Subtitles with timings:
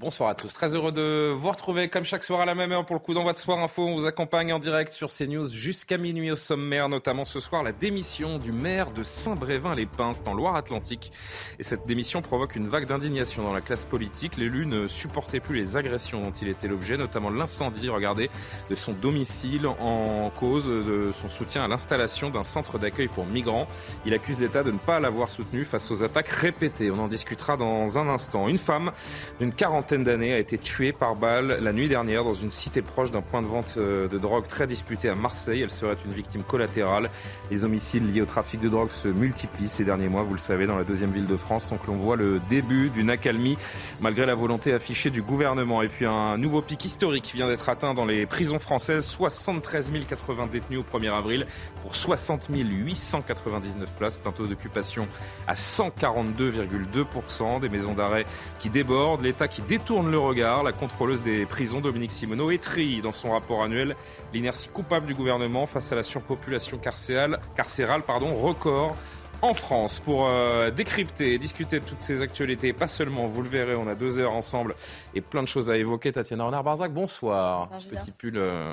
[0.00, 2.86] Bonsoir à tous, très heureux de vous retrouver comme chaque soir à la même heure
[2.86, 3.84] pour le coup d'envoi de Soir Info.
[3.84, 7.72] On vous accompagne en direct sur CNews jusqu'à minuit au sommaire, notamment ce soir la
[7.72, 11.12] démission du maire de Saint-Brévin-les-Pins dans Loire-Atlantique.
[11.58, 14.38] Et cette démission provoque une vague d'indignation dans la classe politique.
[14.38, 18.30] L'élu ne supportait plus les agressions dont il était l'objet, notamment l'incendie, regardez,
[18.70, 23.68] de son domicile en cause de son soutien à l'installation d'un centre d'accueil pour migrants.
[24.06, 26.90] Il accuse l'État de ne pas l'avoir soutenu face aux attaques répétées.
[26.90, 28.48] On en discutera dans un instant.
[28.48, 28.92] Une femme
[29.38, 33.10] d'une quarantaine d'années a été tuée par balle la nuit dernière dans une cité proche
[33.10, 35.62] d'un point de vente euh, de drogue très disputé à Marseille.
[35.62, 37.10] Elle serait une victime collatérale.
[37.50, 40.66] Les homicides liés au trafic de drogue se multiplient ces derniers mois, vous le savez,
[40.66, 43.58] dans la deuxième ville de France, sans que l'on voit le début d'une accalmie
[44.00, 45.82] malgré la volonté affichée du gouvernement.
[45.82, 49.06] Et puis un nouveau pic historique vient d'être atteint dans les prisons françaises.
[49.06, 51.46] 73 080 détenus au 1er avril
[51.82, 54.20] pour 60 899 places.
[54.22, 55.06] C'est un taux d'occupation
[55.46, 57.60] à 142,2%.
[57.60, 58.24] Des maisons d'arrêt
[58.58, 60.62] qui débordent, l'État qui détourne le regard.
[60.62, 63.96] La contrôleuse des prisons, Dominique Simoneau, étrille dans son rapport annuel
[64.34, 68.94] l'inertie coupable du gouvernement face à la surpopulation carcérale, carcérale pardon, record
[69.40, 72.74] en France pour euh, décrypter et discuter de toutes ces actualités.
[72.74, 74.74] Pas seulement, vous le verrez, on a deux heures ensemble
[75.14, 76.12] et plein de choses à évoquer.
[76.12, 77.70] Tatiana Renard-Barzac, bonsoir.
[77.70, 78.36] Petit pull.
[78.36, 78.72] euh,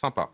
[0.00, 0.30] Sympa.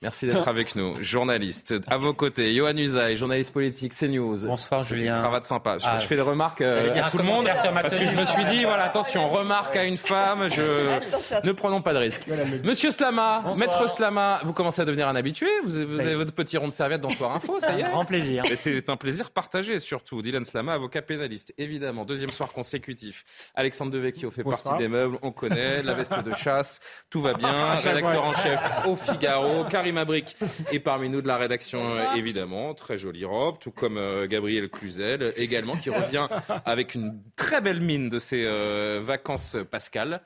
[0.00, 0.94] Merci d'être avec nous.
[1.02, 4.46] Journaliste, à vos côtés, Johan Usaï, journaliste politique, CNews.
[4.46, 5.18] Bonsoir Julien.
[5.18, 5.78] cravate sympa.
[5.78, 7.80] Je, Ah, je fais des remarques euh, à un tout le monde commentaire sur ma
[7.82, 10.62] parce que je me suis dit, voilà, attention, remarque à une femme, je
[11.44, 12.22] ne prenons pas de risque.
[12.62, 15.48] Monsieur Slama, maître Slama, vous commencez à devenir un habitué.
[15.64, 17.88] Vous, vous avez votre petit rond de serviette dans Soir Info, ça y est.
[17.88, 18.44] Grand plaisir.
[18.48, 20.22] Et c'est un plaisir partagé surtout.
[20.22, 22.04] Dylan Slama, avocat pénaliste, évidemment.
[22.04, 23.24] Deuxième soir consécutif.
[23.56, 24.62] Alexandre Devecchio fait Bonsoir.
[24.62, 25.82] partie des meubles, on connaît.
[25.82, 26.78] La veste de chasse,
[27.10, 27.74] tout va bien.
[27.74, 29.64] Rédacteur en chef au Figaro.
[29.64, 30.36] Karim Abric
[30.72, 32.74] est parmi nous de la rédaction, euh, évidemment.
[32.74, 36.28] Très jolie robe, tout comme euh, Gabriel Cluzel également, qui revient
[36.64, 40.20] avec une très belle mine de ses euh, vacances pascales.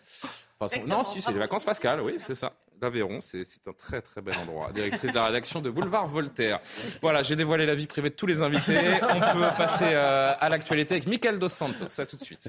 [0.60, 2.53] Enfin, son- non, si, c'est les vacances pascales, oui, c'est ça.
[2.81, 4.72] L'Aveyron, c'est c'est un très très bel endroit.
[4.72, 6.59] Directrice de la rédaction de Boulevard Voltaire.
[7.00, 8.76] Voilà, j'ai dévoilé la vie privée de tous les invités.
[9.03, 12.00] On peut passer euh, à l'actualité avec Michael Dos Santos.
[12.00, 12.49] À tout de suite.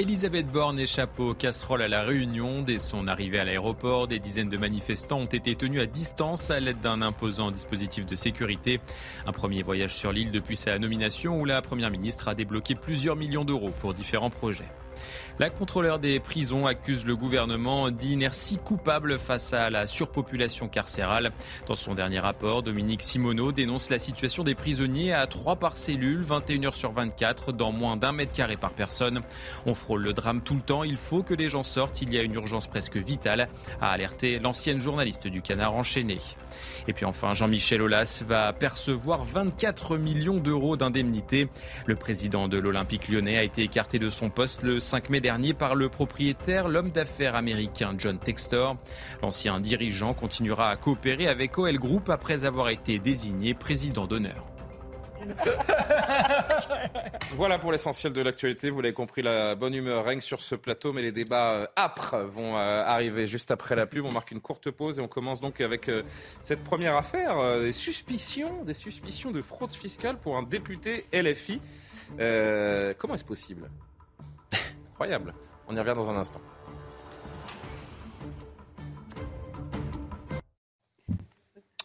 [0.00, 2.62] Elisabeth Borne échappe aux casseroles à la Réunion.
[2.62, 6.58] Dès son arrivée à l'aéroport, des dizaines de manifestants ont été tenus à distance à
[6.58, 8.80] l'aide d'un imposant dispositif de sécurité.
[9.26, 13.14] Un premier voyage sur l'île depuis sa nomination où la Première ministre a débloqué plusieurs
[13.14, 14.64] millions d'euros pour différents projets.
[15.38, 21.32] La contrôleur des prisons accuse le gouvernement d'inertie coupable face à la surpopulation carcérale.
[21.66, 26.22] Dans son dernier rapport, Dominique Simoneau dénonce la situation des prisonniers à 3 par cellule,
[26.22, 29.22] 21 heures sur 24, dans moins d'un mètre carré par personne.
[29.64, 32.18] On frôle le drame tout le temps, il faut que les gens sortent, il y
[32.18, 33.48] a une urgence presque vitale,
[33.80, 36.18] a alerté l'ancienne journaliste du Canard enchaîné.
[36.88, 41.48] Et puis enfin, Jean-Michel Aulas va percevoir 24 millions d'euros d'indemnité.
[41.86, 45.54] Le président de l'Olympique lyonnais a été écarté de son poste le 5 mai dernier
[45.54, 48.76] par le propriétaire, l'homme d'affaires américain John Textor.
[49.22, 54.46] L'ancien dirigeant continuera à coopérer avec OL Group après avoir été désigné président d'honneur.
[57.34, 58.70] Voilà pour l'essentiel de l'actualité.
[58.70, 62.18] Vous l'avez compris, la bonne humeur règne sur ce plateau, mais les débats euh, âpres
[62.18, 64.04] vont euh, arriver juste après la pub.
[64.04, 66.02] On marque une courte pause et on commence donc avec euh,
[66.42, 71.60] cette première affaire, des suspicions, des suspicions de fraude fiscale pour un député LFI.
[72.98, 73.70] Comment est-ce possible?
[74.90, 75.34] Incroyable.
[75.68, 76.40] On y revient dans un instant.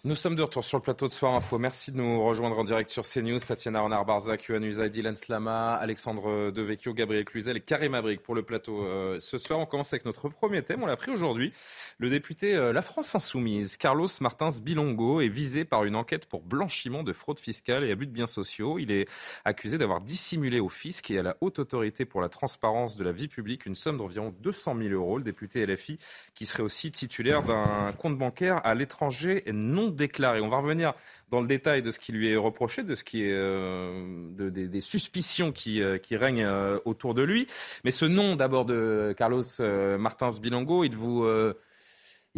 [0.06, 1.58] Nous sommes de retour sur le plateau de Soir Info.
[1.58, 3.40] Merci de nous rejoindre en direct sur CNews.
[3.40, 8.44] Tatiana Renard-Barzac, Yohann Usaï, Dylan Slama, Alexandre Devecchio, Gabriel Cluzel et Karim Abric pour le
[8.44, 8.86] plateau.
[8.86, 10.84] Euh, ce soir, on commence avec notre premier thème.
[10.84, 11.54] On l'a pris aujourd'hui.
[11.98, 16.44] Le député euh, La France Insoumise, Carlos Martins Bilongo, est visé par une enquête pour
[16.44, 18.78] blanchiment de fraude fiscale et abus de biens sociaux.
[18.78, 19.10] Il est
[19.44, 23.12] accusé d'avoir dissimulé au fisc et à la haute autorité pour la transparence de la
[23.12, 25.18] vie publique une somme d'environ 200 000 euros.
[25.18, 25.98] Le député LFI,
[26.36, 30.42] qui serait aussi titulaire d'un compte bancaire à l'étranger non déclaré.
[30.42, 30.94] On va revenir
[31.32, 34.50] dans le détail de ce qui lui est reproché, de ce qui est euh, de-
[34.50, 37.48] des, suspicions qui, euh, règnent euh, autour de lui.
[37.84, 41.54] Mais ce nom d'abord de Carlos euh, Martins Bilongo, il vous euh,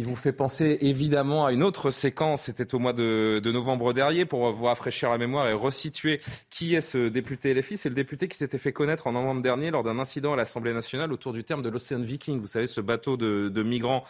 [0.00, 4.26] Il vous fait penser évidemment à une autre séquence, c'était au mois de, novembre dernier,
[4.26, 7.76] pour vous rafraîchir la mémoire et resituer qui est ce député LFI.
[7.76, 10.72] C'est le député qui s'était fait connaître en novembre dernier lors d'un incident à l'Assemblée
[10.72, 12.38] nationale autour du terme de l'Océan Viking.
[12.38, 14.04] Vous savez, ce bateau de, migrants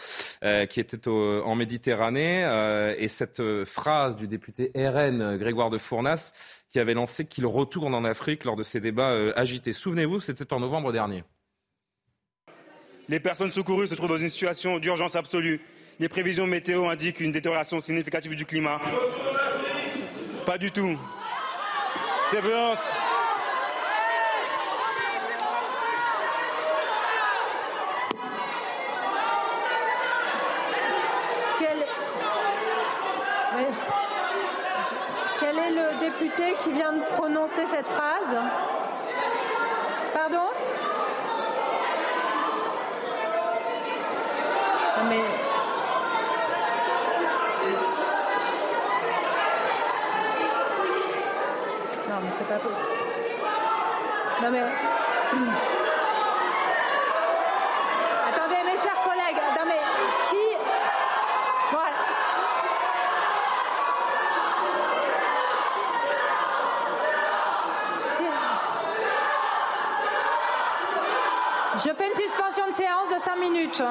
[0.45, 2.45] euh, qui était en Méditerranée.
[2.45, 6.35] Euh, et cette euh, phrase du député RN Grégoire de Fournas
[6.71, 9.73] qui avait lancé qu'il retourne en Afrique lors de ces débats agités.
[9.73, 11.25] Souvenez-vous, c'était en novembre dernier.
[13.09, 15.63] Les personnes secourues se trouvent dans une situation d'urgence absolue.
[16.01, 18.81] Les prévisions météo indiquent une détérioration significative du climat.
[20.47, 20.97] Pas du tout.
[22.31, 22.93] Ces violences.
[31.59, 31.79] Quel...
[35.59, 38.37] Est le député qui vient de prononcer cette phrase?
[40.13, 40.45] Pardon?
[52.39, 52.87] C'est pas possible.
[54.43, 54.61] Non mais.
[58.29, 59.81] Attendez, mes chers collègues, non mais
[60.29, 60.57] qui.
[61.73, 61.97] Voilà.
[71.77, 73.83] Je fais une suspension de séance de 5 minutes.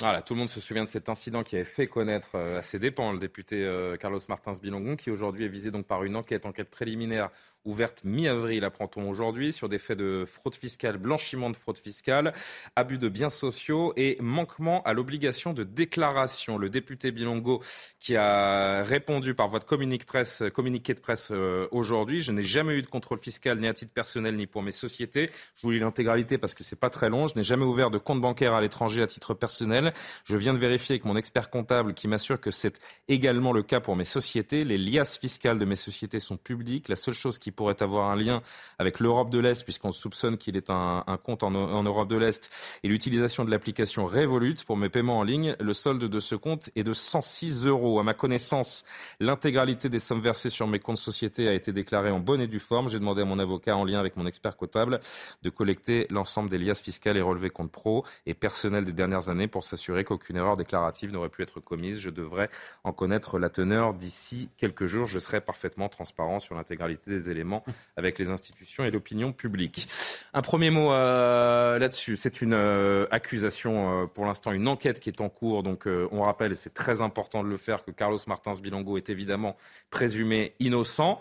[0.00, 2.62] Voilà, tout le monde se souvient de cet incident qui avait fait connaître euh, à
[2.62, 6.16] ses dépens le député euh, Carlos Martins Bilongon, qui aujourd'hui est visé donc par une
[6.16, 7.30] enquête, enquête préliminaire
[7.64, 12.34] ouverte mi-avril, apprend-on aujourd'hui, sur des faits de fraude fiscale, blanchiment de fraude fiscale,
[12.76, 16.58] abus de biens sociaux et manquement à l'obligation de déclaration.
[16.58, 17.62] Le député Bilongo
[18.00, 22.42] qui a répondu par voie de communiqué, presse, communiqué de presse euh, aujourd'hui, je n'ai
[22.42, 25.30] jamais eu de contrôle fiscal ni à titre personnel ni pour mes sociétés.
[25.56, 27.26] Je vous lis l'intégralité parce que c'est pas très long.
[27.26, 29.83] Je n'ai jamais ouvert de compte bancaire à l'étranger à titre personnel.
[30.24, 32.78] Je viens de vérifier avec mon expert comptable qui m'assure que c'est
[33.08, 34.64] également le cas pour mes sociétés.
[34.64, 36.88] Les liasses fiscales de mes sociétés sont publiques.
[36.88, 38.42] La seule chose qui pourrait avoir un lien
[38.78, 42.50] avec l'Europe de l'Est, puisqu'on soupçonne qu'il est un, compte en, Europe de l'Est,
[42.82, 45.56] et l'utilisation de l'application Revolut pour mes paiements en ligne.
[45.60, 47.98] Le solde de ce compte est de 106 euros.
[48.00, 48.84] À ma connaissance,
[49.20, 52.60] l'intégralité des sommes versées sur mes comptes sociétés a été déclarée en bonne et due
[52.60, 52.88] forme.
[52.88, 55.00] J'ai demandé à mon avocat, en lien avec mon expert comptable,
[55.42, 59.48] de collecter l'ensemble des liasses fiscales et relevés compte pro et personnels des dernières années
[59.48, 61.98] pour s'assurer qu'aucune erreur déclarative n'aurait pu être commise.
[61.98, 62.50] Je devrais
[62.84, 65.06] en connaître la teneur d'ici quelques jours.
[65.06, 67.64] Je serai parfaitement transparent sur l'intégralité des éléments
[67.96, 69.88] avec les institutions et l'opinion publique.
[70.32, 72.16] Un premier mot euh, là-dessus.
[72.16, 75.62] C'est une euh, accusation, euh, pour l'instant, une enquête qui est en cours.
[75.62, 79.10] Donc, on rappelle, et c'est très important de le faire, que Carlos Martins Bilongo est
[79.10, 79.56] évidemment
[79.90, 81.20] présumé innocent.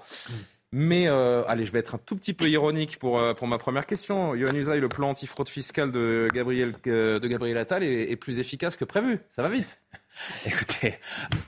[0.76, 4.34] Mais allez, je vais être un tout petit peu ironique pour, pour ma première question.
[4.34, 8.76] Yohann Usaï, le plan antifraude fiscale de Gabriel, de Gabriel Attal est, est, plus efficace
[8.76, 9.20] que prévu.
[9.30, 9.80] Ça va vite.
[10.48, 10.96] Écoutez,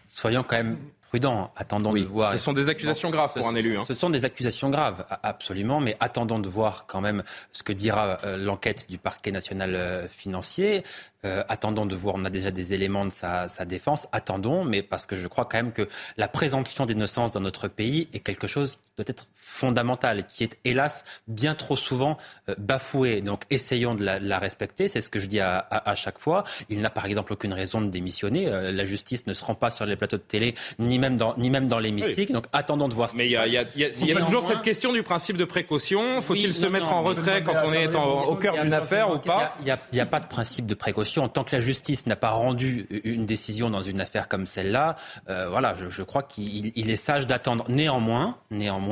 [0.06, 0.78] soyons quand même
[1.10, 1.52] prudent.
[1.56, 2.34] Attendons de voir.
[2.34, 3.78] Ce sont des accusations graves pour un élu.
[3.78, 3.84] Hein.
[3.88, 8.18] Ce sont des accusations graves, absolument, mais attendons de voir quand même ce que dira
[8.24, 10.84] euh, l'enquête du parquet national euh, financier.
[11.24, 15.06] Euh, attendons de voir, on a déjà des éléments de sa, défense, attendons, mais parce
[15.06, 15.88] que je crois quand même que
[16.18, 21.06] la présomption d'innocence dans notre pays est quelque chose doit être fondamental, qui est hélas
[21.28, 22.18] bien trop souvent
[22.50, 23.22] euh, bafoué.
[23.22, 26.44] Donc essayons de la, respecter, c'est ce que je dis à, chaque fois.
[26.70, 29.70] Il n'a par exemple aucune raison de démissionner, euh, la justice ne se rend pas
[29.70, 32.94] sur les plateaux de télé, ni même dans, ni même dans l'hémicycle, donc attendons de
[32.94, 33.10] voir.
[33.16, 37.04] Mais il y a, toujours cette question du principe de précaution, faut-il se mettre en
[37.04, 40.28] retrait quand on est au cœur d'une affaire ou pas Il n'y a pas de
[40.28, 44.00] principe de précaution en Tant que la justice n'a pas rendu une décision dans une
[44.00, 44.96] affaire comme celle-là,
[45.30, 47.66] euh, voilà, je, crois qu'il est sage d'attendre.
[47.68, 48.85] Néanmoins, néanmoins,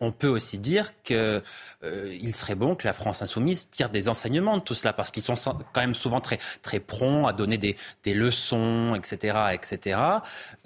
[0.00, 4.56] on peut aussi dire qu'il euh, serait bon que la France insoumise tire des enseignements
[4.56, 5.34] de tout cela, parce qu'ils sont
[5.72, 7.76] quand même souvent très très prompts à donner des,
[8.14, 10.00] leçons, etc., etc.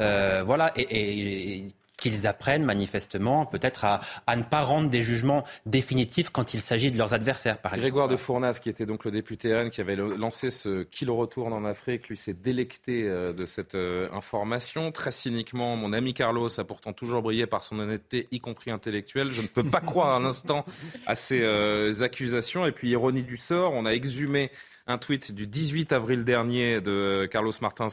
[0.00, 1.66] Euh, voilà, et, et
[2.00, 4.00] qu'ils apprennent manifestement peut-être à,
[4.36, 7.82] ne pas rendre des jugements définitifs quand il s'agit de leurs adversaires, par exemple.
[7.82, 11.52] Grégoire de Fournas, qui était donc le député RN qui avait lancé ce qu'il retourne
[11.52, 14.90] en Afrique, lui s'est délecté euh, de cette euh, information.
[14.92, 19.30] Très cyniquement, mon ami Carlos a pourtant toujours brillé par son honnêteté, y compris intellectuelle.
[19.30, 20.64] Je ne peux pas croire un instant
[21.06, 22.66] à ces euh, accusations.
[22.66, 24.50] Et puis, ironie du sort, on a exhumé
[24.86, 27.88] un tweet du 18 avril dernier de Carlos Martins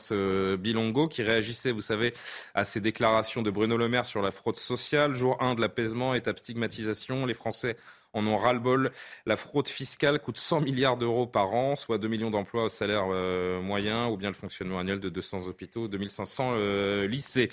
[0.57, 2.13] Bilongo qui réagissait, vous savez,
[2.55, 5.13] à ces déclarations de Bruno Le Maire sur la fraude sociale.
[5.13, 7.25] Jour 1 de l'apaisement, étape stigmatisation.
[7.25, 7.77] Les Français
[8.13, 8.91] en ont ras-le-bol.
[9.25, 13.05] La fraude fiscale coûte 100 milliards d'euros par an, soit 2 millions d'emplois au salaire
[13.11, 17.49] euh, moyen, ou bien le fonctionnement annuel de 200 hôpitaux, 2500 euh, lycées.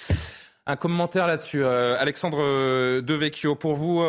[0.66, 1.64] Un commentaire là-dessus.
[1.64, 4.02] Alexandre Devecchio, pour vous,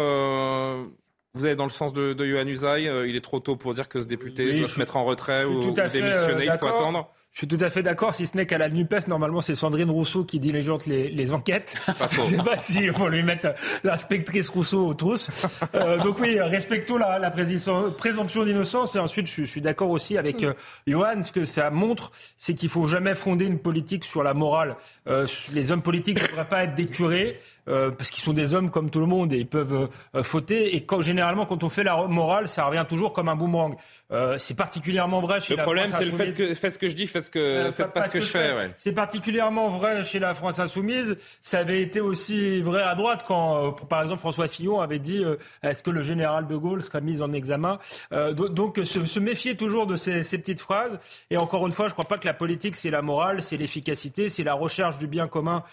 [1.36, 2.88] vous allez dans le sens de, de Usaï.
[2.88, 5.44] Euh, il est trop tôt pour dire que ce député doit se mettre en retrait
[5.44, 6.46] ou, démissionner.
[6.46, 7.12] il faut attendre.
[7.36, 9.90] Je suis tout à fait d'accord, si ce n'est qu'à la NUPES, normalement, c'est Sandrine
[9.90, 11.76] Rousseau qui diligente les, les enquêtes.
[12.12, 13.50] Je ne sais pas si on lui mettre
[13.84, 15.30] l'inspectrice Rousseau aux trousses.
[15.74, 18.96] Euh, donc oui, respectons la, la présomption d'innocence.
[18.96, 20.54] Et ensuite, je, je suis d'accord aussi avec euh,
[20.88, 21.22] Johan.
[21.22, 24.78] Ce que ça montre, c'est qu'il faut jamais fonder une politique sur la morale.
[25.10, 27.40] Euh, les hommes politiques ne devraient pas être décurés.
[27.68, 30.76] Euh, parce qu'ils sont des hommes comme tout le monde et ils peuvent euh, fauter.
[30.76, 33.76] Et quand, généralement, quand on fait la morale, ça revient toujours comme un boomerang.
[34.12, 36.88] Euh, c'est particulièrement vrai chez le la problème, c'est le fait que faites ce que
[36.88, 38.54] je dis, faites ce que euh, faites pas, ce que, je fais.
[38.54, 38.72] Ouais.
[38.78, 41.18] C'est particulièrement vrai chez la France insoumise.
[41.42, 45.24] Ça avait été aussi vrai à droite quand, par exemple, François Fillon avait dit
[45.64, 47.80] est-ce que le général de Gaulle sera mis en examen?
[48.12, 51.00] Donc, se, se, méfier toujours de ces, ces, petites phrases.
[51.30, 53.58] Et encore une fois, je ne crois pas que la politique c'est la morale, c'est
[53.58, 55.64] l'efficacité, c'est la recherche du bien commun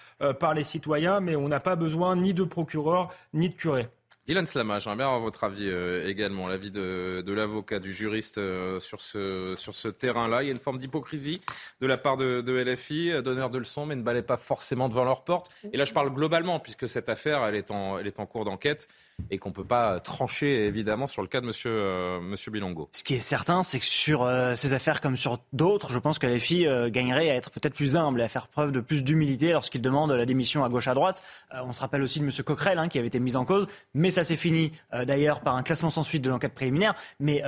[0.40, 3.88] par les citoyens, mais on n'a pas besoin ni de procureur, ni de curé.
[4.26, 9.00] Dylan Slama, j'aimerais avoir votre avis euh, également, l'avis de, l'avocat, du juriste euh, sur
[9.00, 10.44] ce, terrain-là.
[10.44, 11.40] Il y a une forme d'hypocrisie
[11.80, 14.88] de la part de, de LFI, euh, donneurs de leçons, mais ne balaient pas forcément
[14.88, 15.50] devant leur porte.
[15.72, 18.44] Et là, je parle globalement, puisque cette affaire, elle est en, elle est en cours
[18.44, 18.86] d'enquête
[19.30, 22.88] et qu'on ne peut pas trancher évidemment sur le cas de Monsieur, euh, monsieur Bilongo.
[22.92, 26.18] Ce qui est certain, c'est que sur euh, ces affaires comme sur d'autres, je pense
[26.18, 29.02] que les filles euh, à être peut-être plus humbles et à faire preuve de plus
[29.02, 31.22] d'humilité lorsqu'ils demandent la démission à gauche à droite.
[31.52, 34.10] on se rappelle aussi de Monsieur Coquerel hein, qui avait été mis en cause, mais
[34.10, 34.72] ça s'est fini
[35.06, 36.94] d'ailleurs par un classement sans suite de l'enquête préliminaire.
[37.20, 37.42] Mais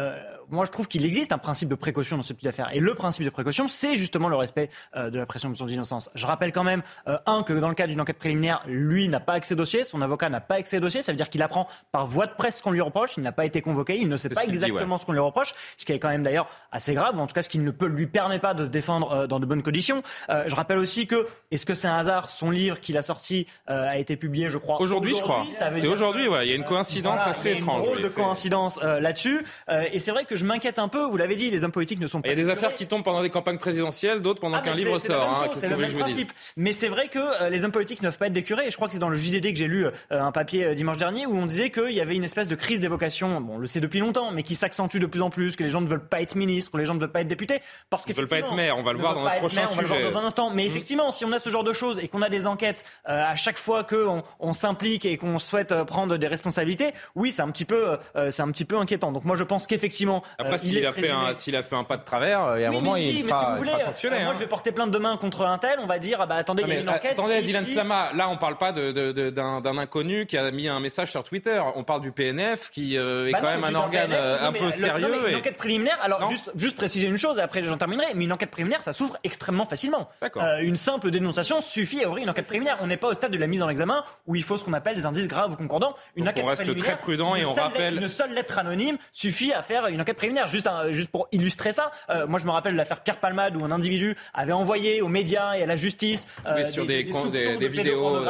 [0.51, 2.71] moi, je trouve qu'il existe un principe de précaution dans ce type d'affaires.
[2.73, 6.11] Et le principe de précaution, c'est justement le respect de la présomption d'innocence.
[6.15, 9.35] Je rappelle quand même, un, que dans le cas d'une enquête préliminaire, lui n'a pas
[9.35, 11.67] accès au dossier, son avocat n'a pas accès au dossier, ça veut dire qu'il apprend
[11.93, 13.17] par voie de presse qu'on lui reproche.
[13.17, 15.85] Il n'a pas été convoqué, il ne sait pas exactement ce qu'on lui reproche, ce
[15.85, 17.87] qui est quand même d'ailleurs assez grave, ou en tout cas ce qui ne peut
[17.87, 20.03] lui permet pas de se défendre euh, dans de bonnes conditions.
[20.31, 23.47] Euh, je rappelle aussi que, est-ce que c'est un hasard, son livre qu'il a sorti
[23.71, 24.81] euh, a été publié, je crois.
[24.81, 25.45] Aujourd'hui, je crois.
[25.51, 26.47] C'est aujourd'hui, ouais.
[26.47, 27.83] Il y a une coïncidence assez étrange.
[27.83, 29.45] Il y a une drôle de coïncidence là-dessus.
[29.93, 32.07] et c'est vrai que je m'inquiète un peu, vous l'avez dit, les hommes politiques ne
[32.07, 32.29] sont pas.
[32.29, 34.75] Il y a des affaires qui tombent pendant des campagnes présidentielles, d'autres pendant ah, qu'un
[34.75, 35.45] livre sort.
[35.45, 36.33] Hein, c'est le même principe.
[36.57, 38.67] Mais c'est vrai que les hommes politiques ne peuvent pas être décurés.
[38.67, 41.27] Et je crois que c'est dans le JDD que j'ai lu un papier dimanche dernier
[41.27, 43.81] où on disait qu'il y avait une espèce de crise d'évocation, bon, on le sait
[43.81, 46.21] depuis longtemps, mais qui s'accentue de plus en plus, que les gens ne veulent pas
[46.21, 47.61] être ministres, les gens ne veulent pas être députés,
[47.91, 48.77] parce qu'ils veulent pas être maire.
[48.79, 49.73] On va le voir dans notre prochain sujet.
[49.73, 50.51] On va le voir dans un instant.
[50.51, 50.67] Mais mmh.
[50.67, 53.37] effectivement, si on a ce genre de choses et qu'on a des enquêtes euh, à
[53.37, 57.51] chaque fois qu'on on, s'implique et qu'on souhaite euh, prendre des responsabilités, oui, c'est un
[57.51, 59.13] petit peu, euh, c'est un petit peu inquiétant.
[59.13, 61.97] Donc moi, je pense qu'effectivement, après, s'il a fait un, s'il a fait un pas
[61.97, 64.21] de travers, il y a un moment, il, sera, sanctionné.
[64.21, 64.35] Moi, hein.
[64.35, 65.79] je vais porter plainte demain contre un tel.
[65.81, 67.13] On va dire, ah bah attendez, il y a une enquête.
[67.13, 71.25] Attendez, Dylan Slama, là, on parle pas d'un inconnu qui a mis un message sur
[71.25, 71.61] Twitter.
[71.75, 75.29] On parle du PNF qui est bah quand même un organe euh, un peu sérieux.
[75.29, 78.33] Une enquête préliminaire, alors juste, juste préciser une chose, et après j'en terminerai, mais une
[78.33, 80.09] enquête préliminaire, ça s'ouvre extrêmement facilement.
[80.37, 82.79] Euh, une simple dénonciation suffit à ouvrir une enquête préliminaire.
[82.81, 84.73] On n'est pas au stade de la mise en examen où il faut ce qu'on
[84.73, 85.95] appelle des indices graves ou concordants.
[86.17, 87.97] Une enquête on reste très prudent et on rappelle.
[87.97, 90.47] Une seule lettre anonyme suffit à faire une enquête préliminaire.
[90.47, 93.65] Juste, juste pour illustrer ça, euh, moi je me rappelle de l'affaire Pierre Palmade où
[93.65, 96.27] un individu avait envoyé aux médias et à la justice
[96.65, 98.25] sur des, des, des, vidéos.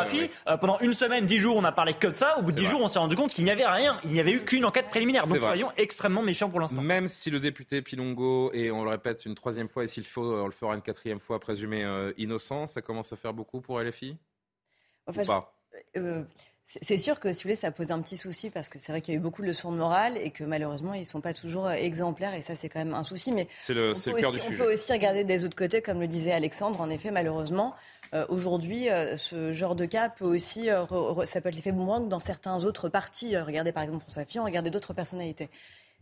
[0.61, 2.39] pendant une semaine, dix jours, on a parlé que de ça.
[2.39, 3.99] Au bout de dix jours, on s'est rendu compte qu'il n'y avait rien.
[4.05, 5.27] Il n'y avait eu qu'une enquête préliminaire.
[5.27, 6.83] Donc soyons extrêmement méfiants pour l'instant.
[6.83, 10.25] Même si le député Pilongo, et on le répète une troisième fois, et s'il faut,
[10.25, 13.81] on le fera une quatrième fois, présumé euh, innocent, ça commence à faire beaucoup pour
[13.81, 14.17] LFI
[15.07, 15.47] enfin,
[15.97, 16.23] euh,
[16.67, 19.01] c'est sûr que, si vous voulez, ça pose un petit souci parce que c'est vrai
[19.01, 21.21] qu'il y a eu beaucoup de leçons de morale et que malheureusement, ils ne sont
[21.21, 23.33] pas toujours euh, exemplaires et ça, c'est quand même un souci.
[23.33, 24.55] Mais c'est le, le cœur du sujet.
[24.55, 26.81] On peut aussi regarder des autres côtés, comme le disait Alexandre.
[26.81, 27.75] En effet, malheureusement,
[28.29, 32.89] aujourd'hui, ce genre de cas peut aussi, ça peut être l'effet boomerang dans certains autres
[32.89, 33.37] partis.
[33.37, 35.51] regardez par exemple François Fillon, regardez d'autres personnalités.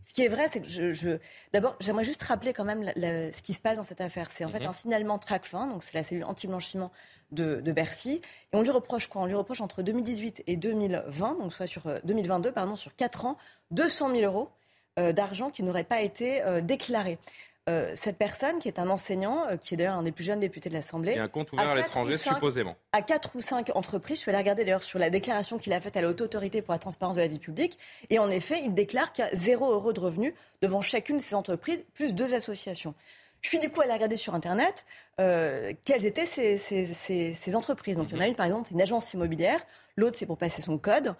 [0.05, 1.17] Ce qui est vrai, c'est que je,
[1.53, 4.31] d'abord, j'aimerais juste rappeler quand même ce qui se passe dans cette affaire.
[4.31, 4.67] C'est en fait mhm.
[4.67, 6.91] un signalement TRACFIN, donc c'est la cellule anti-blanchiment
[7.33, 8.21] de, Bercy.
[8.51, 9.21] Et on lui reproche quoi?
[9.21, 13.25] On lui reproche entre 2018 et 2020, donc soit sur 2022, euh, pardon, sur 4
[13.25, 13.37] ans,
[13.71, 14.49] 200 000 euros
[14.99, 17.17] euh, d'argent qui n'aurait pas été euh, déclaré.
[17.67, 20.69] Euh, cette personne, qui est un enseignant, qui est d'ailleurs un des plus jeunes députés
[20.69, 21.13] de l'Assemblée.
[21.13, 22.75] Et un compte ouvert à, l'étranger, supposément.
[22.91, 24.17] À quatre ou cinq entreprises.
[24.17, 26.61] Je suis allée regarder d'ailleurs sur la déclaration qu'il a faite à la Haute Autorité
[26.61, 27.79] pour la transparence de la vie publique.
[28.11, 31.21] Et en effet, il déclare qu'il y a zéro euro de revenus devant chacune de
[31.23, 32.93] ces entreprises, plus deux associations.
[33.43, 34.85] Je suis du coup allée regarder sur Internet
[35.19, 37.97] euh, quelles étaient ces, ces, entreprises.
[37.97, 38.29] Donc, il y en a mhm.
[38.29, 39.59] une, par exemple, c'est une agence immobilière.
[39.97, 41.13] L'autre, c'est pour passer son code.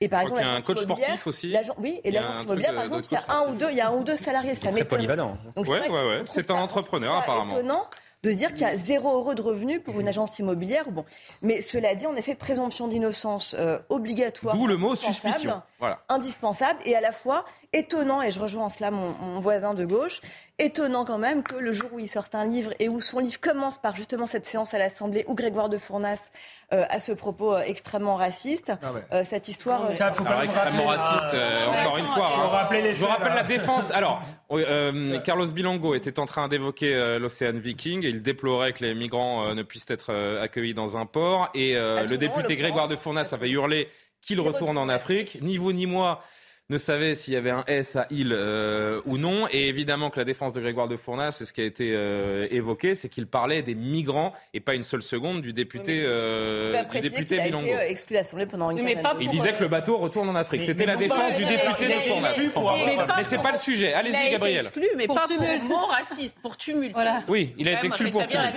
[0.00, 1.54] Et par exemple, il y a un coach sportif aussi.
[1.78, 3.88] Oui, et l'agence immobilière, par exemple, il y a un ou deux, il y a
[3.88, 4.54] un ou deux salariés.
[4.88, 5.38] Polyvalent.
[5.56, 6.22] Ouais, ouais, ouais.
[6.26, 7.54] C'est un entrepreneur apparemment.
[7.54, 7.86] Étonnant
[8.26, 10.90] de dire qu'il y a zéro euro de revenus pour une agence immobilière.
[10.90, 11.04] Bon.
[11.42, 14.56] Mais cela dit, en effet, présomption d'innocence euh, obligatoire.
[14.56, 15.62] D'où le mot suspicion.
[15.78, 16.00] Voilà.
[16.08, 19.84] Indispensable et à la fois étonnant, et je rejoins en cela mon, mon voisin de
[19.84, 20.20] gauche,
[20.58, 23.38] étonnant quand même que le jour où il sort un livre et où son livre
[23.40, 26.30] commence par justement cette séance à l'Assemblée où Grégoire de Fournas
[26.72, 29.02] euh, a ce propos euh, extrêmement raciste, Ah ouais.
[29.12, 29.84] euh, cette histoire...
[29.90, 32.28] euh, Ça, faut quand Alors, extrêmement rappeler, raciste, euh, encore une fois.
[32.28, 32.68] hein.
[32.82, 33.34] les Je faits, rappelle là.
[33.36, 33.90] la défense.
[33.90, 38.82] Alors, euh, Carlos Bilongo était en train d'évoquer euh, l'océan Viking et il déplorait que
[38.82, 41.50] les migrants euh, ne puissent être euh, accueillis dans un port.
[41.54, 42.56] Et euh, À le député.
[42.56, 43.88] Grégoire de Fournas avait hurlé
[44.26, 45.38] qu'il Il retourne en Afrique.
[45.42, 46.20] Ni vous ni moi
[46.68, 49.46] ne savait s'il y avait un S à il euh, ou non.
[49.52, 52.48] Et évidemment que la défense de Grégoire de Fournas, c'est ce qui a été euh,
[52.50, 57.00] évoqué, c'est qu'il parlait des migrants et pas une seule seconde du député, euh, du
[57.00, 59.68] député qu'il a été euh, exclu de l'Assemblée pendant une mais Il disait que le
[59.68, 60.64] bateau retourne en Afrique.
[60.64, 63.14] C'était la défense il du député de Fournas.
[63.16, 63.90] Mais c'est pas le sujet.
[63.90, 64.64] Il a Allez-y, été Gabriel.
[64.64, 65.60] exclu, mais Pour pas tumulte.
[65.60, 66.94] pour mot raciste, pour tumulte.
[66.94, 67.22] Voilà.
[67.28, 68.52] Oui, il a été exclu pour tumulte.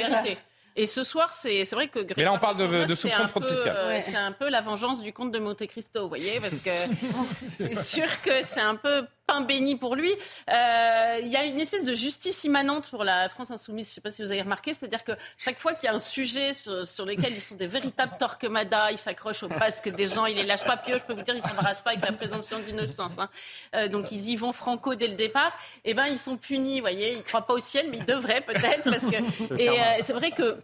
[0.76, 2.00] Et ce soir, c'est vrai que.
[2.16, 3.76] Mais là, on parle de- de soupçons de c'est un fraude peu, fiscale.
[3.78, 4.02] euh, Ouais.
[4.08, 6.70] C'est un peu la vengeance du comte de Monte Cristo, vous voyez, parce que
[7.50, 10.12] c'est sûr que c'est un peu pain béni pour lui.
[10.50, 13.86] Euh, Il y a une espèce de justice immanente pour la France insoumise.
[13.88, 15.94] Je ne sais pas si vous avez remarqué, c'est-à-dire que chaque fois qu'il y a
[15.94, 20.08] un sujet sur, sur lequel ils sont des véritables torquemadas, ils s'accrochent au basque des
[20.08, 20.78] gens, ils les lâchent pas.
[20.78, 23.20] Puis je peux vous dire, ils s'embarrassent pas avec la présomption d'innocence.
[23.20, 23.30] hein.
[23.76, 25.56] Euh, donc ils y vont franco dès le départ.
[25.86, 27.14] Et ben ils sont punis, vous voyez.
[27.14, 29.20] Ils croient pas au ciel, mais ils devraient peut-être parce que.
[29.60, 30.58] Et euh, c'est vrai que.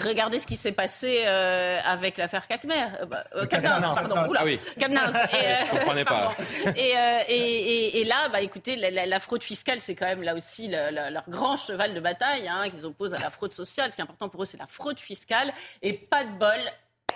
[0.00, 2.74] Regardez ce qui s'est passé euh, avec l'affaire Katmer.
[3.00, 4.30] Euh, bah, euh, pardon.
[4.30, 4.60] Oula, Ah oui.
[5.32, 6.32] Et, euh, Je comprenais pas.
[6.76, 10.06] et, euh, et, et- et là, bah, écoutez, la, la- la fraude fiscale, c'est quand
[10.06, 13.30] même là aussi le- le- leur grand cheval de bataille hein, qu'ils opposent à la
[13.30, 13.90] fraude sociale.
[13.90, 15.52] Ce qui est important pour eux, c'est la fraude fiscale.
[15.82, 16.60] Et pas de bol,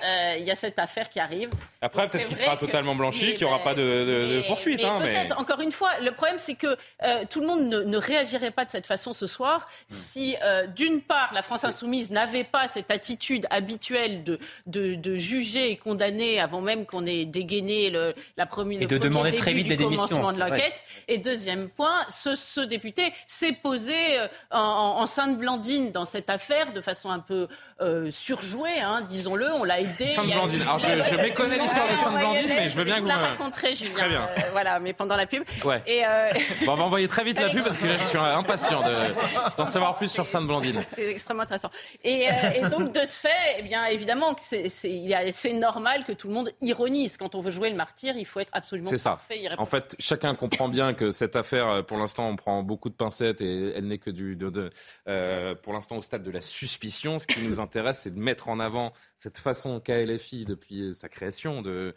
[0.02, 1.50] euh, il y a cette affaire qui arrive.
[1.80, 4.80] Après, peut-être qu'il sera que- totalement blanchi, qu'il n'y aura ben, pas de, de- poursuite.
[4.80, 5.12] mais hein, mais...
[5.12, 8.50] peut-être, encore une fois, le problème, c'est que euh, tout le monde ne, ne réagirait
[8.50, 9.94] pas de cette façon ce soir Hmm.
[9.94, 15.16] si, euh, d'une part, la France insoumise n'avait pas cette attitude habituelle de, de, de
[15.16, 19.52] juger et condamner avant même qu'on ait dégainé le, la première Et de demander très
[19.52, 20.06] vite du les démissions.
[20.06, 20.82] commencement de l'enquête.
[21.08, 26.04] Et deuxième point, ce, ce député s'est posé euh, en, en, en sainte Blandine dans
[26.04, 27.48] cette affaire de façon un peu
[27.80, 29.52] euh, surjouée, hein, disons-le.
[29.52, 30.14] On l'a aidé.
[30.14, 30.62] Sainte Il y a- Blandine.
[30.62, 33.16] Alors, je, je méconnais l'histoire de Sainte Blandine, mais je veux bien que vous la
[33.18, 33.22] me...
[33.22, 33.92] raconterai, Julien.
[33.94, 34.22] Très bien.
[34.22, 35.42] Euh, voilà, mais pendant la pub.
[35.64, 35.82] Ouais.
[35.86, 36.30] Et euh,
[36.66, 39.14] Bon, on va envoyer très vite la pub parce que là, je suis impatient de-
[39.56, 40.82] d'en savoir plus sur Sainte Blandine.
[40.94, 41.70] c'est extrêmement intéressant.
[42.04, 46.34] Et, euh, et donc, de ce fait, eh bien, évidemment, c'est- normal que tout le
[46.34, 47.16] monde ironise.
[47.16, 49.20] Quand on veut jouer le martyr, il faut être absolument C'est ça.
[49.58, 52.94] En fait, chacun comprend bien que cette affaire, euh, pour l'instant, on prend beaucoup de
[52.94, 54.70] pincettes et elle n'est que du, de, de-
[55.08, 57.18] euh, pour l'instant, au stade de la suspicion.
[57.18, 60.00] Ce qui nous intéresse, c'est de mettre en avant cette façon qu'a
[60.44, 61.94] depuis sa création de,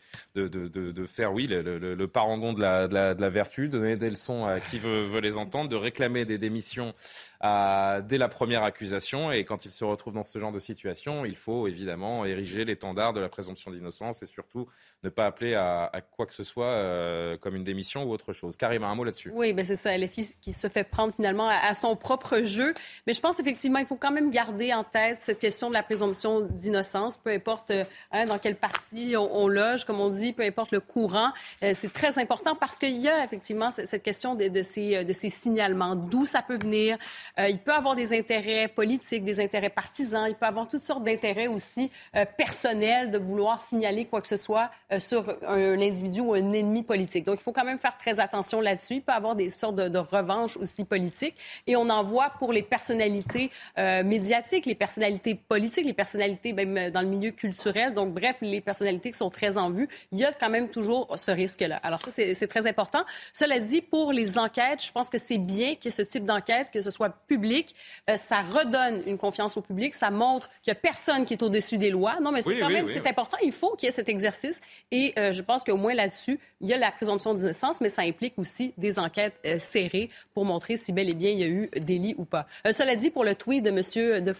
[1.08, 5.40] faire, oui, le, parangon de la, vertu, de donner des leçons à qui veut les
[5.40, 6.94] entendre, de réclamer des démissions
[7.42, 9.32] dès la première accusation.
[9.32, 13.14] Et quand il se retrouve dans ce genre de situation, il faut évidemment ériger l'étendard
[13.14, 14.68] de la présomption d'innocence et surtout
[15.04, 18.58] ne pas appeler à, quoi que ce soit euh, comme une démission ou autre chose.
[18.58, 19.32] Karim, un mot là-dessus.
[19.34, 22.74] Oui, ben c'est ça, LFI qui se fait prendre finalement à, son propre jeu.
[23.06, 25.84] Mais je pense effectivement, il faut quand même garder en tête cette question de la
[25.84, 30.44] présomption d'innocence, peu importe euh, hein, dans quelle partie on, loge, comme on dit, peu
[30.44, 31.32] importe le courant.
[31.64, 36.26] Euh, c'est très important parce qu'il y a effectivement cette question de ces signalements, d'où
[36.26, 36.98] ça peut venir.
[37.40, 41.04] Euh, il peut avoir des intérêts politiques, des intérêts partisans, il peut avoir toutes sortes
[41.04, 46.22] d'intérêts aussi euh, personnels de vouloir signaler quoi que ce soit euh, sur un, individu
[46.22, 47.26] ou un ennemi politique.
[47.26, 48.96] Donc, il faut quand même faire très attention là-dessus.
[48.96, 51.36] Il peut avoir des sortes de, de revanches aussi politiques.
[51.68, 57.02] Et on en voit pour les personnalités médiatiques, les personnalités politiques, les personnalités même dans
[57.02, 57.94] le milieu culturel.
[57.94, 59.88] Donc, bref, les personnalités qui sont très en vue.
[60.12, 61.78] Il y a quand même toujours ce risque-là.
[61.84, 63.04] Alors ça, c'est très important.
[63.34, 66.26] Cela dit, pour les enquêtes, je pense que c'est bien qu'il y ait ce type
[66.26, 67.74] d'enquête, que ce soit public.
[68.10, 69.96] Euh, ça redonne une confiance au public.
[69.96, 72.18] Ça montre qu'il n'y a personne qui est au-dessus des lois.
[72.22, 73.38] Non, mais c'est Oui, quand oui, même, oui, c'est important.
[73.44, 74.62] Il faut qu'il y ait cet exercice.
[74.92, 78.04] Et euh, je pense qu'au moins là-dessus, il y a la présomption d'innocence, mais ça
[78.04, 81.48] implique aussi des enquêtes euh, serrées pour montrer si bel et bien il y a
[81.48, 82.48] eu délit ou pas.
[82.72, 84.24] Cela dit, pour le tweet de M.
[84.24, 84.34] De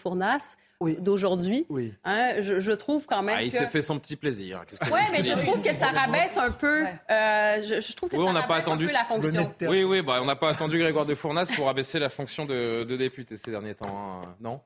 [0.80, 1.94] Fournas d'aujourd'hui, Oui.
[2.04, 3.58] hein, je, je trouve quand même Ah, il que...
[3.58, 4.64] s'est fait son petit plaisir.
[4.66, 6.82] Que Oui, vous mais je trouve que ça rabaisse un peu.
[6.82, 6.94] Ouais.
[7.10, 9.04] euh, je, je trouve que Oui, ça on n'a pas rabaisse un attendu peu la
[9.04, 9.54] fonction.
[9.62, 12.84] Oui, oui, bah, on n'a pas attendu Grégoire de Fournas pour abaisser la fonction de,
[12.84, 13.88] de député ces derniers temps.
[13.88, 14.34] hein.
[14.40, 14.60] Non?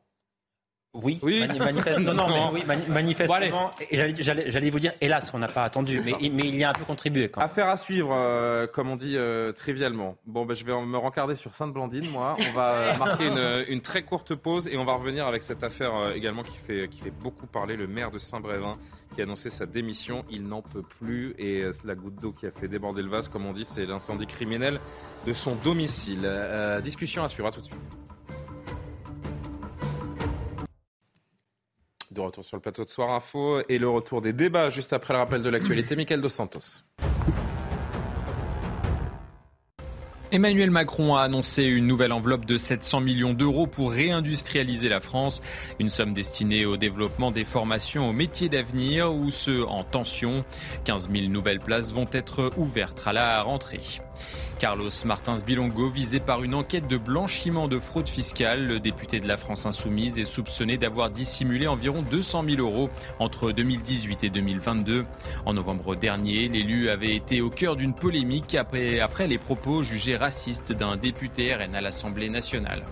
[0.92, 1.38] Oui, Oui.
[1.46, 2.50] mani- manifeste- non, non, mais Non.
[2.52, 3.70] oui, mani- manifestement.
[3.92, 6.72] et j'allais- vous dire, hélas, on n'a pas attendu, mais, mais il y a un
[6.72, 7.46] peu contribué quand même.
[7.48, 10.16] Affaire à suivre, euh, comme on dit euh, trivialement.
[10.26, 12.36] Bon, ben, je vais me rencarder sur Sainte-Blandine, moi.
[12.48, 15.62] On va euh, marquer une, une très courte pause et on va revenir avec cette
[15.62, 17.76] affaire euh, également qui fait, qui fait beaucoup parler.
[17.76, 18.76] Le maire de Saint-Brévin
[19.14, 20.24] qui a annoncé sa démission.
[20.30, 23.46] Il n'en peut plus et la goutte d'eau qui a fait déborder le vase, comme
[23.46, 24.80] on dit, c'est l'incendie criminel
[25.26, 26.22] de son domicile.
[26.24, 27.78] Euh, discussion à suivre, à tout de suite.
[32.24, 35.18] Retour sur le plateau de Soir Info et le retour des débats juste après le
[35.18, 35.96] rappel de l'actualité.
[35.96, 36.82] Michael Dos Santos.
[40.32, 45.42] Emmanuel Macron a annoncé une nouvelle enveloppe de 700 millions d'euros pour réindustrialiser la France,
[45.80, 50.44] une somme destinée au développement des formations aux métiers d'avenir ou ceux en tension.
[50.84, 53.80] 15 000 nouvelles places vont être ouvertes à la rentrée.
[54.58, 59.26] Carlos Martins Bilongo, visé par une enquête de blanchiment de fraude fiscale, le député de
[59.26, 65.06] la France Insoumise est soupçonné d'avoir dissimulé environ 200 000 euros entre 2018 et 2022.
[65.46, 70.16] En novembre dernier, l'élu avait été au cœur d'une polémique après, après les propos jugés
[70.16, 72.84] racistes d'un député RN à l'Assemblée nationale.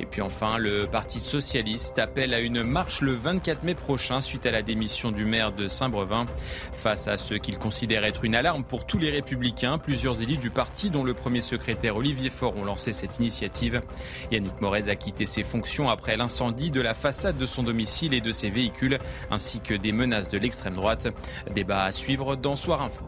[0.00, 4.46] Et puis enfin, le Parti socialiste appelle à une marche le 24 mai prochain suite
[4.46, 6.26] à la démission du maire de Saint-Brevin.
[6.72, 10.50] Face à ce qu'il considère être une alarme pour tous les républicains, plusieurs élus du
[10.50, 13.82] parti, dont le premier secrétaire Olivier Faure, ont lancé cette initiative.
[14.30, 18.20] Yannick Morez a quitté ses fonctions après l'incendie de la façade de son domicile et
[18.20, 18.98] de ses véhicules,
[19.30, 21.08] ainsi que des menaces de l'extrême droite.
[21.54, 23.04] Débat à suivre dans Soir Info.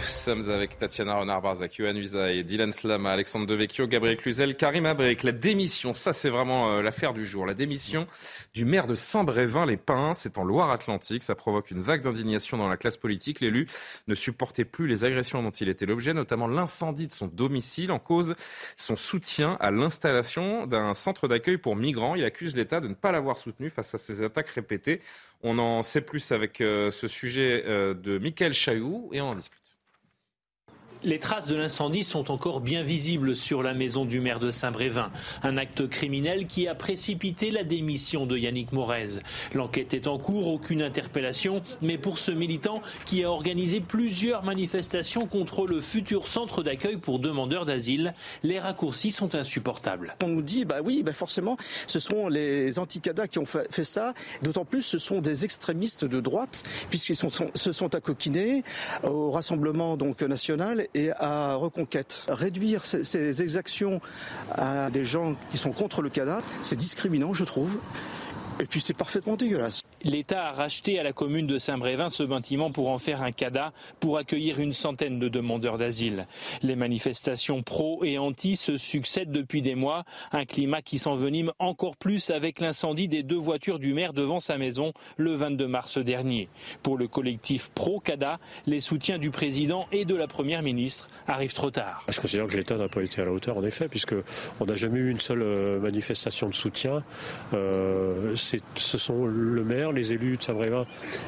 [0.00, 5.22] Nous sommes avec Tatiana Renard-Barzac, Yohann Usaï, Dylan Slama, Alexandre Devecchio, Gabriel Cluzel, Karim Abrek.
[5.24, 7.44] La démission, ça c'est vraiment euh, l'affaire du jour.
[7.44, 8.06] La démission
[8.54, 11.22] du maire de Saint-Brévin-les-Pins, c'est en Loire-Atlantique.
[11.22, 13.40] Ça provoque une vague d'indignation dans la classe politique.
[13.40, 13.66] L'élu
[14.08, 17.98] ne supportait plus les agressions dont il était l'objet, notamment l'incendie de son domicile en
[17.98, 18.34] cause
[18.78, 22.14] son soutien à l'installation d'un centre d'accueil pour migrants.
[22.14, 25.02] Il accuse l'État de ne pas l'avoir soutenu face à ces attaques répétées.
[25.42, 29.34] On en sait plus avec euh, ce sujet euh, de Michael Chailloux et on en
[29.34, 29.59] discute.
[31.02, 35.10] Les traces de l'incendie sont encore bien visibles sur la maison du maire de Saint-Brévin.
[35.42, 39.18] Un acte criminel qui a précipité la démission de Yannick Morez.
[39.54, 45.26] L'enquête est en cours, aucune interpellation, mais pour ce militant qui a organisé plusieurs manifestations
[45.26, 50.16] contre le futur centre d'accueil pour demandeurs d'asile, les raccourcis sont insupportables.
[50.22, 54.12] On nous dit, bah oui, bah forcément, ce sont les anti-CADA qui ont fait ça.
[54.42, 58.64] D'autant plus, ce sont des extrémistes de droite, puisqu'ils sont, se sont accoquinés
[59.02, 62.24] au Rassemblement donc, national et à Reconquête.
[62.28, 64.00] Réduire ces, exactions
[64.52, 67.78] à des gens qui sont contre le CADA, c'est discriminant, je trouve.
[68.60, 69.82] Et puis c'est parfaitement dégueulasse.
[70.02, 73.74] L'État a racheté à la commune de Saint-Brévin ce bâtiment pour en faire un CADA
[74.00, 76.26] pour accueillir une centaine de demandeurs d'asile.
[76.62, 81.98] Les manifestations pro et anti se succèdent depuis des mois, un climat qui s'envenime encore
[81.98, 86.48] plus avec l'incendie des deux voitures du maire devant sa maison le 22 mars dernier.
[86.82, 91.70] Pour le collectif pro-CADA, les soutiens du président et de la première ministre arrivent trop
[91.70, 92.06] tard.
[92.08, 94.14] Je considère que l'État n'a pas été à la hauteur en effet, puisque
[94.60, 97.02] on n'a jamais eu une seule euh, manifestation de soutien.
[97.52, 100.86] Euh, ce sont le maire, les élus de Saint-Brévin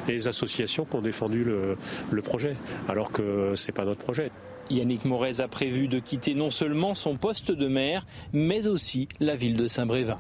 [0.08, 2.56] et les associations qui ont défendu le, projet,
[2.88, 4.30] alors que c'est pas notre projet.
[4.70, 9.34] Yannick Morez a prévu de quitter non seulement son poste de maire, mais aussi la
[9.34, 10.16] ville de Saint-Brévin.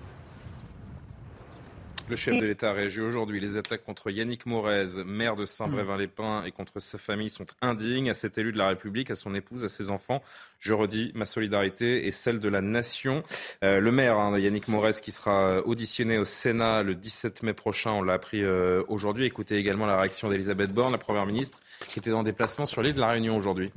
[2.12, 3.40] Le chef de l'État réagit aujourd'hui.
[3.40, 8.10] Les attaques contre Yannick Morez, maire de Saint-Brévin-les-Pins, et contre sa famille sont indignes.
[8.10, 10.22] À cet élu de la République, à son épouse, à ses enfants,
[10.58, 13.22] je redis ma solidarité et celle de la nation.
[13.64, 17.92] Euh, le maire, hein, Yannick Morez, qui sera auditionné au Sénat le 17 mai prochain,
[17.92, 19.24] on l'a appris euh, aujourd'hui.
[19.24, 22.92] Écoutez également la réaction d'Elisabeth Borne, la Première ministre, qui était en déplacement sur l'île
[22.92, 23.72] de la Réunion aujourd'hui.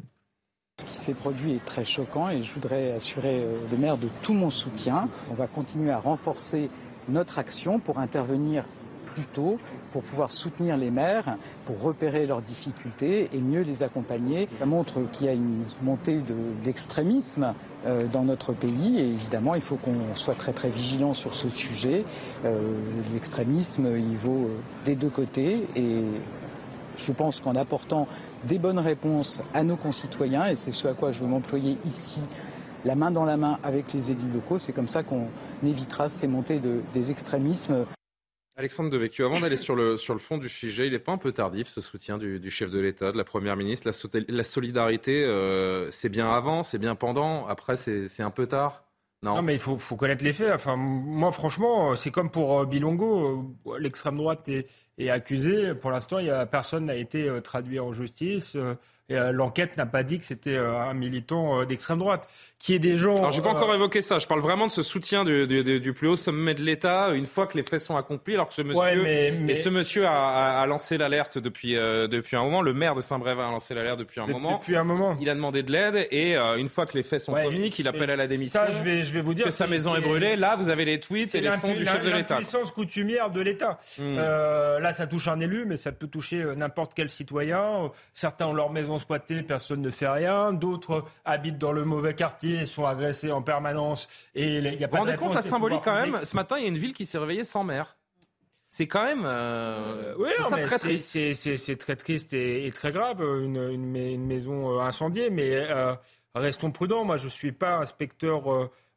[0.77, 4.09] Ce qui s'est produit est très choquant et je voudrais assurer euh, le maire de
[4.21, 5.07] tout mon soutien.
[5.31, 6.69] On va continuer à renforcer
[7.09, 8.65] notre action pour intervenir
[9.05, 9.57] plus tôt,
[9.91, 14.49] pour pouvoir soutenir les maires, pour repérer leurs difficultés et mieux les accompagner.
[14.59, 17.53] Ça montre qu'il y a une montée de l'extrémisme
[17.85, 21.49] euh, dans notre pays et évidemment il faut qu'on soit très très vigilant sur ce
[21.49, 22.03] sujet.
[22.43, 22.57] Euh,
[23.13, 26.03] l'extrémisme il vaut euh, des deux côtés et
[26.97, 28.07] je pense qu'en apportant
[28.43, 32.21] des bonnes réponses à nos concitoyens, et c'est ce à quoi je veux m'employer ici
[32.85, 34.59] la main dans la main avec les élus locaux.
[34.59, 35.27] C'est comme ça qu'on
[35.63, 37.85] évitera ces montées de, des extrémismes.
[38.57, 41.17] Alexandre Devecchio, avant d'aller sur le, sur le fond du sujet, il n'est pas un
[41.17, 43.89] peu tardif ce soutien du, du chef de l'État, de la Première ministre?
[43.89, 48.83] La, la solidarité, euh, c'est bien avant, c'est bien pendant, après c'est un peu tard?
[49.23, 49.41] Non.
[49.41, 50.51] mais il faut, faut, connaître les faits.
[50.53, 53.55] Enfin, moi, franchement, c'est comme pour euh, Bilongo.
[53.79, 54.67] L'extrême droite est,
[54.99, 55.73] est accusée.
[55.73, 58.55] Pour l'instant, il y a, personne n'a été euh, traduit en justice.
[59.11, 62.27] Euh, l'enquête n'a pas dit que c'était euh, un militant euh, d'extrême droite.
[62.57, 63.17] Qui est des gens.
[63.17, 64.17] Alors, j'ai pas encore évoqué ça.
[64.17, 67.27] Je parle vraiment de ce soutien du, du, du plus haut sommet de l'État une
[67.27, 69.51] fois que les faits sont accomplis, alors que ce monsieur, ouais, mais, mais...
[69.51, 72.63] Et ce monsieur a, a lancé l'alerte depuis, depuis un moment.
[72.63, 74.57] Le maire de Saint-Brévin a lancé l'alerte depuis un de, moment.
[74.57, 75.15] Depuis un moment.
[75.21, 77.87] Il a demandé de l'aide et une fois que les faits sont ouais, commis, qu'il
[77.87, 78.59] appelle à la démission.
[78.59, 80.35] Ça, je vais, je vais vous dire que sa maison est, brûlée.
[80.35, 82.27] Là, vous avez les tweets et les fonds du chef de l'État.
[82.27, 83.77] C'est la puissance coutumière de l'État.
[83.99, 84.01] Mmh.
[84.17, 87.91] Euh, là, ça touche un élu, mais ça peut toucher n'importe quel citoyen.
[88.13, 90.53] Certains ont leur maison squattée, personne ne fait rien.
[90.53, 94.07] D'autres habitent dans le mauvais quartier, sont agressés en permanence.
[94.35, 96.19] Et il y a pas vous rendez de compte la symbolique quand même.
[96.23, 97.97] Ce matin, il y a une ville qui s'est réveillée sans maire.
[98.69, 99.23] C'est quand même.
[99.25, 101.09] euh, Oui, non, ça très triste.
[101.33, 105.29] c'est- très triste et, et très grave, une, une ma- une maison euh, incendiée.
[105.29, 105.93] Mais euh,
[106.33, 107.05] restons prudents.
[107.05, 108.51] Moi, je ne suis pas inspecteur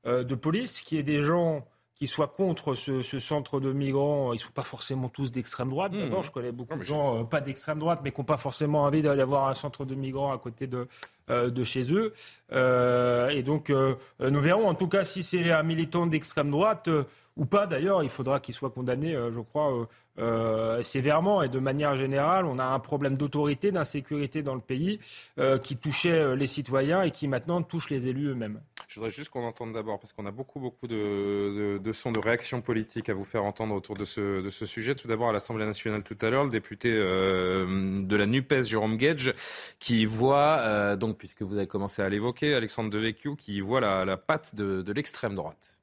[0.07, 0.81] euh, de police.
[0.81, 1.65] Qu'il y ait des gens
[1.99, 5.69] qui soient contre ce, ce centre de migrants, ils ne sont pas forcément tous d'extrême
[5.69, 5.93] droite.
[5.93, 5.99] Mmh.
[5.99, 8.83] D'abord, je connais beaucoup de gens, euh, pas d'extrême droite, mais qui n'ont pas forcément
[8.83, 10.87] envie d'avoir un centre de migrants à côté de,
[11.29, 12.13] de chez eux.
[12.53, 14.69] Euh, et donc, euh, euh, nous verrons.
[14.69, 17.05] En tout cas, si c'est un militant d'extrême droite euh,
[17.37, 19.85] ou pas, d'ailleurs, il faudra qu'il soit condamné, euh, je crois, euh,
[20.19, 21.43] euh, sévèrement.
[21.43, 24.99] Et de manière générale, on a un problème d'autorité, d'insécurité dans le pays
[25.39, 28.61] euh, qui touchait euh, les citoyens et qui maintenant touche les élus eux-mêmes.
[28.89, 32.19] Je voudrais juste qu'on entende d'abord, parce qu'on a beaucoup, beaucoup de, de, sons de
[32.19, 34.95] réaction politique à vous faire entendre autour de ce, de ce sujet.
[34.95, 38.97] Tout d'abord, à l'Assemblée nationale tout à l'heure, le député euh, de la NUPES, Jérôme
[38.97, 39.33] Gage,
[39.79, 44.05] qui voit, euh, donc, puisque vous avez commencé à l'évoquer, Alexandre Devecchio, qui voit la,
[44.05, 45.79] la patte de, de l'extrême droite.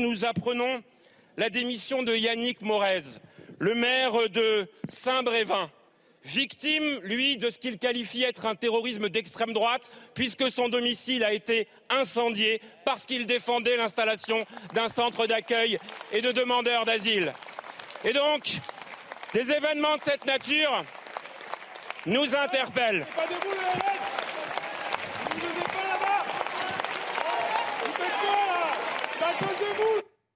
[0.00, 0.82] Nous apprenons
[1.36, 3.20] la démission de Yannick Morez,
[3.58, 5.70] le maire de Saint-Brévin,
[6.24, 11.32] victime, lui, de ce qu'il qualifie être un terrorisme d'extrême droite, puisque son domicile a
[11.32, 15.78] été incendié parce qu'il défendait l'installation d'un centre d'accueil
[16.12, 17.32] et de demandeurs d'asile.
[18.04, 18.58] Et donc,
[19.34, 20.84] des événements de cette nature
[22.06, 23.06] nous interpellent.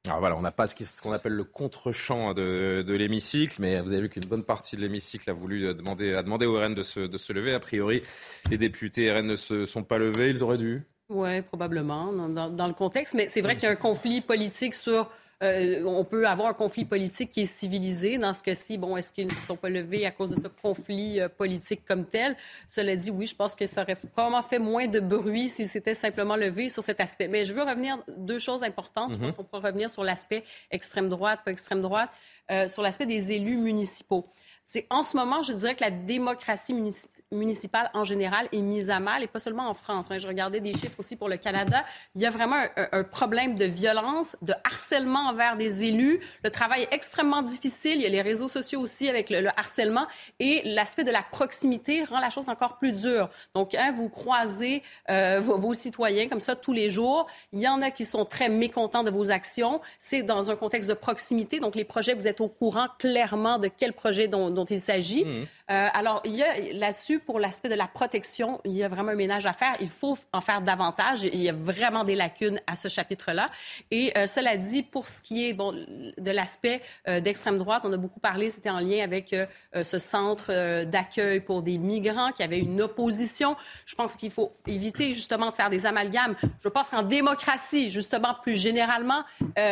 [0.07, 3.93] Alors voilà, on n'a pas ce qu'on appelle le contre-champ de, de l'hémicycle, mais vous
[3.93, 6.75] avez vu qu'une bonne partie de l'hémicycle a voulu euh, demander, a demandé au RN
[6.75, 7.53] de se, de se lever.
[7.53, 8.03] A priori,
[8.51, 10.83] les députés RN ne se sont pas levés, ils auraient dû.
[11.11, 13.15] Oui, probablement, dans, dans- dans le contexte.
[13.15, 15.11] Mais c'est vrai qu'il y a un conflit politique sur.
[15.42, 18.18] Euh, on peut avoir un conflit politique qui est civilisé.
[18.18, 20.48] Dans ce cas-ci, bon, est-ce qu'ils ne se sont pas levés à cause de ce
[20.48, 22.37] conflit euh, politique comme tel?
[22.66, 25.94] Cela dit, oui, je pense que ça aurait probablement fait moins de bruit s'ils s'étaient
[25.94, 27.29] simplement levés sur cet aspect.
[27.29, 29.12] Mais je veux revenir deux choses importantes.
[29.12, 29.35] Je pense Mhm.
[29.37, 32.11] qu'on pourra revenir sur l'aspect extrême droite, pas extrême droite,
[32.51, 34.24] euh, sur l'aspect des élus municipaux.
[34.71, 38.91] C'est en ce moment, je dirais que la démocratie munici- municipale en général est mise
[38.91, 40.11] à mal, et pas seulement en France.
[40.11, 40.19] hein.
[40.19, 41.87] Je regardais des chiffres aussi pour le Canada.
[42.15, 46.21] Il y a vraiment un, problème de violence, de harcèlement envers des élus.
[46.45, 47.95] Le travail est extrêmement difficile.
[47.95, 50.07] Il y a les réseaux sociaux aussi avec le, le harcèlement.
[50.39, 53.31] Et l'aspect de la proximité rend la chose encore plus dure.
[53.55, 57.27] Donc, hein, vous croisez euh, vos, vos citoyens comme ça tous les jours.
[57.55, 59.81] Il y en a qui sont très mécontents de vos actions.
[59.99, 61.59] C'est dans un contexte de proximité.
[61.59, 65.25] Donc, les projets, vous êtes au courant clairement de quel projet dont, dont il s'agit.
[65.25, 65.47] Mhm.
[65.71, 69.12] Euh, alors, il y a là-dessus, pour l'aspect de la protection, il y a vraiment
[69.12, 69.75] un ménage à faire.
[69.81, 71.23] Il faut en faire davantage.
[71.25, 73.47] Il y a vraiment des lacunes à ce chapitre-là.
[73.90, 77.92] Et euh, cela dit, pour ce qui est bon, de l'aspect euh, d'extrême droite, on
[77.92, 79.35] a beaucoup parlé, c'était en lien avec
[79.75, 83.57] ce centre d'accueil pour des migrants qui avait une opposition.
[83.87, 86.35] Je pense qu'il faut éviter justement de faire des amalgames.
[86.62, 89.23] Je pense qu'en démocratie, justement, plus généralement,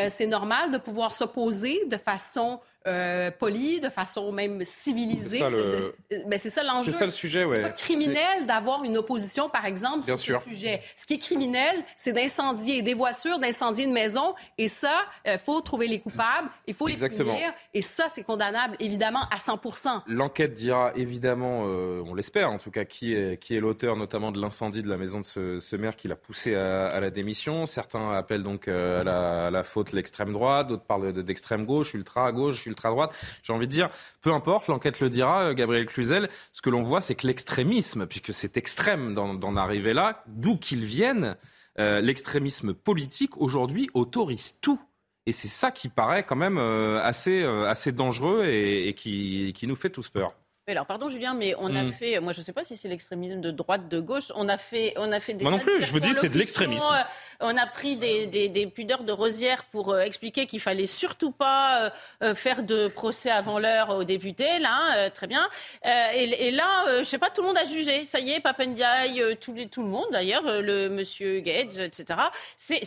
[0.09, 5.39] c'est normal de pouvoir s'opposer de façon euh, polie, de façon même civilisée.
[5.39, 5.95] C'est le-
[6.27, 6.93] ben, c'est ça l'enjeu.
[6.93, 7.63] C'est ça le sujet, ouais.
[7.63, 10.43] Pas criminel d'avoir une opposition, par exemple, Bien sur sûr.
[10.43, 10.81] ce sujet.
[10.97, 14.35] Ce qui est criminel, c'est d'incendier des voitures, d'incendier une maison.
[14.59, 17.53] Et ça, il faut trouver les coupables, il faut les punir.
[17.75, 22.71] Et ça, c'est condamnable, évidemment, à 100% L'enquête dira évidemment, euh, on l'espère en tout
[22.71, 25.77] cas, qui est, qui est l'auteur notamment de l'incendie de la maison de ce, ce
[25.77, 27.67] maire qui l'a poussé à, à la démission.
[27.67, 31.65] Certains appellent donc euh, à, la, à la faute l'extrême droite, d'autres parlent de- d'extrême
[31.67, 33.15] gauche, ultra gauche, ultra droite.
[33.43, 36.29] J'ai envie de dire, peu importe, l'enquête le dira, euh, Gabriel Cluzel.
[36.53, 40.85] Ce que l'on voit, c'est que l'extrémisme, puisque c'est extrême d'en arriver là, d'où qu'il
[40.85, 41.37] vienne,
[41.79, 44.81] euh, l'extrémisme politique aujourd'hui autorise tout.
[45.27, 49.67] Et c'est ça qui paraît quand même euh, assez, assez dangereux et, et qui, qui
[49.67, 50.31] nous fait tous peur.
[50.69, 51.93] Mais alors, pardon Julien, mais on a Mm.
[51.93, 54.57] fait, moi je ne sais pas si c'est l'extrémisme de droite, de gauche, on a
[54.57, 55.45] fait, on a fait des.
[55.45, 56.83] Moi non plus, je vous dis, c'est de l'extrémisme.
[56.93, 57.03] euh,
[57.39, 61.31] On a pris des, des, des pudeurs de Rosière pour euh, expliquer qu'il fallait surtout
[61.31, 65.49] pas euh, faire de procès avant l'heure aux députés, là, très bien.
[65.85, 68.05] Et, et là, je sais pas, tout le monde a jugé.
[68.05, 72.19] Ça y est, Papendiaï, tout, les- tout le monde d'ailleurs, le monsieur Gage, etc.
[72.57, 72.81] C'est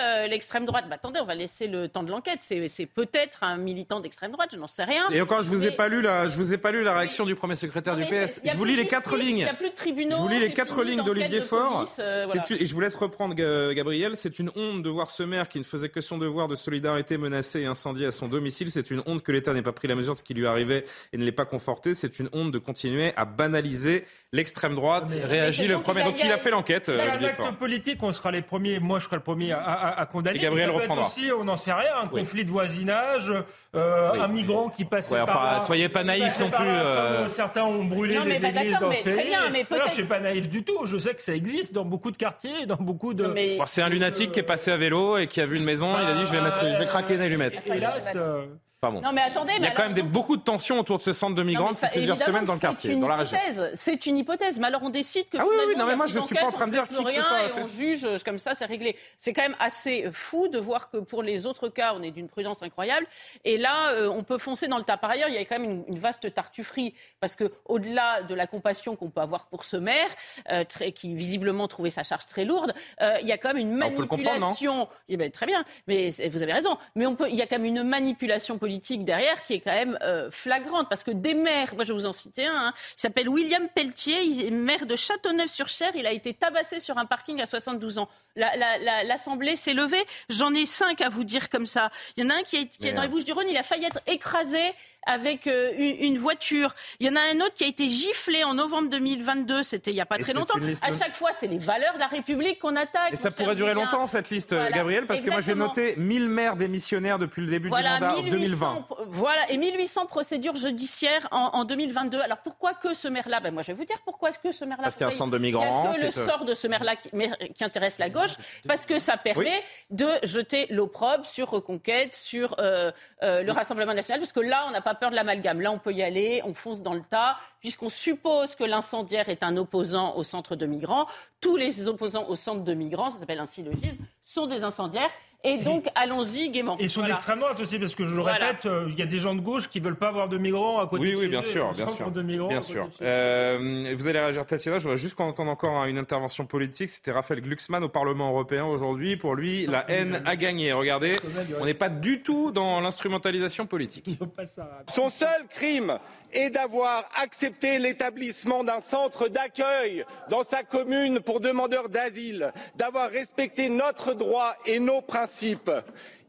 [0.00, 0.86] euh, l'extrême droite.
[0.88, 2.40] Bah, attendez, on va laisser le temps de l'enquête.
[2.42, 5.08] C'est c'est peut-être un militant d'extrême droite, je n'en sais rien.
[5.12, 6.92] Et encore, je vous ai Mais- pas lu la, je vous ai pas lu la
[6.94, 8.40] réaction démission du premier secrétaire Non, du PS.
[8.44, 9.38] Je vous lis les quatre lignes.
[9.38, 11.84] il y a plus de tribunaux, Je vous lis les quatre lignes d'Olivier Faure.
[11.98, 12.42] euh, voilà.
[12.58, 14.16] Et je vous laisse reprendre, Ga- Gabriel.
[14.16, 17.18] C'est une honte de voir ce maire qui ne faisait que son devoir de solidarité
[17.18, 18.70] menacé et incendié à son domicile.
[18.70, 20.84] C'est une honte que l'État n'ait pas pris la mesure de ce qui lui arrivait
[21.12, 21.94] et ne l'ait pas conforté.
[21.94, 25.10] C'est une honte de continuer à banaliser l'extrême droite.
[25.14, 26.00] Mais- Réagit le premier.
[26.00, 28.42] il a- Donc il a fait l'enquête, C'est euh, un acte politique, on sera les
[28.42, 30.38] premiers, moi je serai le premier à, à- à condamner.
[30.38, 31.06] Et Gabriel reprendra.
[31.06, 32.20] aussi, on n'en sait rien, un Oui.
[32.22, 33.32] conflit de voisinage,
[33.74, 35.60] euh, un migrant qui passait Ouais, enfin, par là.
[35.60, 37.28] soyez pas naïfs non plus, là, euh.
[37.28, 39.26] certains ont brûlé Non, mais des bah, églises d'accord, dans mais ce pays.
[39.28, 41.84] bien, mais Alors, je suis pas naïf du tout, je sais que ça existe dans
[41.84, 43.24] beaucoup de quartiers, dans beaucoup de...
[43.58, 45.94] Bon, c'est un lunatique qui est passé à vélo et qui a vu une maison.
[46.00, 47.60] Il a dit je vais mettre, je vais craquer des allumettes.
[47.66, 48.46] Hélas, euh,
[48.80, 49.02] Pardon.
[49.02, 50.96] Non, mais attendez, Il y a mais quand alors, même des- beaucoup de tensions autour
[50.96, 53.36] de ce centre de migrants depuis plusieurs semaines dans le quartier, dans la région.
[53.36, 53.70] hypothèse.
[53.74, 56.06] C'est une hypothèse, mais alors on décide que Ah oui, oui, non, mais a moi,
[56.06, 57.66] je suis pas en train de dire qui plus que ce rien soit et on
[57.66, 58.96] juge euh, comme ça, c'est réglé.
[59.18, 62.28] C'est quand même assez fou de voir que pour les autres cas, on est d'une
[62.28, 63.06] prudence incroyable,
[63.44, 64.96] et là, euh, on peut foncer dans le tas.
[64.96, 68.34] Par ailleurs, il y a quand même une, une vaste tartufferie, parce que au-delà de
[68.34, 70.08] la compassion qu'on peut avoir pour ce maire,
[70.52, 73.58] euh, très- qui visiblement trouvait sa charge très lourde, euh, il y a quand même
[73.58, 74.88] une Ah, on peut le comprendre, non manipulation.
[75.10, 76.78] Eh ben, très bien, mais vous avez raison.
[76.94, 79.72] Mais on peut, il y a quand même une manipulation politique derrière qui est quand
[79.72, 82.74] même euh, flagrante, parce que des maires, moi je vais vous en citer un, hein,
[82.96, 87.06] il s'appelle William Pelletier, il est maire de Châteauneuf-sur-Cher, il a été tabassé sur un
[87.06, 88.08] parking à 72 ans.
[88.36, 91.90] La- la- la- L'Assemblée s'est levée, j'en ai cinq à vous dire comme ça.
[92.16, 93.10] Il y en a un qui est, qui est dans les Merde.
[93.12, 94.60] Bouches-du-Rhône, il a failli être écrasé
[95.06, 96.74] avec euh, une, une voiture.
[96.98, 99.94] Il y en a un autre qui a été giflé en novembre 2022, c'était il
[99.94, 100.58] n'y a pas Et très longtemps.
[100.58, 103.12] liste À chaque fois, c'est les valeurs de la République qu'on attaque.
[103.12, 104.70] Et ça pourrait durer longtemps cette liste, Voilà.
[104.70, 108.22] Gabriel, parce que moi j'ai noté 1000 maires démissionnaires depuis le début Voilà, du mandat
[108.22, 108.86] 1800, 2020.
[109.08, 112.20] Voilà, et 1800 procédures judiciaires en, en 2022.
[112.20, 114.64] Alors pourquoi que ce maire-là ben Moi, je vais vous dire pourquoi est-ce que ce
[114.64, 114.84] maire-là.
[114.84, 116.66] Parce qu'il y a un centre de migrants a que le euh, sort de ce
[116.66, 118.36] maire-là qui, intéresse la gauche,
[118.66, 122.90] parce que ça permet de jeter l'opprobre sur Reconquête, sur euh,
[123.22, 125.60] euh, le Rassemblement national, parce que là, on n'a pas peur de l'amalgame.
[125.60, 129.42] Là, on peut y aller, on fonce dans le tas, puisqu'on suppose que l'incendiaire est
[129.42, 131.06] un opposant au centre de migrants.
[131.40, 135.10] Tous les opposants au centre de migrants, ça s'appelle un syllogisme, sont des incendiaires.
[135.42, 136.76] Et donc, allons-y gaiement.
[136.78, 137.14] Et sur Voilà.
[137.14, 138.48] l'extrême droite aussi, parce que je le Voilà.
[138.48, 140.78] répète, euh, il y a des gens de gauche qui veulent pas avoir de migrants
[140.80, 142.10] à côté Oui, de oui, bien eux, sûr, bien centre sûr.
[142.10, 142.90] de migrants Bien sûr.
[143.00, 144.76] Euh, vous allez réagir, Tatiana.
[144.78, 146.90] Je voudrais juste qu'on entende encore une intervention politique.
[146.90, 149.16] C'était Raphaël Glucksmann au Parlement européen aujourd'hui.
[149.16, 150.74] Pour lui, la haine a gagné.
[150.74, 151.16] Regardez,
[151.58, 154.10] on n'est pas du tout dans l'instrumentalisation politique.
[154.94, 155.98] Son seul crime
[156.32, 163.68] est d'avoir accepté l'établissement d'un centre d'accueil dans sa commune pour demandeurs d'asile, d'avoir respecté
[163.68, 165.70] notre droit et nos principes.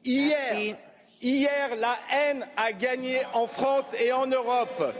[0.03, 0.75] Hier,
[1.21, 4.93] hier, la haine a gagné en France et en Europe.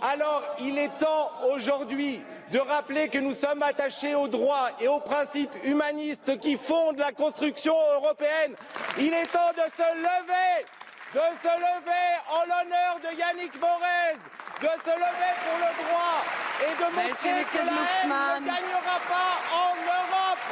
[0.00, 2.20] Alors, il est temps aujourd'hui
[2.52, 7.12] de rappeler que nous sommes attachés aux droits et aux principes humanistes qui fondent la
[7.12, 8.54] construction européenne.
[8.98, 10.66] Il est temps de se lever
[11.14, 14.18] de se lever en l'honneur de Yannick Morez,
[14.60, 16.18] de se lever pour le droit
[16.64, 20.46] et de montrer que la haine ne gagnera pas en Europe.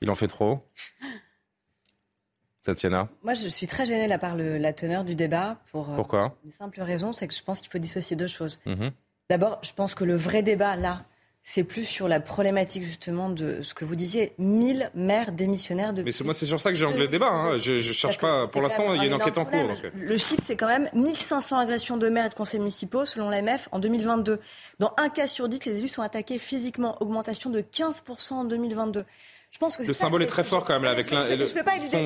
[0.00, 0.66] Il en fait trop.
[2.62, 5.96] Tatiana, Moi, je suis très gênée là par le- la teneur du débat pour euh,
[5.96, 6.36] pourquoi?
[6.44, 8.60] une simple raison, c'est que je pense qu'il faut dissocier deux choses.
[8.66, 8.92] Mhm.
[9.30, 11.04] D'abord, je pense que le vrai débat là,
[11.42, 16.02] c'est plus sur la problématique justement de ce que vous disiez, 1000 maires démissionnaires de.
[16.02, 17.28] Mais c'est moi, c'est sur ça que j'ai anglais le débat.
[17.30, 17.56] hein.
[17.58, 18.46] Je, je cherche pas.
[18.46, 19.66] Pour l'instant, il y a une enquête en cours.
[19.66, 19.90] donc, euh.
[19.94, 23.68] Le chiffre, c'est quand même 1500 agressions de maires et de conseils municipaux selon l'AMF
[23.72, 24.38] en 2022.
[24.78, 29.04] Dans un cas sur dix, les élus sont attaqués physiquement, augmentation de 15% en 2022.
[29.50, 31.06] Je pense que Le symbole est très fort quand même là, avec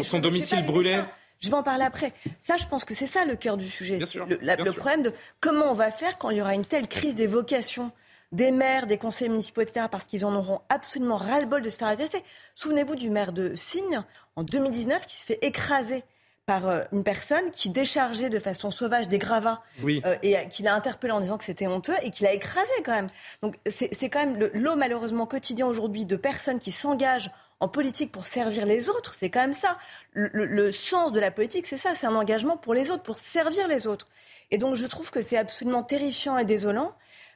[0.04, 1.00] son, domicile brûlé.
[1.40, 2.12] Je vais en parler après.
[2.40, 3.96] Ça, je pense que c'est ça le cœur du sujet.
[3.98, 4.80] Bien sûr, Le, la- bien le sûr.
[4.80, 7.90] problème de comment on va faire quand il y aura une telle crise des vocations
[8.34, 11.88] des maires, des conseils municipaux, etc., parce qu'ils en auront absolument ras-le-bol de se faire
[11.88, 12.22] agresser.
[12.54, 14.02] Souvenez-vous du maire de Signe,
[14.36, 16.04] en 2019, qui se fait écraser
[16.46, 20.02] par euh, une personne qui déchargeait de façon sauvage des gravats Oui.
[20.04, 22.68] euh, et euh, qu'il a interpellé en disant que c'était honteux et qu'il a écrasé
[22.84, 23.06] quand même.
[23.40, 27.68] Donc c'est c'est quand même le lot malheureusement quotidien aujourd'hui de personnes qui s'engagent en
[27.68, 29.14] politique pour servir les autres.
[29.14, 29.78] C'est quand même ça.
[30.12, 33.04] Le, le- le sens de la politique, c'est ça, c'est un engagement pour les autres,
[33.04, 34.08] pour servir les autres.
[34.50, 36.92] Et donc je trouve que c'est absolument terrifiant et désolant.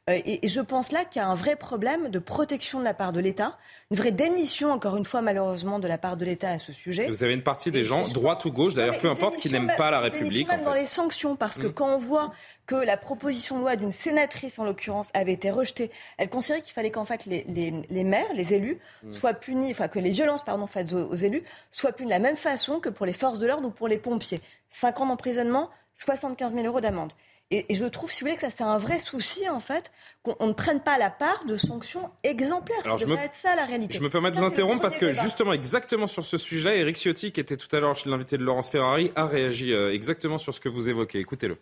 [0.08, 2.84] Euh, Et, et je pense là qu'il y a un vrai problème de protection de
[2.84, 3.58] la part de l'État,
[3.90, 7.06] une vraie démission, encore une fois, malheureusement, de la part de l'État à ce sujet.
[7.08, 9.90] Vous avez une partie des gens, droite ou gauche, d'ailleurs, peu importe, qui n'aiment pas
[9.90, 10.48] la République.
[10.48, 10.80] même en dans fait.
[10.80, 11.72] les sanctions, parce que Mm.
[11.74, 12.32] quand on voit
[12.66, 16.72] que la proposition de loi d'une sénatrice, en l'occurrence, avait été rejetée, elle considérait qu'il
[16.74, 19.12] fallait qu'en fait les, les, les maires, les élus, Mm.
[19.12, 22.18] soient punis, enfin que les violences pardon, faites aux, aux élus soient punies de la
[22.18, 24.40] même façon que pour les forces de l'ordre ou pour les pompiers.
[24.70, 27.12] 5 ans d'emprisonnement, 75 000 euros d'amende.
[27.50, 29.90] Et, et je trouve, si vous voulez, que ça c'est un vrai souci en fait,
[30.22, 32.76] qu'on on ne traîne pas la part de sanctions exemplaires.
[32.84, 33.96] Alors, ça je devrait me- être ça la réalité.
[33.96, 35.22] Je me permets de Ça, vous interrompre parce que débat.
[35.22, 38.42] justement, exactement sur ce sujet-là, Eric Ciotti, qui était tout à l'heure chez l'invité de
[38.44, 41.20] Laurence Ferrari, a réagi euh, exactement sur ce que vous évoquez.
[41.20, 41.56] Écoutez-le.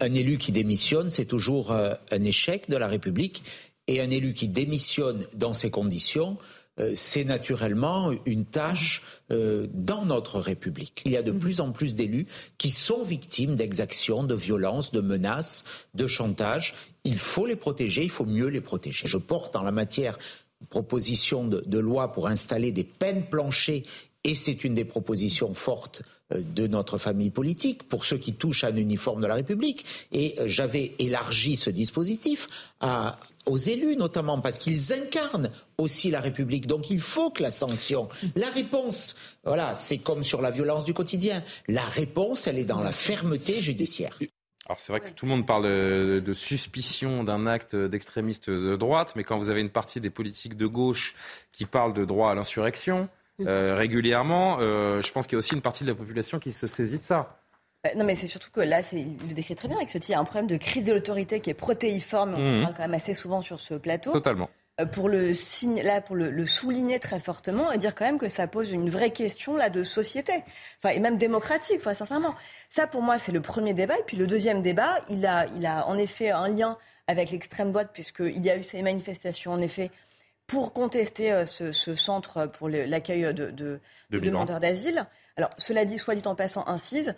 [0.00, 3.42] Un élu qui démissionne, c'est toujours euh, un échec de la République.
[3.88, 6.38] Et un élu qui démissionne dans ces conditions,
[6.94, 11.02] c'est naturellement une tâche euh, dans notre République.
[11.04, 15.00] Il y a de plus en plus d'élus qui sont victimes d'exactions, de violences, de
[15.00, 16.74] menaces, de chantage.
[17.04, 19.06] Il faut les protéger, il faut mieux les protéger.
[19.06, 20.18] Je porte en la matière
[20.62, 23.84] une proposition de, de loi pour installer des peines planchées
[24.24, 28.64] et c'est une des propositions fortes euh, de notre famille politique pour ceux qui touchent
[28.64, 29.84] à un uniforme de la République.
[30.12, 32.48] Et j'avais élargi ce dispositif
[33.46, 36.66] aux élus notamment, parce qu'ils incarnent aussi la République.
[36.66, 40.94] Donc il faut que la sanction, la réponse, voilà, c'est comme sur la violence du
[40.94, 41.42] quotidien.
[41.66, 44.18] La réponse, elle est dans la fermeté judiciaire.
[44.66, 48.76] Alors c'est vrai que tout le monde parle de, de suspicion d'un acte d'extrémiste de
[48.76, 51.16] droite, mais quand vous avez une partie des politiques de gauche
[51.50, 53.08] qui parlent de droit à l'insurrection
[53.40, 56.52] euh, régulièrement, euh, je pense qu'il y a aussi une partie de la population qui
[56.52, 57.38] se saisit de ça.
[57.86, 60.08] Euh, Non, mais c'est surtout que là, il le décrit très bien avec ce Il
[60.10, 62.34] y a un problème de crise de l'autorité qui est protéiforme.
[62.34, 62.62] On en Mhm.
[62.62, 64.12] parle quand même assez souvent sur ce plateau.
[64.12, 64.48] Totalement.
[64.80, 68.18] Euh, Pour le signe, là, pour le, le souligner très fortement et dire quand même
[68.18, 70.32] que ça pose une vraie question là de société,
[70.82, 72.34] enfin et même démocratique, enfin sincèrement.
[72.70, 75.66] Ça pour moi c'est le premier débat et puis le deuxième débat, il a, il
[75.66, 79.60] a en effet un lien avec l'extrême droite puisqu'il y a eu ces manifestations en
[79.60, 79.90] effet
[80.52, 83.80] pour contester euh, ce, ce centre pour le- l'accueil de, de,
[84.10, 85.06] demandeurs d'asile.
[85.38, 87.14] Alors cela dit, soit dit en passant, incise.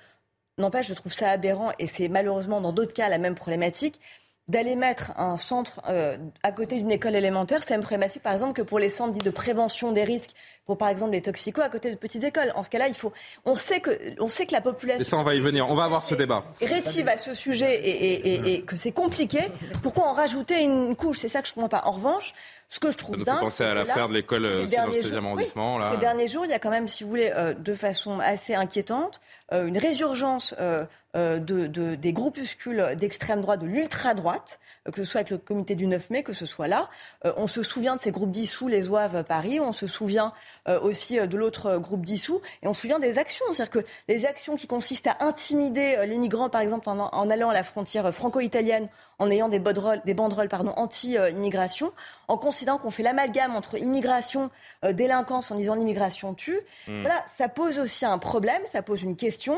[0.57, 3.99] N'empêche, je trouve ça aberrant, et c'est malheureusement dans d'autres cas la même problématique,
[4.47, 7.61] d'aller mettre un centre euh, à côté d'une école élémentaire.
[7.65, 10.31] C'est la même problématique, par exemple, que pour les centres dits de prévention des risques,
[10.67, 12.53] pour par exemple les toxicos à côté de petites écoles.
[12.55, 13.13] En ce cas-là, il faut.
[13.47, 15.69] On sait que, on sait que la Et population ça, on va y venir.
[15.71, 16.45] On va avoir ce débat.
[16.61, 19.41] rétive à ce sujet et, et- et- et que c'est compliqué.
[19.83, 21.19] Pourquoi en rajouter une couche?
[21.21, 21.83] C'est ça que je comprends pas.
[21.87, 22.35] En revanche,
[22.75, 24.69] ce que je trouve Ça nous fait penser à l'affaire de l'école euh, dans le
[24.69, 25.75] derniers 16e jours- arrondissement.
[25.77, 25.91] oui, là.
[25.93, 28.55] Ces derniers jours, il y a quand même, si vous voulez, euh, de façon assez
[28.55, 29.21] inquiétante,
[29.53, 30.85] euh, une résurgence euh,
[31.17, 34.59] euh, de, de- des groupuscules d'extrême droite, de l'ultra-droite,
[34.89, 36.89] euh, que ce soit avec le comité du 9 mai, que ce soit là.
[37.25, 40.33] Euh, on se souvient de ces groupes dissous, les Oeuvres Paris, on se souvient
[40.69, 43.45] euh, aussi euh, de l'autre groupe dissous, et on se souvient des actions.
[43.53, 47.31] C'est-à-dire que les actions qui consistent à intimider euh, les migrants, par exemple, en, en
[47.31, 48.89] allant à la frontière franco-italienne,
[49.21, 51.93] en ayant des banderoles, des banderoles pardon, anti-immigration,
[52.29, 54.51] en considérant qu'on fait l'amalgame entre immigration,
[54.85, 56.59] euh, délinquance, en disant l'immigration tue.
[56.87, 57.03] Hmm.
[57.03, 59.57] Voilà, ça pose aussi un problème, ça pose une question.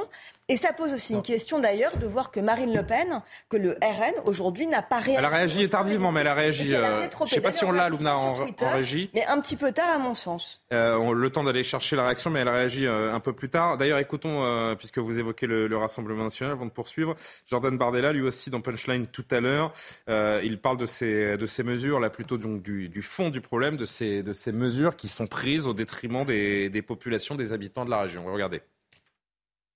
[0.49, 3.73] Et ça pose aussi une question d'ailleurs de voir que Marine Le Pen, que le
[3.83, 5.19] RN aujourd'hui n'a pas réagi.
[5.19, 6.73] Elle a réagi tardivement, mais elle a réagi.
[6.73, 8.35] A euh, je sais pas si on l'a, Loubna, en,
[8.73, 9.11] régie.
[9.13, 10.63] Mais un petit peu tard à mon sens.
[10.73, 13.51] Euh, le temps d'aller chercher la réaction, mais elle a réagi euh, un peu plus
[13.51, 13.77] tard.
[13.77, 17.17] D'ailleurs, écoutons, euh, puisque vous évoquez le, le Rassemblement national, avant de poursuivre,
[17.47, 19.73] Jordan Bardella, lui aussi dans Punchline tout à l'heure,
[20.09, 23.41] euh, il parle de ces, de ces mesures, là plutôt donc, du, du fond du
[23.41, 27.53] problème, de ces, de ces mesures qui sont prises au détriment des, des populations, des
[27.53, 28.25] habitants de la région.
[28.33, 28.63] Regardez.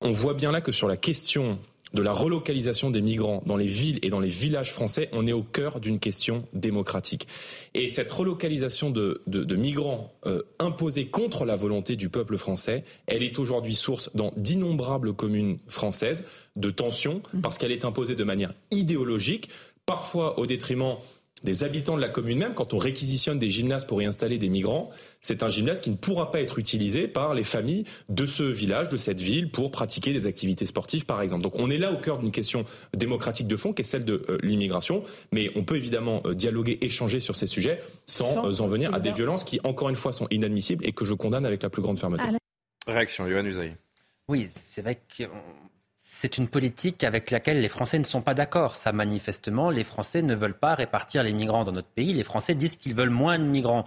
[0.00, 1.58] On voit bien là que sur la question
[1.92, 5.32] de la relocalisation des migrants dans les villes et dans les villages français, on est
[5.32, 7.26] au cœur d'une question démocratique.
[7.74, 12.84] Et cette relocalisation de, de- de migrants euh, imposée contre la volonté du peuple français,
[13.06, 16.24] elle est aujourd'hui source dans d'innombrables communes françaises
[16.54, 19.48] de tensions, parce qu'elle est imposée de manière idéologique,
[19.84, 20.94] parfois au détriment
[21.42, 24.48] des habitants de la commune même, quand on réquisitionne des gymnases pour y installer des
[24.48, 28.42] migrants, c'est un gymnase qui ne pourra pas être utilisé par les familles de ce
[28.42, 31.42] village, de cette ville, pour pratiquer des activités sportives, par exemple.
[31.42, 32.64] Donc on est là au cœur d'une question
[32.96, 36.78] démocratique de fond, qui est celle de euh, l'immigration, mais on peut évidemment euh, dialoguer,
[36.82, 39.96] échanger sur ces sujets sans, Sans, euh, en venir à des violences qui, encore une
[39.96, 42.24] fois, sont inadmissibles et que je condamne avec la plus grande fermeté.
[42.86, 43.76] Réaction, Yohann Usaï.
[44.28, 45.24] Oui, c'est vrai que
[46.02, 48.74] c'est une politique avec laquelle les Français ne sont pas d'accord.
[48.74, 52.14] Ça, manifestement, les Français ne veulent pas répartir les migrants dans notre pays.
[52.14, 53.84] Les Français disent qu'ils veulent moins de migrants.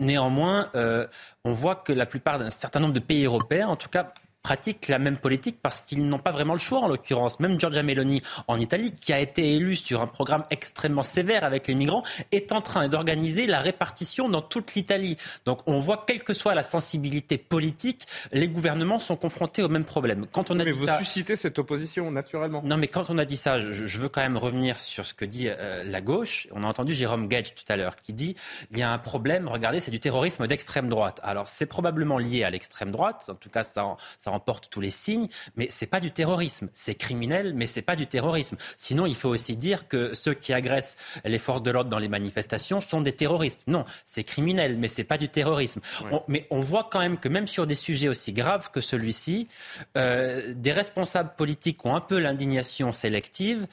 [0.00, 1.08] Néanmoins, euh,
[1.44, 4.14] on voit que la plupart d'un certain nombre de pays européens, en tout cas,
[4.50, 7.40] pratiquent la même politique parce qu'ils n'ont pas vraiment le choix en l'occurrence.
[7.40, 11.66] Même Giorgia Meloni en Italie, qui a été élue sur un programme extrêmement sévère avec
[11.66, 15.16] les migrants, est en train d'organiser la répartition dans toute l'Italie.
[15.46, 19.84] Donc on voit, quelle que soit la sensibilité politique, les gouvernements sont confrontés au même
[19.84, 20.26] problème.
[20.30, 22.62] Quand on a Mais dit vous ça- suscitez cette opposition, naturellement.
[22.64, 25.12] non, mais quand on a dit ça, je, je veux quand même revenir sur ce
[25.12, 26.46] que dit euh, la gauche.
[26.52, 28.36] On a entendu Jérôme Gage tout à l'heure qui dit
[28.70, 31.18] il y a un problème, regardez, c'est du terrorisme d'extrême droite.
[31.24, 34.80] Alors c'est probablement lié à l'extrême droite, en tout cas ça, en- ça emporte tous
[34.80, 36.68] les signes, mais c'est pas du terrorisme.
[36.72, 38.56] C'est criminel, mais c'est pas du terrorisme.
[38.76, 42.08] Sinon, il faut aussi dire que ceux qui agressent les forces de l'ordre dans les
[42.08, 43.64] manifestations sont des terroristes.
[43.66, 45.80] Non, c'est criminel, mais c'est pas du terrorisme.
[46.12, 49.48] On- mais on voit quand même que même sur des sujets aussi graves que celui-ci,
[49.96, 53.66] euh, des responsables politiques ont un peu l'indignation sélective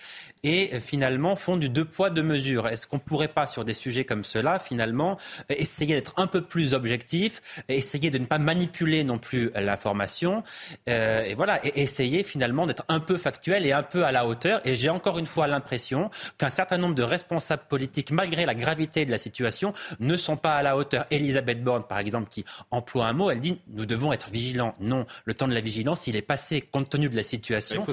[0.43, 2.67] et euh, finalement font du deux poids deux mesures.
[2.67, 5.17] Est-ce qu'on pourrait pas sur des sujets comme cela finalement
[5.51, 10.43] euh, essayer d'être un peu plus objectif, essayer de ne pas manipuler non plus l'information
[10.89, 14.25] Euh, et voilà, et essayer finalement d'être un peu factuel et un peu à la
[14.25, 14.61] hauteur.
[14.65, 19.05] Et j'ai encore une fois l'impression qu'un certain nombre de responsables politiques, malgré la gravité
[19.05, 21.05] de la situation, ne sont pas à la hauteur.
[21.11, 24.73] Elisabeth Borne, par exemple, qui emploie un mot, elle dit nous devons être vigilants.
[24.79, 27.85] Non, le temps de la vigilance, il est passé compte tenu de la situation.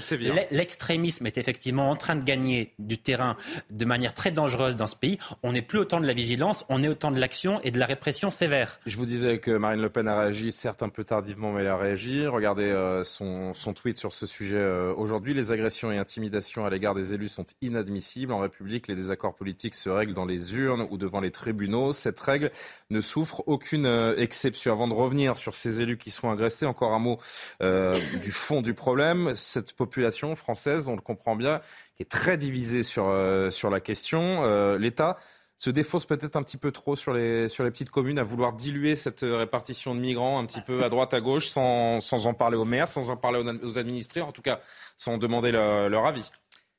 [0.50, 3.36] L'extrémisme est effectivement en train de gagner du terrain
[3.70, 5.18] de manière très dangereuse dans ce pays.
[5.42, 7.70] On n'est plus au temps de la vigilance, on est au temps de l'action et
[7.70, 8.80] de la répression sévère.
[8.86, 11.68] Je vous disais que Marine Le Pen a réagi, certes un peu tardivement, mais elle
[11.68, 12.26] a réagi.
[12.40, 15.34] Regardez euh, son, son, tweet sur ce sujet euh, aujourd'hui.
[15.34, 18.32] Les agressions et intimidations à l'égard des élus sont inadmissibles.
[18.32, 21.92] En République, les désaccords politiques se règlent dans les urnes ou devant les tribunaux.
[21.92, 22.50] Cette règle
[22.88, 24.72] ne souffre aucune euh, exception.
[24.72, 27.18] Avant de revenir sur ces élus qui sont agressés, encore un mot
[27.60, 29.34] du fond du problème.
[29.34, 31.60] Cette population française, on le comprend bien,
[31.98, 33.04] est très divisée sur,
[33.50, 34.76] sur la question.
[34.76, 35.18] L'État
[35.60, 38.54] se défausse peut-être un petit peu trop sur les, sur les petites communes à vouloir
[38.54, 42.32] diluer cette répartition de migrants un petit peu à droite, à gauche, sans, sans en
[42.32, 44.60] parler aux maires, sans en parler aux administrés, en tout cas
[44.96, 46.30] sans demander leur, avis.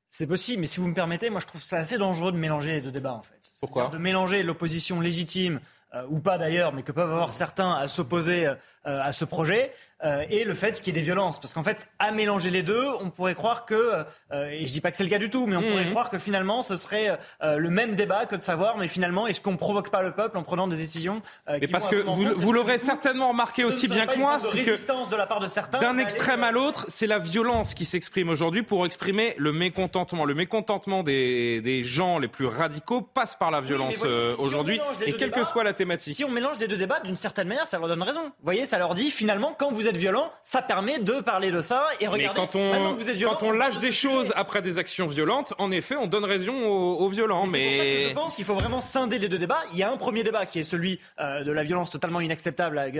[0.09, 2.71] C'est possible, mais si vous me permettez, moi je trouve ça assez dangereux de mélanger
[2.71, 3.53] les deux débats en fait.
[3.59, 5.61] Pourquoi De mélanger l'opposition légitime,
[5.93, 9.73] euh, ou pas d'ailleurs, mais que peuvent avoir certains à s'opposer euh, à ce projet,
[10.03, 11.39] euh, et le fait qu'il y ait des violences.
[11.39, 14.81] Parce qu'en fait, à mélanger les deux, on pourrait croire que, euh, et je dis
[14.81, 15.91] pas que c'est le cas du tout, mais on pourrait mhm.
[15.91, 19.41] croire que finalement ce serait euh, le même débat que de savoir, mais finalement, est-ce
[19.41, 22.77] qu'on provoque pas le peuple en prenant des décisions Mais parce que vous, vous l'aurez
[22.77, 25.79] certainement remarqué aussi bien que moi, c'est que de la part de certains.
[25.79, 30.25] D'un extrême à l'autre, c'est la violence qui s'exprime aujourd'hui pour exprimer le mécontentement.
[30.25, 34.03] Le mécontentement des, des gens les plus radicaux passe par la violence
[34.37, 36.15] aujourd'hui, et quelle que soit la thématique.
[36.15, 38.23] Si on mélange les deux débats, d'une certaine manière, ça leur donne raison.
[38.23, 41.61] Vous voyez, ça leur dit finalement, quand vous êtes violent, ça permet de parler de
[41.61, 42.27] ça et regarder.
[42.27, 45.53] Mais quand on, vous êtes violent, quand on lâche des choses après des actions violentes,
[45.57, 47.47] en effet, on donne raison aux, violents.
[47.47, 49.61] Mais, Pour ça que je pense qu'il faut vraiment scinder les deux débats.
[49.73, 52.91] Il y a un premier débat qui est celui euh, de la violence totalement inacceptable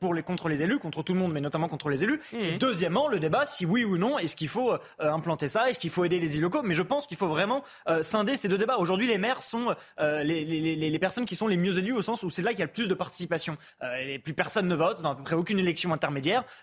[0.00, 2.20] pour les, contre les élus, contre tout le monde, mais notamment contre les élus.
[2.32, 2.36] Mmh.
[2.40, 5.78] Et deuxièmement, le débat, si oui ou non, est-ce qu'il faut euh, implanter ça, est-ce
[5.78, 6.62] qu'il faut aider les îles locaux?
[6.62, 8.76] Mais je pense qu'il faut vraiment euh, scinder ces deux débats.
[8.76, 12.22] Aujourd'hui, les maires sont les, les, les, personnes qui sont les mieux élues au sens
[12.22, 13.56] où c'est là qu'il y a le plus de participation.
[14.00, 16.11] et plus personne ne vote dans à peu près aucune élection intermédiaire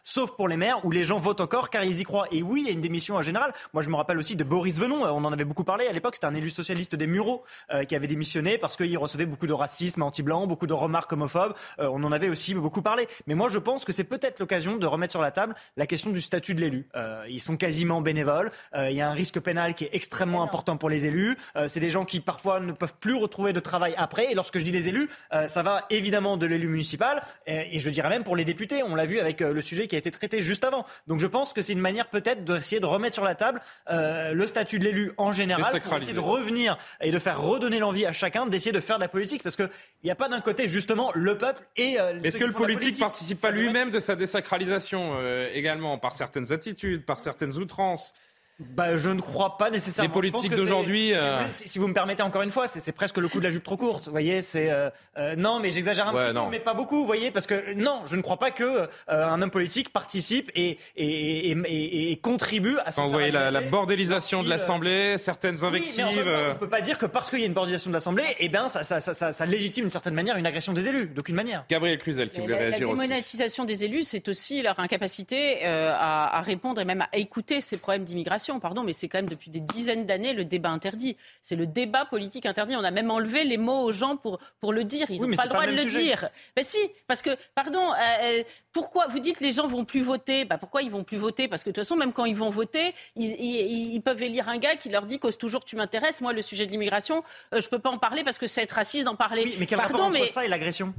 [0.03, 2.27] sauf pour les maires où les gens votent encore car ils y croient.
[2.31, 3.53] Et oui, il y a une démission en général.
[3.73, 6.15] Moi, je me rappelle aussi de Boris Venon, on en avait beaucoup parlé à l'époque,
[6.15, 9.53] c'était un élu socialiste des Mureaux euh, qui avait démissionné parce qu'il recevait beaucoup de
[9.53, 11.53] racisme anti-blanc, beaucoup de remarques homophobes.
[11.79, 13.07] Euh, on en avait aussi beaucoup parlé.
[13.27, 16.11] Mais moi, je pense que c'est peut-être l'occasion de remettre sur la table la question
[16.11, 16.87] du statut de l'élu.
[16.95, 18.51] Euh, ils sont quasiment bénévoles.
[18.75, 21.37] il y a un risque pénal qui est extrêmement important pour les élus.
[21.67, 24.31] c'est des gens qui parfois ne peuvent plus retrouver de travail après.
[24.31, 25.09] Et lorsque je dis les élus,
[25.47, 28.83] ça va évidemment de l'élu municipal et, et je dirais même pour les députés.
[28.83, 30.85] On l'a vu avec le sujet qui a été traité juste avant.
[31.07, 34.33] Donc je pense que c'est une manière peut-être d'essayer de remettre sur la table euh,
[34.33, 38.05] le statut de l'élu en général, pour essayer de revenir et de faire redonner l'envie
[38.05, 39.69] à chacun d'essayer de faire de la politique, parce qu'il
[40.03, 41.99] n'y a pas d'un côté justement le peuple et.
[41.99, 46.13] Euh, Est-ce que le politique ne participe pas lui-même de sa désacralisation euh, également par
[46.13, 48.13] certaines attitudes, par certaines outrances?
[48.60, 50.10] Bah, je ne crois pas nécessairement.
[50.10, 51.14] Les politiques d'aujourd'hui.
[51.14, 53.64] Euh, si, vous me permettez encore une fois, c'est presque le coup de la jupe
[53.64, 54.05] trop courte.
[54.05, 56.97] Vous voyez, c'est euh, euh, non, mais j'exagère un petit peu, mais pas beaucoup.
[56.97, 60.78] Vous voyez, parce que non, je ne crois pas que un homme politique participe et,
[60.97, 62.91] et, et, et contribue à.
[62.91, 66.05] Quand vous voyez la, bordélisation de l'Assemblée, certaines invectives.
[66.10, 68.24] Oui, on ne peut pas dire que parce qu'il y a une bordélisation de l'Assemblée,
[68.39, 71.36] eh ben ça, ça, ça, ça, légitime d'une certaine manière une agression des élus, d'aucune
[71.36, 71.66] manière.
[71.70, 73.01] Gabriel Cluzel, qui voulait réagir aussi.
[73.01, 77.62] La démonétisation des élus, c'est aussi leur incapacité à, à répondre et même à écouter
[77.62, 78.48] ces problèmes d'immigration.
[78.57, 81.15] Pardon, mais c'est quand même depuis des dizaines d'années le débat interdit.
[81.43, 82.75] C'est le débat politique interdit.
[82.75, 85.11] On a même enlevé les mots aux gens pour, pour le dire.
[85.11, 86.29] Ils n'ont pas le droit de le dire.
[86.55, 90.45] Mais si, parce que, pardon, euh, euh, pourquoi vous dites les gens vont plus voter?
[90.45, 91.47] Bah, Pourquoi ils vont plus voter?
[91.47, 94.75] Parce que de toute façon, même quand ils vont voter, ils, peuvent élire un gars
[94.75, 96.21] qui leur dit cause toujours tu m'intéresses.
[96.21, 97.23] Moi, le sujet de l'immigration,
[97.53, 99.55] euh, je ne peux pas en parler parce que c'est être raciste d'en parler.
[99.59, 100.93] mais quel pardon, rapport entre ça et l'agression?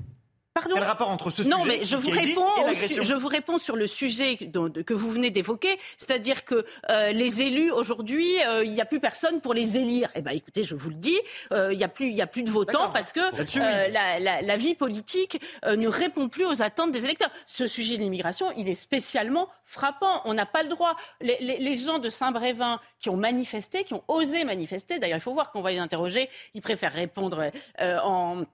[0.52, 3.86] Pardon Quel rapport entre ce non, mais je vous réponds Je vous réponds sur le
[3.86, 8.84] sujet que vous venez d'évoquer, c'est-à-dire que euh, les élus aujourd'hui, euh, il n'y a
[8.84, 10.08] plus personne pour les élire.
[10.16, 11.18] Eh ben, écoutez, je vous le dis,
[11.52, 13.20] euh, il n'y a plus, il a plus de votants parce que
[13.60, 17.30] la, vie politique ne répond plus aux attentes des électeurs.
[17.46, 20.20] Ce sujet de l'immigration, il est spécialement frappant.
[20.24, 20.96] On n'a pas le droit.
[21.20, 25.32] Les, les gens de Saint-Brévin qui ont manifesté, qui ont osé manifester, d'ailleurs, il faut
[25.32, 26.28] voir qu'on va les interroger.
[26.54, 28.44] Ils préfèrent répondre en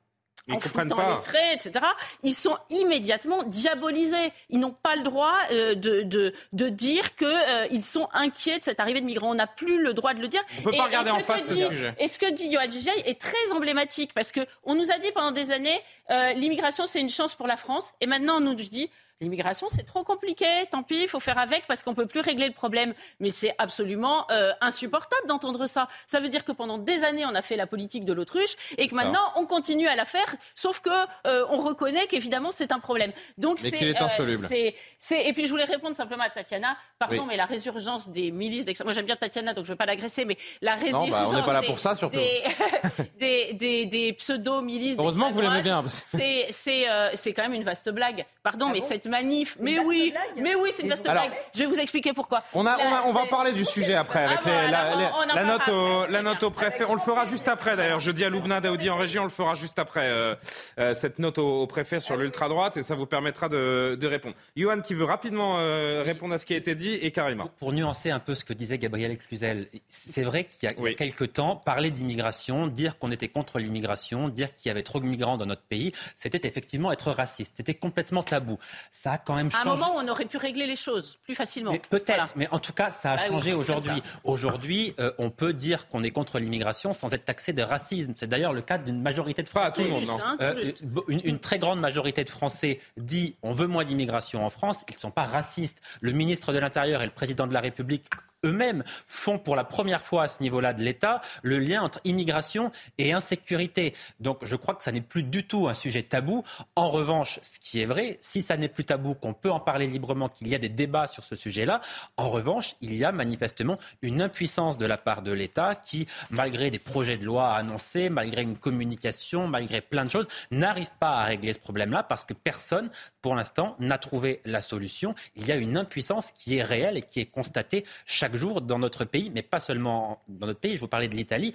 [0.50, 1.84] en foutant les traits, etc.
[2.22, 4.32] Ils sont immédiatement diabolisés.
[4.50, 8.64] Ils n'ont pas le droit euh, de, de, de, dire qu'ils euh, sont inquiets de
[8.64, 9.30] cette arrivée de migrants.
[9.30, 10.42] On n'a plus le droit de le dire.
[10.60, 11.94] On peut pas regarder en face ce sujet.
[11.98, 15.10] Et ce que dit Yoann Dujaï est très emblématique parce que on nous a dit
[15.12, 15.80] pendant des années
[16.10, 18.90] euh, l'immigration c'est une chance pour la France et maintenant on nous dit
[19.22, 20.44] L'immigration, c'est trop compliqué.
[20.70, 22.92] Tant pis, il faut faire avec parce qu'on peut plus régler le problème.
[23.18, 25.88] Mais c'est absolument euh, insupportable d'entendre ça.
[26.06, 28.88] Ça veut dire que pendant des années, on a fait la politique de l'autruche et
[28.88, 30.90] que maintenant, on continue à la faire, sauf que
[31.26, 33.12] euh, on reconnaît qu'évidemment, c'est un problème.
[33.38, 34.46] Donc c'est est insoluble.
[34.52, 34.70] Euh,
[35.10, 36.76] et puis je voulais répondre simplement à Tatiana.
[36.98, 38.86] Pardon, mais la résurgence des milices d'extrême.
[38.86, 41.08] Moi, j'aime bien Tatiana, donc je ne veux pas l'agresser, mais la résurgence.
[41.08, 42.20] Non, bah, on n'est pas là pour ça, surtout.
[43.18, 44.98] Des, des, des, pseudo-milices.
[44.98, 45.82] Heureusement que vous l'aimez bien.
[45.86, 48.26] C'est c'est quand même une vaste blague.
[48.42, 49.56] Pardon, ah mais cette manif.
[49.60, 51.32] Mais oui, mais oui, c'est une vaste blague.
[51.54, 52.42] Je vais vous expliquer pourquoi.
[52.54, 56.50] On, a, on, va parler du sujet après avec la, note au, la note au
[56.50, 56.84] préfet.
[56.88, 58.00] On le fera juste après d'ailleurs.
[58.00, 60.34] Je dis à Louvna Daoudi en régie, on le fera juste après euh,
[60.78, 64.34] euh, cette note au, préfet sur l'ultra droite et ça vous permettra de, répondre.
[64.56, 67.48] Johan qui veut rapidement euh, répondre à ce qui a été dit et Karima.
[67.58, 71.34] Pour, nuancer un peu ce que disait Gabriel Cluzel, c'est vrai qu'il y a, quelques
[71.34, 75.36] temps, parler d'immigration, dire qu'on était contre l'immigration, dire qu'il y avait trop de migrants
[75.36, 77.54] dans notre pays, c'était effectivement être raciste.
[77.56, 78.58] C'était complètement tabou.
[78.98, 79.68] Ça a quand même changé.
[79.68, 81.76] À un moment, on aurait pu régler les choses plus facilement.
[81.90, 84.02] Peut-être, mais en tout cas, ça a bah changé aujourd'hui.
[84.24, 88.14] Aujourd'hui, euh, on peut dire qu'on est contre l'immigration sans être taxé de racisme.
[88.16, 89.84] C'est d'ailleurs le cas d'une majorité de Français.
[89.84, 90.72] tout monde, hein, euh,
[91.08, 94.84] une, une, très grande majorité de Français dit on veut moins d'immigration en France.
[94.88, 95.82] Ils ne sont pas racistes.
[96.00, 98.06] Le ministre de l'Intérieur et le président de la République
[98.44, 102.70] eux-mêmes font pour la première fois à ce niveau-là de l'État le lien entre immigration
[102.98, 103.94] et insécurité.
[104.20, 106.44] Donc je crois que ça n'est plus du tout un sujet tabou.
[106.74, 109.86] En revanche, ce qui est vrai, si ça n'est plus tabou, qu'on peut en parler
[109.86, 111.80] librement, qu'il y a des débats sur ce sujet-là,
[112.16, 116.70] en revanche, il y a manifestement une impuissance de la part de l'État qui, malgré
[116.70, 121.24] des projets de loi annoncés, malgré une communication, malgré plein de choses, n'arrive pas à
[121.24, 122.90] régler ce problème-là parce que personne,
[123.22, 125.14] pour l'instant, n'a trouvé la solution.
[125.34, 128.78] Il y a une impuissance qui est réelle et qui est constatée chaque jour dans
[128.78, 131.52] notre pays, mais pas seulement dans notre pays, je vous parlais de l'Italie.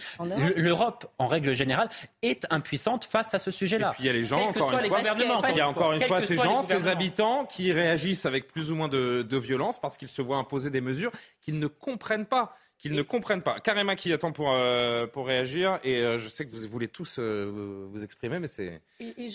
[0.55, 1.89] L'Europe, en règle générale,
[2.21, 3.89] est impuissante face à ce sujet-là.
[3.89, 6.01] Et puis il y a les gens, encore une fois, il y a encore une
[6.01, 9.97] fois ces gens, ces habitants qui réagissent avec plus ou moins de, de violence parce
[9.97, 11.11] qu'ils se voient imposer des mesures
[11.41, 13.59] qu'ils ne comprennent pas qu'ils ne comprennent pas.
[13.59, 17.17] Karima qui attend pour, euh, pour réagir et euh, je sais que vous voulez tous
[17.19, 18.81] euh, vous, exprimer, mais c'est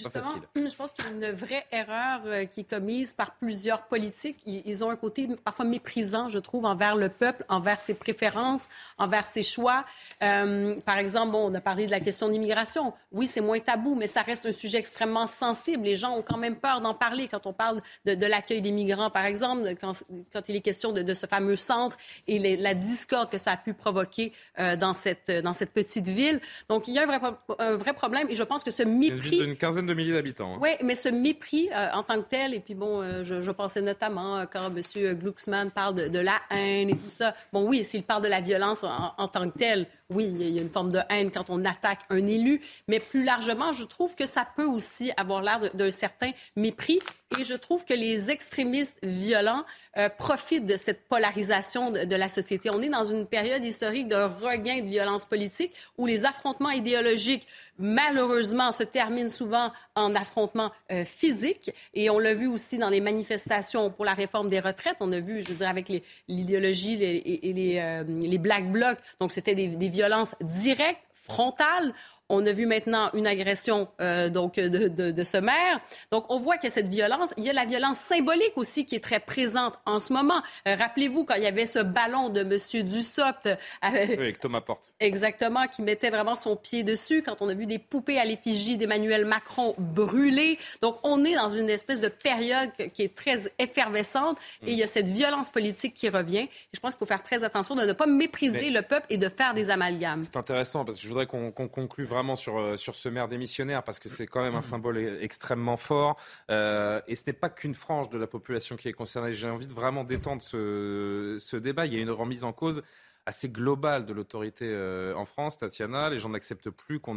[0.02, 0.42] pas facile.
[0.56, 4.38] Je pense qu'il y a une vraie erreur qui est commise par plusieurs politiques.
[4.46, 8.68] Ils, ont un côté parfois méprisant, je trouve, envers le peuple, envers ses préférences,
[8.98, 9.84] envers ses choix.
[10.18, 12.92] par exemple, bon, on a parlé de la question d'immigration.
[13.12, 15.84] Oui, c'est moins tabou, mais ça reste un sujet extrêmement sensible.
[15.84, 19.10] Les gens ont quand même peur d'en parler quand on parle de, l'accueil des migrants,
[19.10, 19.92] par exemple, quand,
[20.32, 24.32] quand il est question de, ce fameux centre et la discorde ça a pu provoquer
[24.58, 26.40] euh, dans, cette, dans cette petite ville.
[26.68, 27.20] Donc, il y a un vrai,
[27.58, 29.38] un vrai problème et je pense que ce mépris...
[29.38, 30.54] Une quinzaine de milliers d'habitants.
[30.54, 30.58] Hein.
[30.60, 33.80] Oui, mais ce mépris euh, en tant que tel, et puis bon, euh, je, pensais
[33.80, 35.14] notamment quand M.
[35.14, 37.34] Glucksmann parle de, la haine et tout ça.
[37.52, 40.58] Bon, oui, s'il parle de la violence en, en tant que tel, oui, il y
[40.58, 44.14] a une forme de haine quand on attaque un élu, mais plus largement, je trouve
[44.14, 47.00] que ça peut aussi avoir l'air d'un certain mépris.
[47.36, 49.64] Et je trouve que les extrémistes violents
[49.96, 52.70] euh, profitent de cette polarisation de, la société.
[52.72, 57.48] On est dans une période historique de regain de violence politique où les affrontements idéologiques,
[57.78, 61.70] malheureusement, se terminent souvent en affrontements euh, physiques.
[61.94, 64.96] Et on l'a vu aussi dans les manifestations pour la réforme des retraites.
[65.00, 65.90] On a vu, je veux dire, avec
[66.28, 68.98] l'idéologie et, les, euh, les Black Blocs.
[69.20, 71.92] Donc, c'était des, des violences directes, frontales.
[72.28, 75.80] On a vu maintenant une agression euh, donc de, de, de, ce maire.
[76.10, 77.32] Donc on voit qu'il y a cette violence.
[77.36, 80.42] Il y a la violence symbolique aussi qui est très présente en ce moment.
[80.66, 82.88] Euh, rappelez-vous quand il y avait ce ballon de M.
[82.88, 83.46] Dussopt.
[83.46, 84.92] Euh, avec Thomas Porte.
[84.98, 87.22] Exactement, qui mettait vraiment son pied dessus.
[87.22, 90.58] Quand on a vu des poupées à l'effigie d'Emmanuel Macron brûlées.
[90.82, 94.82] Donc on est dans une espèce de période qui est très effervescente et il y
[94.82, 96.38] a cette violence politique qui revient.
[96.38, 99.16] Et je pense qu'il faut faire très attention de ne pas mépriser le peuple et
[99.16, 100.24] de faire des amalgames.
[100.24, 103.28] C'est intéressant parce que je voudrais qu'on conclue vraiment vraiment sur, euh, sur ce maire
[103.28, 106.16] démissionnaire parce que c'est quand même un symbole e-, extrêmement fort.
[106.50, 109.32] Euh, et ce n'est pas qu'une frange de la population qui est concernée.
[109.32, 111.86] J'ai envie de vraiment détendre ce, ce débat.
[111.86, 112.82] Il y a une remise en cause
[113.26, 116.10] assez globale de l'autorité euh, en France, Tatiana.
[116.10, 117.16] Les gens n'acceptent plus qu'on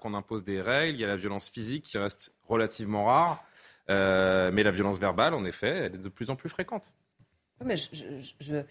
[0.00, 0.98] qu'on impose des règles.
[0.98, 3.44] Il y a la violence physique qui reste relativement rare.
[3.88, 6.92] mais la violence verbale, en effet, elle est de plus en plus fréquente.
[7.64, 8.62] mais je,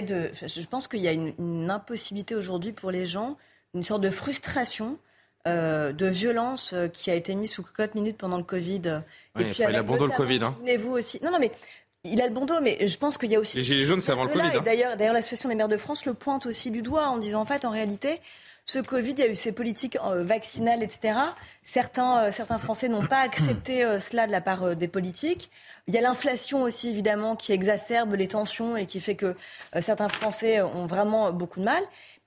[0.00, 3.36] de, je pense qu'il y a une impossibilité aujourd'hui pour les gens
[3.74, 4.98] une sorte de frustration,
[5.46, 9.02] euh, de violence euh, qui a été mise sous cocotte minute pendant le Covid.
[9.38, 10.42] et puis, il a bon dos le Covid.
[10.42, 10.54] Hein.
[10.56, 11.20] Souvenez-vous aussi.
[11.22, 11.52] Non, non, mais
[12.02, 13.58] il a le bon dos, mais je pense qu'il y a aussi.
[13.58, 14.56] Les Gilets jaunes, c'est avant le Covid.
[14.56, 14.62] Hein.
[14.64, 17.44] D'ailleurs, d'ailleurs, l'association des maires de France le pointe aussi du doigt en disant en
[17.44, 18.20] fait, en réalité,
[18.64, 21.18] ce Covid, il y a eu ces politiques euh, vaccinales, etc.
[21.62, 25.50] Certains, certains Français n'ont pas accepté cela de la part des politiques.
[25.88, 29.36] Il y a l'inflation aussi, évidemment, qui exacerbe les tensions et qui fait que
[29.82, 31.82] certains Français ont vraiment beaucoup de mal.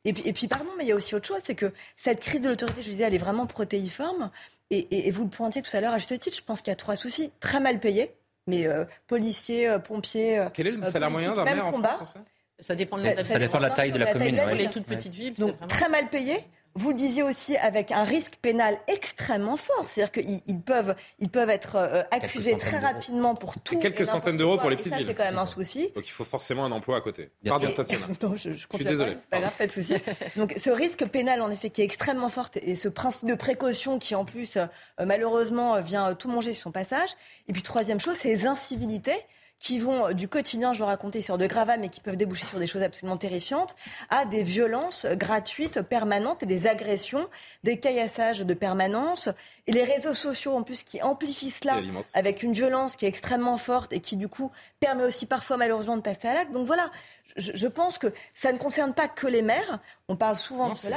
[0.06, 2.20] Et puis, et puis, pardon, mais il y a aussi autre chose, c'est que cette
[2.22, 4.32] crise de l'autorité, je disais, elle est vraiment protéiforme.
[4.70, 6.76] Et, vous le pointiez tout à l'heure à juste titre, je pense qu'il y a
[6.76, 7.32] trois soucis.
[7.40, 8.14] Très mal payé.
[8.48, 8.68] mais
[9.08, 10.46] policiers, pompiers.
[10.54, 12.16] Quel est le salaire moyen d'un maire en France
[12.60, 12.76] ça?
[12.76, 14.36] Dépend de la, ça, dépend de la taille de la, commune.
[14.38, 16.44] Pour les toutes petites villes, Donc, très mal payés
[16.78, 19.86] vous le disiez aussi, avec un risque pénal extrêmement fort.
[19.88, 23.80] C'est-à-dire qu'ils peuvent, ils peuvent être euh, accusés très rapidement pour tout.
[23.80, 25.08] quelques centaines d'euros pour les petites villes.
[25.08, 25.92] C'est quand même un souci.
[25.96, 27.32] Donc il faut forcément un emploi à côté.
[27.46, 28.06] Pardon, Tatiana.
[28.22, 29.16] non, je, je, suis désolé.
[29.20, 29.96] C'est pas grave, pas de souci.
[30.36, 33.98] Donc ce risque pénal, en effet, qui est extrêmement fort, et ce principe de précaution
[33.98, 34.68] qui, en plus, euh,
[35.04, 37.10] malheureusement, vient tout manger sur son passage.
[37.48, 39.18] Et puis troisième chose, c'est les incivilités
[39.60, 42.60] qui vont du quotidien, je vais raconter, sur de gravats, mais qui peuvent déboucher sur
[42.60, 43.76] des choses absolument terrifiantes,
[44.10, 47.28] à des violences gratuites, permanentes, et des agressions,
[47.64, 49.30] des caillassages de permanence,
[49.66, 51.82] et les réseaux sociaux en plus qui amplifient cela,
[52.14, 55.98] avec une violence qui est extrêmement forte et qui du coup permet aussi parfois malheureusement
[55.98, 56.52] de passer à l'acte.
[56.52, 56.90] Donc voilà,
[57.36, 60.96] je, pense que ça ne concerne pas que les maires, on parle souvent de cela,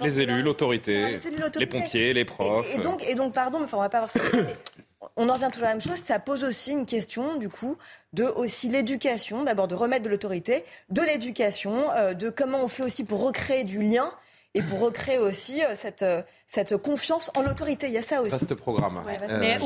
[0.00, 1.18] les, élus, l'autorité,
[1.58, 2.66] les, pompiers, les profs.
[2.74, 4.18] Et, donc, et donc, pardon, mais enfin, on va pas avoir ce
[5.16, 6.00] on en revient toujours à la même chose.
[6.04, 7.76] Ça pose aussi une question, du coup,
[8.12, 12.82] de aussi l'éducation, d'abord de remettre de l'autorité, de l'éducation, euh, de comment on fait
[12.82, 14.12] aussi pour recréer du lien
[14.54, 17.86] et pour recréer aussi euh, cette, euh, cette confiance en l'autorité.
[17.86, 18.30] Il y a ça aussi.
[18.30, 19.02] Vaste programme.
[19.38, 19.58] mais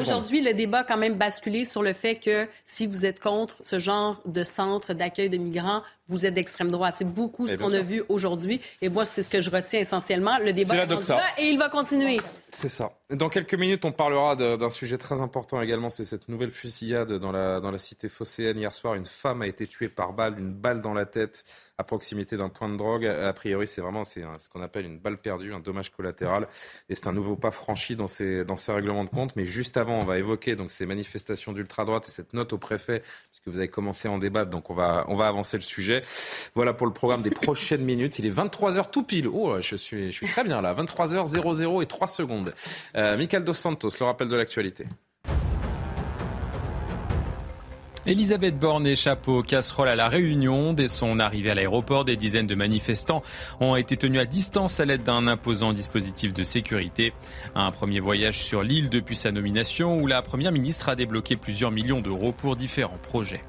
[0.00, 3.56] aujourd'hui, le débat a quand même basculé sur le fait que si vous êtes contre
[3.62, 6.94] ce genre de centre d'accueil de migrants, vous êtes d'extrême droite.
[6.98, 8.60] C'est beaucoup ce qu'on a vu aujourd'hui.
[8.82, 10.38] Et moi, c'est ce que je retiens essentiellement.
[10.38, 12.18] Le débat est, est là et il va continuer.
[12.50, 12.92] C'est ça.
[13.10, 15.88] Dans quelques minutes, on parlera d'un sujet très important également.
[15.88, 18.58] C'est cette nouvelle fusillade dans la, dans la cité phocéenne.
[18.58, 21.44] Hier soir, une femme a été tuée par balle, une balle dans la tête
[21.78, 23.06] à proximité d'un point de drogue.
[23.06, 26.46] A priori, c'est vraiment c'est ce qu'on appelle une balle perdue, un dommage collatéral.
[26.88, 29.34] Et c'est un nouveau pas franchi dans ces, dans ces règlements de compte.
[29.34, 33.02] Mais juste avant, on va évoquer donc ces manifestations d'ultra-droite et cette note au préfet,
[33.30, 34.50] puisque vous avez commencé à en débattre.
[34.50, 35.99] Donc on va, on va avancer le sujet.
[36.54, 38.18] Voilà pour le programme des prochaines minutes.
[38.18, 39.28] Il est 23h tout pile.
[39.28, 40.74] Oh, je suis, très bien là.
[40.74, 42.52] 23h00 et 3 secondes.
[42.96, 44.84] Euh, Michael Dos Santos, le rappel de l'actualité.
[48.06, 50.72] Elisabeth Borne échappe au casserole à la Réunion.
[50.72, 53.22] Dès son arrivée à l'aéroport, des dizaines de manifestants
[53.60, 57.12] ont été tenus à distance à l'aide d'un imposant dispositif de sécurité.
[57.54, 61.70] Un premier voyage sur l'île depuis sa nomination où la Première ministre a débloqué plusieurs
[61.70, 63.44] millions d'euros pour différents projets.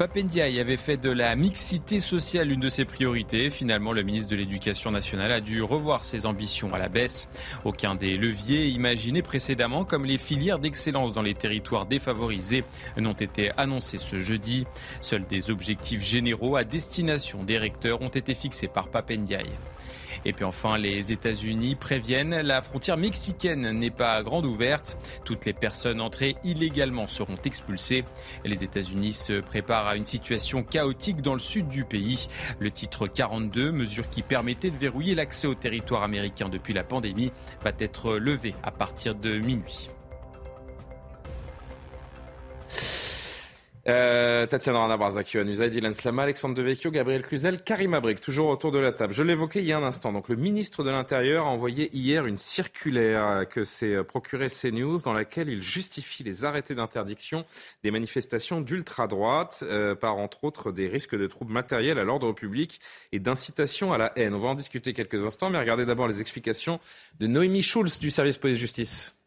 [0.00, 3.50] Papendiaï avait fait de la mixité sociale une de ses priorités.
[3.50, 7.28] Finalement, le ministre de l'Éducation nationale a dû revoir ses ambitions à la baisse.
[7.66, 12.64] Aucun des leviers imaginés précédemment, comme les filières d'excellence dans les territoires défavorisés,
[12.96, 14.64] n'ont été annoncés ce jeudi.
[15.02, 19.50] Seuls des objectifs généraux à destination des recteurs ont été fixés par Papendiaï.
[20.24, 24.98] Et puis enfin, les États-Unis préviennent, la frontière mexicaine n'est pas grande ouverte.
[25.24, 28.04] Toutes les personnes entrées illégalement seront expulsées.
[28.44, 32.28] Les États-Unis se préparent à une situation chaotique dans le sud du pays.
[32.58, 37.32] Le titre 42, mesure qui permettait de verrouiller l'accès au territoire américain depuis la pandémie,
[37.64, 39.88] va être levé à partir de minuit.
[43.90, 48.70] Euh, Tatiana Rana Barzac, Yohann Dylan Slama, Alexandre Devecchio, Gabriel Cluzel, Karim Abrik, toujours autour
[48.70, 49.12] de la table.
[49.12, 50.12] Je l'évoquais il y a un instant.
[50.12, 55.12] Donc, le ministre de l'Intérieur a envoyé hier une circulaire que s'est procurée CNews dans
[55.12, 57.44] laquelle il justifie les arrêtés d'interdiction
[57.82, 62.80] des manifestations d'ultra-droite euh, par, entre autres, des risques de troubles matériels à l'ordre public
[63.10, 64.34] et d'incitation à la haine.
[64.34, 66.78] On va en discuter quelques instants, mais regardez d'abord les explications
[67.18, 69.19] de Noémie Schulz du service police-justice.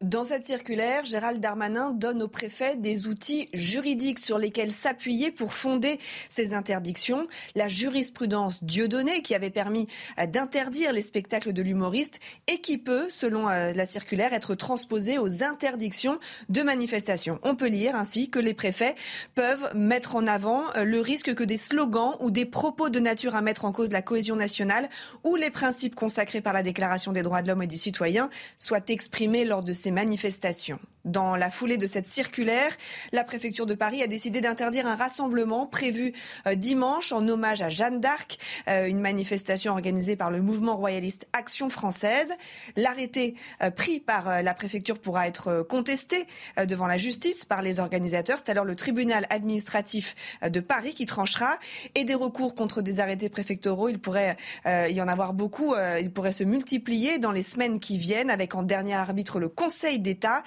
[0.00, 5.54] Dans cette circulaire, Gérald Darmanin donne au préfet des outils juridiques sur lesquels s'appuyer pour
[5.54, 7.28] fonder ces interdictions.
[7.54, 9.86] La jurisprudence Dieudonné qui avait permis
[10.18, 12.18] euh, d'interdire les spectacles de l'humoriste
[12.48, 16.18] et qui peut, selon euh, la circulaire, être transposée aux interdictions
[16.48, 17.38] de manifestations.
[17.42, 18.96] On peut lire ainsi que les préfets
[19.36, 23.36] peuvent mettre en avant euh, le risque que des slogans ou des propos de nature
[23.36, 24.90] à mettre en cause la cohésion nationale
[25.22, 28.28] ou les principes consacrés par la Déclaration des droits de l'homme et des citoyens
[28.58, 30.93] soient exprimés lors de ces manifestations.
[31.04, 32.74] Dans la foulée de cette circulaire,
[33.12, 36.14] la préfecture de Paris a décidé d'interdire un rassemblement prévu
[36.46, 38.38] euh, dimanche en hommage à Jeanne d'Arc,
[38.68, 42.32] euh, une manifestation organisée par le mouvement royaliste Action française.
[42.76, 46.26] L'arrêté euh, pris par la préfecture pourra être contesté
[46.56, 48.38] devant la justice par les organisateurs.
[48.38, 51.58] C'est alors le tribunal administratif de Paris qui tranchera
[51.94, 53.88] et des recours contre des arrêtés préfectoraux.
[53.88, 54.36] Il pourrait
[54.66, 55.74] y en avoir beaucoup.
[56.00, 59.98] Il pourrait se multiplier dans les semaines qui viennent avec en dernier arbitre le Conseil
[59.98, 60.42] d'État.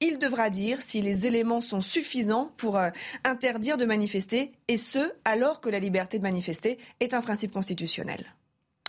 [0.00, 2.90] Il devra dire si les éléments sont suffisants pour euh,
[3.24, 8.24] interdire de manifester, et ce, alors que la liberté de manifester est un principe constitutionnel.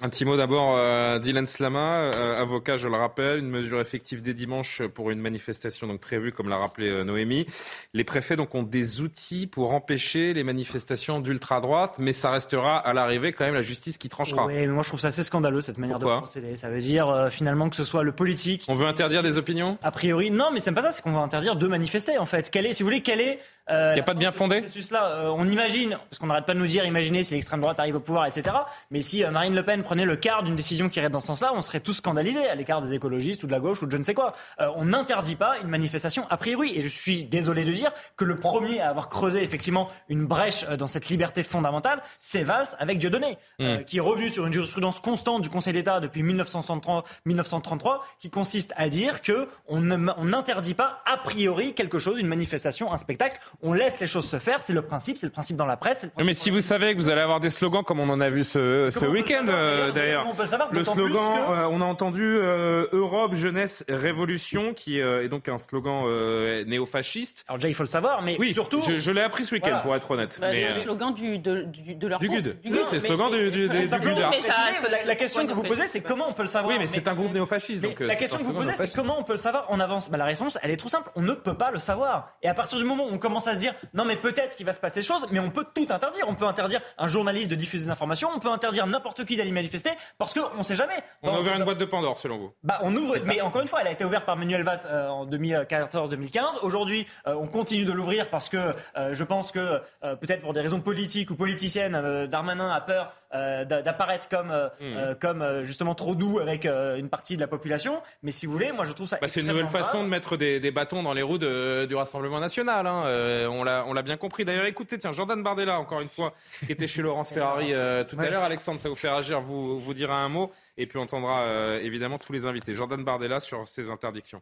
[0.02, 4.22] Un petit mot d'abord, euh, Dylan Slama, euh, avocat, je le rappelle, une mesure effective
[4.22, 7.46] dès dimanche pour une manifestation donc prévue, comme l'a rappelé euh, Noémie.
[7.94, 12.78] Les préfets donc ont des outils pour empêcher les manifestations d'ultra droite, mais ça restera
[12.78, 14.46] à l'arrivée quand même la justice qui tranchera.
[14.46, 16.56] Oui, mais moi je trouve ça assez scandaleux cette manière Pourquoi de procéder.
[16.56, 18.66] Ça veut dire euh, finalement que ce soit le politique.
[18.70, 19.78] On veut interdire des opinions?
[19.84, 22.50] A priori, non, mais c'est pas ça, c'est qu'on va interdire de manifester en fait.
[22.50, 23.40] Quel est, si vous voulez, quel est
[23.70, 26.46] euh, Il n'y a pas de bien fondé là euh, On imagine, parce qu'on n'arrête
[26.46, 28.56] pas de nous dire, imaginez si l'extrême droite arrive au pouvoir, etc.
[28.92, 31.28] Mais si euh, Marine Le Pen prenait le quart d'une décision qui irait dans ce
[31.28, 33.92] sens-là, on serait tous scandalisés, à l'écart des écologistes ou de la gauche ou de
[33.92, 34.34] je ne sais quoi.
[34.60, 36.74] Euh, on n'interdit pas une manifestation a priori.
[36.76, 40.66] Et je suis désolé de dire que le premier à avoir creusé effectivement une brèche
[40.70, 43.84] euh, dans cette liberté fondamentale, c'est Valls avec Dieudonné, euh, Mm.
[43.86, 48.74] qui est revenu sur une jurisprudence constante du Conseil d'État depuis 1963, 1933, qui consiste
[48.78, 53.40] à dire que on n'interdit pas a priori quelque chose, une manifestation, un spectacle.
[53.62, 54.62] On laisse les choses se faire.
[54.62, 56.08] C'est le principe, c'est le principe dans la presse.
[56.18, 58.30] le Mais si vous savez que vous allez avoir des slogans comme on en a
[58.30, 62.24] vu ce, week-end euh, d'ailleurs le savoir Le D'autant slogan, que- euh, on a entendu
[62.24, 67.44] euh, Europe, jeunesse, révolution, qui euh, est donc un slogan euh, néo-fasciste.
[67.48, 69.68] Alors déjà, il faut le savoir, mais oui, surtout, je, je l'ai appris ce week-end
[69.70, 69.82] Voilà.
[69.84, 70.38] pour être honnête.
[70.40, 72.40] Bah, mais, c'est euh, le slogan du, de, du- de leur Du groupe.
[72.42, 72.62] GUD.
[72.62, 72.86] Du Oui, GUD.
[72.90, 73.52] c'est le Mais- slogan du- mais
[74.00, 74.90] GUD.
[74.90, 76.74] la, la question que vous posez, c'est comment on peut le savoir.
[76.74, 77.86] oui, mais c'est un groupe néo-fasciste.
[78.00, 80.26] La question que vous posez, c'est comment on peut le savoir en avance bah, La
[80.26, 81.10] réponse, elle est trop simple.
[81.16, 82.36] On ne peut pas le savoir.
[82.42, 84.66] Et à partir du moment où on commence à se dire, non, mais peut-être qu'il
[84.66, 86.26] va se passer des choses, mais on peut tout interdire.
[86.28, 89.52] On peut interdire un journaliste de diffuser des informations, on peut interdire n'importe qui d'aller
[89.52, 90.96] manifester, parce qu'on ne sait jamais.
[91.24, 92.52] On a ouvert une boîte de Pandore, selon vous.
[92.64, 95.08] Bah, on ouvre, mais encore une fois, elle a été ouverte par Manuel Valls euh,
[95.08, 96.60] en 2014-2015.
[96.62, 98.58] Aujourd'hui, euh, on continue de l'ouvrir parce que
[98.98, 103.64] euh, je pense que peut-être pour des raisons politiques ou politiciennes, Darmanin a peur d'a-
[103.82, 105.14] d'apparaître comme, Hmm.
[105.20, 108.02] comme justement trop doux avec une partie de la population.
[108.24, 109.18] Mais si vous voulez, moi je trouve ça.
[109.22, 111.96] Bah, c'est une nouvelle façon de mettre des, des bâtons dans les roues de- du
[111.96, 112.88] Rassemblement national.
[112.88, 113.04] hein.
[113.30, 114.46] Euh, on l'a bien compris.
[114.46, 116.34] D'ailleurs, écoutez, tiens, Jordan Bardella, encore une fois,
[116.66, 118.44] qui était chez Laurence Ferrari euh, tout à l'heure.
[118.44, 120.52] Alexandre, ça vous fait réagir, vous, vous dira un mot.
[120.78, 122.74] Et puis on entendra euh, évidemment tous les invités.
[122.74, 124.42] Jordan Bardella sur ces interdictions.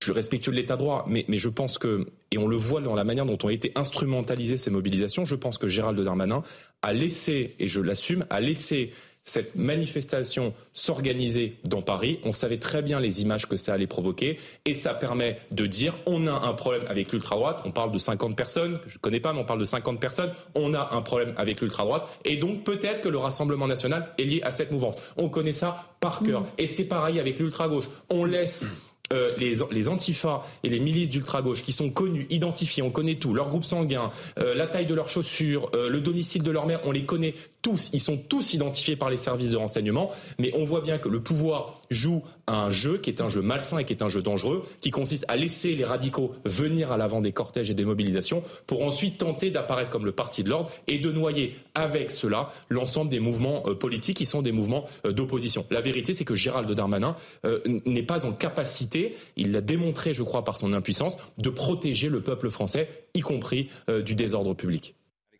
[0.00, 2.56] Je suis respectueux de l'état de droit, mais, mais je pense que, et on le
[2.56, 6.42] voit dans la manière dont ont été instrumentalisées ces mobilisations, je pense que Gérald Darmanin
[6.82, 8.92] a laissé, et je l'assume, a laissé
[9.24, 12.20] cette manifestation s'organiser dans Paris.
[12.24, 15.96] On savait très bien les images que ça allait provoquer, et ça permet de dire
[16.06, 19.40] on a un problème avec l'ultra-droite, on parle de 50 personnes, je connais pas, mais
[19.40, 23.08] on parle de 50 personnes, on a un problème avec l'ultra-droite, et donc peut-être que
[23.08, 24.96] le Rassemblement national est lié à cette mouvance.
[25.16, 27.88] On connaît ça par cœur, et c'est pareil avec l'ultra-gauche.
[28.10, 28.68] On laisse
[29.12, 33.34] euh, les, les antifas et les milices d'ultra-gauche qui sont connus, identifiés, on connaît tout,
[33.34, 36.80] leur groupe sanguin, euh, la taille de leurs chaussures, euh, le domicile de leur mère,
[36.84, 37.34] on les connaît
[37.64, 41.08] tous, ils sont tous identifiés par les services de renseignement, mais on voit bien que
[41.08, 44.20] le pouvoir joue un jeu qui est un jeu malsain et qui est un jeu
[44.20, 48.42] dangereux, qui consiste à laisser les radicaux venir à l'avant des cortèges et des mobilisations
[48.66, 53.10] pour ensuite tenter d'apparaître comme le parti de l'ordre et de noyer avec cela l'ensemble
[53.10, 55.64] des mouvements euh, politiques qui sont des mouvements euh, d'opposition.
[55.70, 60.22] La vérité, c'est que Gérald Darmanin euh, n'est pas en capacité, il l'a démontré, je
[60.22, 63.70] crois, par son impuissance, de protéger le peuple français, y compris
[64.04, 64.94] du désordre public.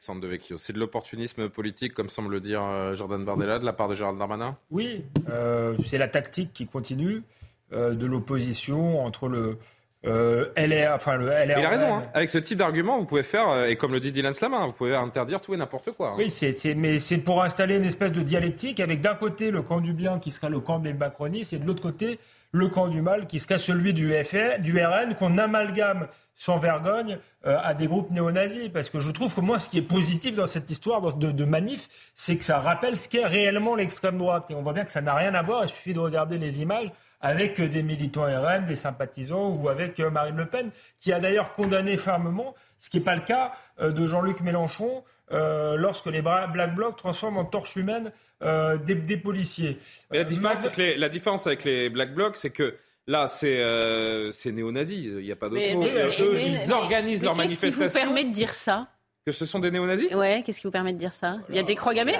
[0.05, 3.73] Alexandre Devecchio, c'est de l'opportunisme politique, comme semble le dire euh, Jordan Bardella, de la
[3.73, 4.55] part de Gérald Darmanin?
[4.71, 7.23] Oui, euh, c'est la tactique qui continue
[7.73, 9.57] euh, de l'opposition entre le
[10.05, 11.59] euh, LR, enfin le LR.
[11.59, 12.03] Il a raison, hein.
[12.13, 14.95] avec ce type d'argument, vous pouvez faire, et comme le dit Dylan Slama, vous pouvez
[14.95, 16.11] interdire tout et n'importe quoi.
[16.11, 16.15] hein.
[16.19, 19.63] Oui, c'est, c'est- mais c'est pour installer une espèce de dialectique avec d'un côté le
[19.63, 22.19] camp du bien qui sera le camp des macronistes et de l'autre côté
[22.53, 27.18] le camp du mal qui sera celui du, FR, du RN qu'on amalgame sans vergogne
[27.47, 28.68] euh, à des groupes néo-nazis.
[28.72, 31.45] Parce que je trouve que moi, ce qui est positif dans cette histoire de, de
[31.45, 34.51] manif, c'est que ça rappelle ce qu'est réellement l'extrême droite.
[34.51, 36.61] Et on voit bien que ça n'a rien à voir, il suffit de regarder les
[36.61, 36.89] images
[37.20, 41.20] avec euh, des militants RN, des sympathisants ou avec euh, Marine Le Pen, qui a
[41.20, 46.05] d'ailleurs condamné fermement, ce qui n'est pas le cas euh, de Jean-Luc Mélenchon, euh, lorsque
[46.07, 48.12] les Black Blocs transforment en torche humaine
[48.43, 49.78] euh, des, des policiers.
[50.11, 52.76] Mais la différence, c'est que les- la différence avec les Black Blocs, c'est que
[53.07, 55.83] là, c'est euh, c'est néo-nazis, il n'y a pas d'autre mot.
[55.83, 58.01] mais- mais- Eux, mais- ils organisent mais leurs Qu'est-ce qui vous manifestations.
[58.01, 58.89] permet de dire ça?
[59.27, 60.13] Que ce sont des néo-nazis?
[60.13, 61.39] Ouais, qu'est-ce qui vous permet de dire ça?
[61.49, 62.13] Il y a des croix gammées?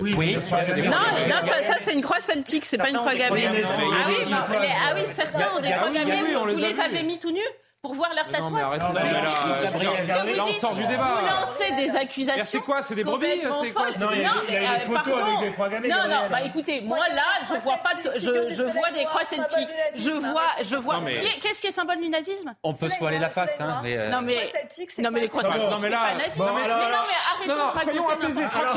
[0.00, 3.44] Oui, a Non, non, ça, ça, c'est une croix celtique, c'est pas une croix gammée.
[3.46, 6.14] Ah oui, bah, ah oui, certains ont des croix gammées.
[6.26, 7.40] oui, on Vous les avez mis tout nus?
[7.86, 8.80] Pour voir leur Mais non, mais tatouage.
[8.80, 8.84] arrêtez.
[8.84, 11.08] Non, mais Mais là, là, Gabriel, là, Gabriel, là, on sort du Vous débat.
[11.40, 12.34] lancez des accusations.
[12.38, 13.26] Mais c'est quoi C'est des brebis
[13.60, 13.86] C'est quoi.
[13.92, 16.08] C'est Non, il y a- mais, des euh, photos avec des croix gammées, Non, non,
[16.08, 16.30] Gabriel.
[16.32, 19.68] bah écoutez, moi là, je vois pas, je, vois des croix celtiques.
[19.94, 20.94] Je vois, je vois.
[20.96, 22.54] Non, mais- Qu'est-ce qui est symbole du nazisme?
[22.64, 23.96] On peut se voiler la face, hein, mais.
[23.96, 24.52] euh, Non mais,
[24.98, 26.38] non mais les croix Non, celtiques, mais c'est là- pas nazi.
[26.38, 28.72] bon, mais alors- non, mais arrêtons Non, non, de soyons raconter apaisés, n'importe Alors,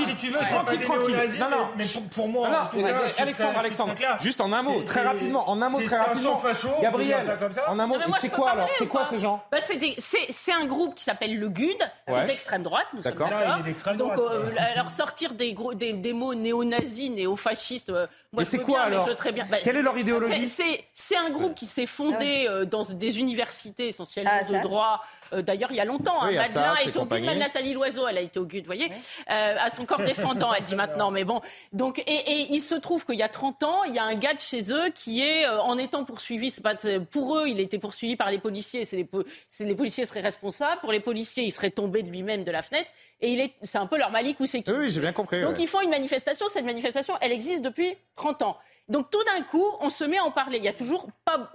[9.52, 11.78] bah, c'est un groupe qui s'appelle le GUD,
[12.28, 13.96] d'extrême droite, nous sommes d'accord.
[13.96, 17.90] Donc, euh, alors sortir des, gros, des, mots néo-nazis, néofascistes.
[17.90, 19.08] Euh, mais c'est quoi alors
[19.50, 23.20] bah, Quelle est leur idéologie C'est un groupe qui s'est fondé ah euh, dans des
[23.20, 25.02] universités essentiellement ah, de droit.
[25.34, 26.22] Euh, d'ailleurs, il y a longtemps.
[26.22, 27.40] Hein, oui, hein, Madeleine est au.
[27.40, 28.92] Nathalie Loiseau, elle a été au gude, vous voyez,
[29.30, 31.12] euh, à son corps défendant, elle dit maintenant.
[31.12, 31.42] Mais bon,
[31.74, 34.34] donc et, il se trouve qu'il y a 30 ans, il y a un gars
[34.34, 36.54] de chez eux qui est euh, en étant poursuivi.
[37.12, 38.88] Pour eux, il était poursuivi par les policiers.
[38.92, 39.08] Les,
[39.60, 40.82] les policiers seraient responsables.
[40.82, 42.90] Pour les policiers, il serait tombé de lui-même de la fenêtre.
[43.22, 44.72] Et est, c'est un peu leur Malik ou c'est qui.
[44.72, 45.42] Oui, j'ai bien compris.
[45.42, 46.48] Donc ils font une manifestation.
[46.48, 48.58] Cette manifestation, elle existe depuis 30 ans.
[48.90, 50.58] Donc tout d'un coup, on se met à en parler.
[50.58, 51.52] Il y a toujours pas,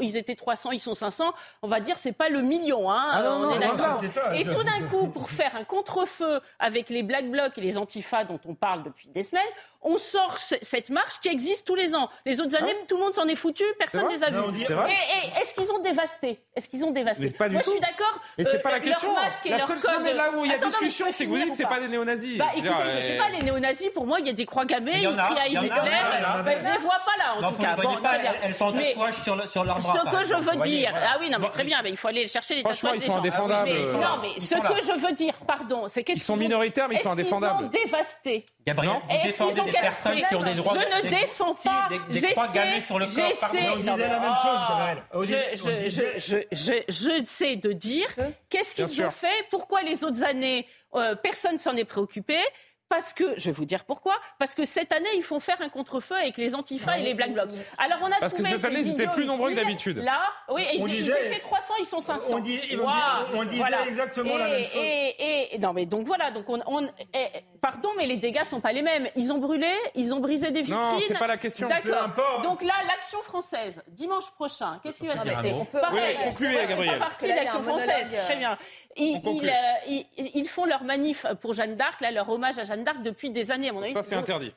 [0.00, 1.32] ils étaient 300, ils sont 500.
[1.62, 3.04] On va dire, c'est pas le million, hein.
[3.12, 4.02] Ah non, on est d'accord.
[4.34, 8.24] Et tout d'un coup, pour faire un contre-feu avec les Black Blocs et les Antifa
[8.24, 9.42] dont on parle depuis des semaines,
[9.82, 12.08] on sort cette marche qui existe tous les ans.
[12.24, 12.84] Les autres années, ah.
[12.88, 14.62] tout le monde s'en est foutu, personne ne les a vus.
[14.62, 16.40] et est-ce qu'ils ont dévasté?
[16.54, 17.30] Est-ce qu'ils ont dévasté?
[17.32, 18.20] Pas Moi, je suis d'accord.
[18.38, 19.12] Mais c'est pas euh, la question.
[19.12, 19.68] Leur masque et la leur
[20.14, 21.88] là où il y a Attends, discussion, c'est que vous dites que c'est pas des
[21.88, 22.38] néo-nazis.
[22.38, 24.64] Bah écoutez, je sais euh, pas, les néo-nazis, pour moi, il y a des croix
[24.64, 27.74] gammées, il y a Hitler je ne les vois pas là, en non, tout cas.
[27.74, 30.04] Pas, elles, elles, sont en tatouage sur, sur leur bras.
[30.04, 30.92] Ce que je veux dire.
[30.94, 32.96] Ah oui, très bien, mais il faut aller chercher les tatouages.
[32.96, 33.70] Ils sont indéfendables.
[33.70, 37.10] Non, mais ce que je veux dire, pardon, c'est qu'ils sont minoritaires, mais ils sont
[37.10, 37.70] indéfendables.
[37.72, 38.44] Ils sont dévastés.
[38.64, 40.74] Gabriel, vous défendez des personnes qui ont des droits.
[40.74, 41.88] Je ne défends pas.
[42.10, 42.80] J'essaie.
[42.80, 43.42] sur le corps.
[46.88, 48.06] J'essaie de dire
[48.48, 52.38] qu'est-ce qu'ils ont fait, pourquoi les autres années euh, personne s'en est préoccupé.
[52.92, 55.70] Parce que, je vais vous dire pourquoi, parce que cette année, ils font faire un
[55.70, 57.48] contrefeu avec les Antifa ah et les Black Blocs.
[57.78, 59.96] Alors on a Parce que cette année, ils étaient plus nombreux que d'habitude.
[59.96, 60.20] Là,
[60.50, 62.34] oui, et ils, ils, étaient 300, ils sont 500.
[62.34, 62.88] On, dit, wow.
[63.32, 64.82] on disait exactement la même chose.
[64.84, 67.28] Et, non, mais donc voilà, donc on, eh,
[67.62, 69.08] pardon, mais les dégâts sont pas les mêmes.
[69.16, 70.78] Ils ont brûlé, ils ont brisé des vitrines.
[70.78, 71.68] Non, c'est pas la question.
[71.68, 72.42] D'accord.
[72.42, 75.64] Donc là, l'action française, dimanche prochain, qu'est-ce qui va se ah passer Pareil, oui, on
[75.64, 76.98] peut, Pareil, oui, concluez, Gabriel.
[76.98, 78.06] Partie d'action française.
[78.26, 78.58] Très bien.
[79.00, 83.50] Euh, ils, font leur manif pour Jeanne d'Arc, leur hommage à Jeanne d'Arc depuis des
[83.50, 83.94] années, à mon avis.
[83.94, 84.52] Ça, c'est interdit.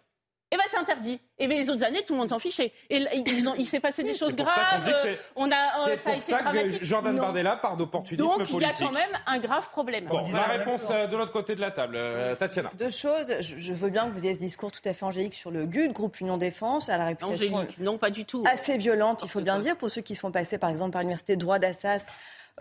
[0.52, 1.20] Eh bien, c'est interdit.
[1.40, 2.72] Et bien, les autres années, tout le monde s'en fichait.
[2.90, 4.88] Et ils ont, il s'est passé des choses graves.
[4.88, 7.18] Euh, on, a, euh, c'est pour Jordan.
[7.18, 8.38] Bardella part d'opportunisme Donc.
[8.38, 10.06] Donc, il y a quand même un grave problème.
[10.06, 11.98] Bon, la réponse de l'autre côté de la table,
[12.38, 12.72] Tatiana.
[12.78, 13.42] Deux choses.
[13.42, 15.92] Je, veux bien que vous ayez ce discours tout à fait angélique sur le GUD,
[15.94, 17.56] groupe Union Défense, à la réputation.
[17.56, 18.44] Angélique, non, pas du tout.
[18.46, 21.02] Assez violente, il faut ah, bien dire, pour ceux qui sont passés, par exemple, par
[21.02, 22.06] l'université de droit d'Assas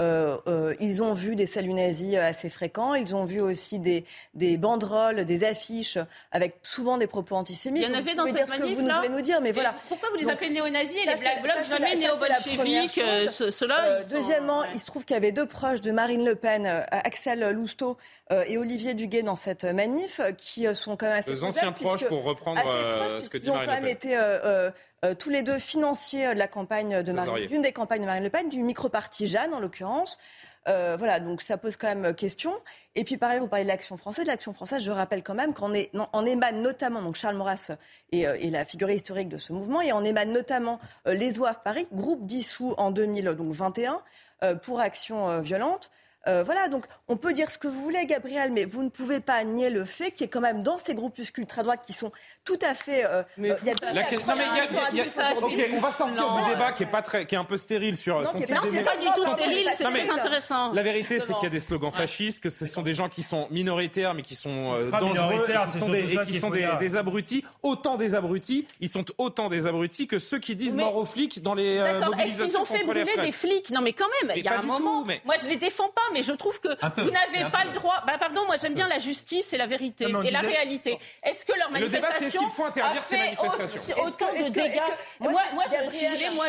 [0.01, 2.95] euh, euh, ils ont vu des saluts nazis euh, assez fréquents.
[2.95, 5.99] Ils ont vu aussi des, des banderoles, des affiches
[6.32, 7.84] avec souvent des propos antisémites.
[7.84, 9.76] Il y en avait dans cette manif, ce que vous voulez nous dire, mais voilà.
[9.88, 14.03] Pourquoi vous les appelez néo-nazis et les Black Blocs jamais néo-bolcheviques Cela.
[14.11, 17.97] Deuxièmement, il se trouve qu'il y avait deux proches de Marine Le Pen, Axel Lousteau
[18.47, 21.30] et Olivier Duguay dans cette manif, qui sont quand même assez.
[21.30, 22.61] Deux anciens proches, pour reprendre
[23.22, 24.72] ce que dit Marine Le Pen.
[25.05, 28.07] Euh, tous les deux financiers euh, de la campagne de Marine, d'une des campagnes de
[28.07, 30.18] Marine Le Pen, du micro-parti Jeanne en l'occurrence.
[30.66, 32.55] Euh, voilà, donc ça pose quand même question.
[32.94, 34.26] Et puis pareil, vous parlez de l'action française.
[34.26, 35.72] L'action française, je rappelle quand même qu'en
[36.12, 37.72] en émane notamment, donc Charles Maurras
[38.12, 42.24] est, la figure historique de ce mouvement, et en émane notamment les OAF Paris, groupe
[42.24, 44.00] dissous en 2021
[44.62, 45.90] pour action violente.
[46.27, 49.20] Euh, voilà, donc on peut dire ce que vous voulez, Gabriel, mais vous ne pouvez
[49.20, 52.12] pas nier le fait qu'il y ait quand même dans ces groupuscules ultra-droites qui sont
[52.45, 53.05] tout à fait.
[53.05, 54.35] Euh, mais la question.
[54.93, 55.66] Il y a.
[55.75, 58.20] on va sortir du débat qui est, pas très, qui est un peu stérile sur.
[58.20, 60.72] Non, c'est pas du tout stérile, c'est très intéressant.
[60.72, 63.22] La vérité, c'est qu'il y a des slogans fascistes, que ce sont des gens qui
[63.22, 67.45] sont minoritaires, mais qui sont euh, dangereux, et qui sont, des, abrutis.
[67.62, 71.43] Autant des abrutis, ils sont autant des abrutis que ceux qui disent mort aux flics
[71.43, 71.79] dans les.
[71.79, 73.70] D'accord, est-ce qu'ils ont fait brûler des flics?
[73.70, 75.05] Non, mais quand même, il y a un moment.
[75.25, 78.03] Moi, je les défends pas, mais je trouve que vous n'avez pas le droit.
[78.07, 80.99] Bah, pardon, moi j'aime bien la justice et la vérité et la réalité.
[81.23, 83.37] Est-ce que leur manifestation le débat, a fait
[83.67, 84.81] aussi, autant de dégâts
[85.21, 85.33] Moi,
[85.67, 86.47] je, si moi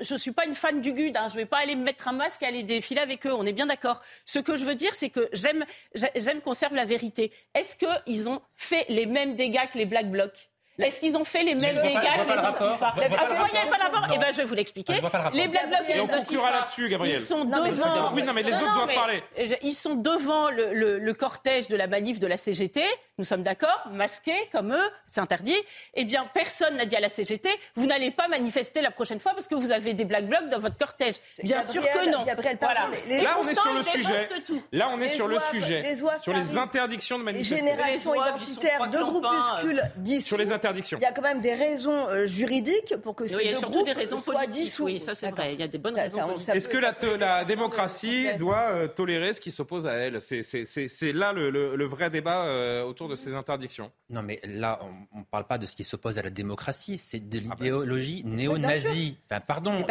[0.00, 1.16] je, suis pas une fan du GUD.
[1.16, 3.32] Hein, je vais pas aller me mettre un masque et aller défiler avec eux.
[3.32, 4.00] On est bien d'accord.
[4.24, 7.32] Ce que je veux dire, c'est que j'aime, j'aime conserve la vérité.
[7.54, 10.51] Est-ce qu'ils ont fait les mêmes dégâts que les Black Blocs?
[10.78, 13.06] Est-ce qu'ils ont fait les mêmes dégâts que les antifas les...
[13.18, 14.94] Ah, vous voyez pas d'abord Eh bien, je vais vous l'expliquer.
[15.34, 16.68] Les Black Blocs et les antifas,
[17.04, 18.12] ils sont devant...
[18.14, 19.22] Oui, non, mais les autres doivent parler.
[19.62, 22.82] Ils sont devant le cortège de la manif de la CGT,
[23.18, 25.56] nous sommes d'accord, masqués comme eux, c'est interdit.
[25.94, 29.32] Eh bien, personne n'a dit à la CGT, vous n'allez pas manifester la prochaine fois
[29.32, 31.16] parce que vous avez des Black Blocs dans votre cortège.
[31.42, 32.24] Bien sûr que non.
[32.60, 32.90] Voilà.
[33.08, 34.28] Là, on est sur le sujet.
[34.72, 35.96] Là, on est sur le sujet.
[36.22, 37.62] Sur les interdictions de manifester.
[37.62, 40.26] Les générations identitaires, deux euh, groupuscules disent.
[40.98, 43.86] Il y a quand même des raisons euh, juridiques pour que ces Oui, deux groupes
[43.86, 44.84] des raisons soient dissous.
[44.84, 45.54] Oui, ça c'est vrai.
[45.54, 49.40] Il y a des bonnes Ça- raisons Est-ce que la, démocratie doit euh, tolérer ce
[49.40, 50.20] qui s'oppose à elle?
[50.20, 53.90] C'est- là le, le- le vrai débat euh, autour de ces interdictions.
[54.10, 54.80] Non, mais là,
[55.12, 57.50] on, on parle pas de ce qui s'oppose à la démocratie, c'est de Ah ben.
[57.64, 59.16] l'idéologie néo-nazie.
[59.30, 59.84] Enfin, pardon,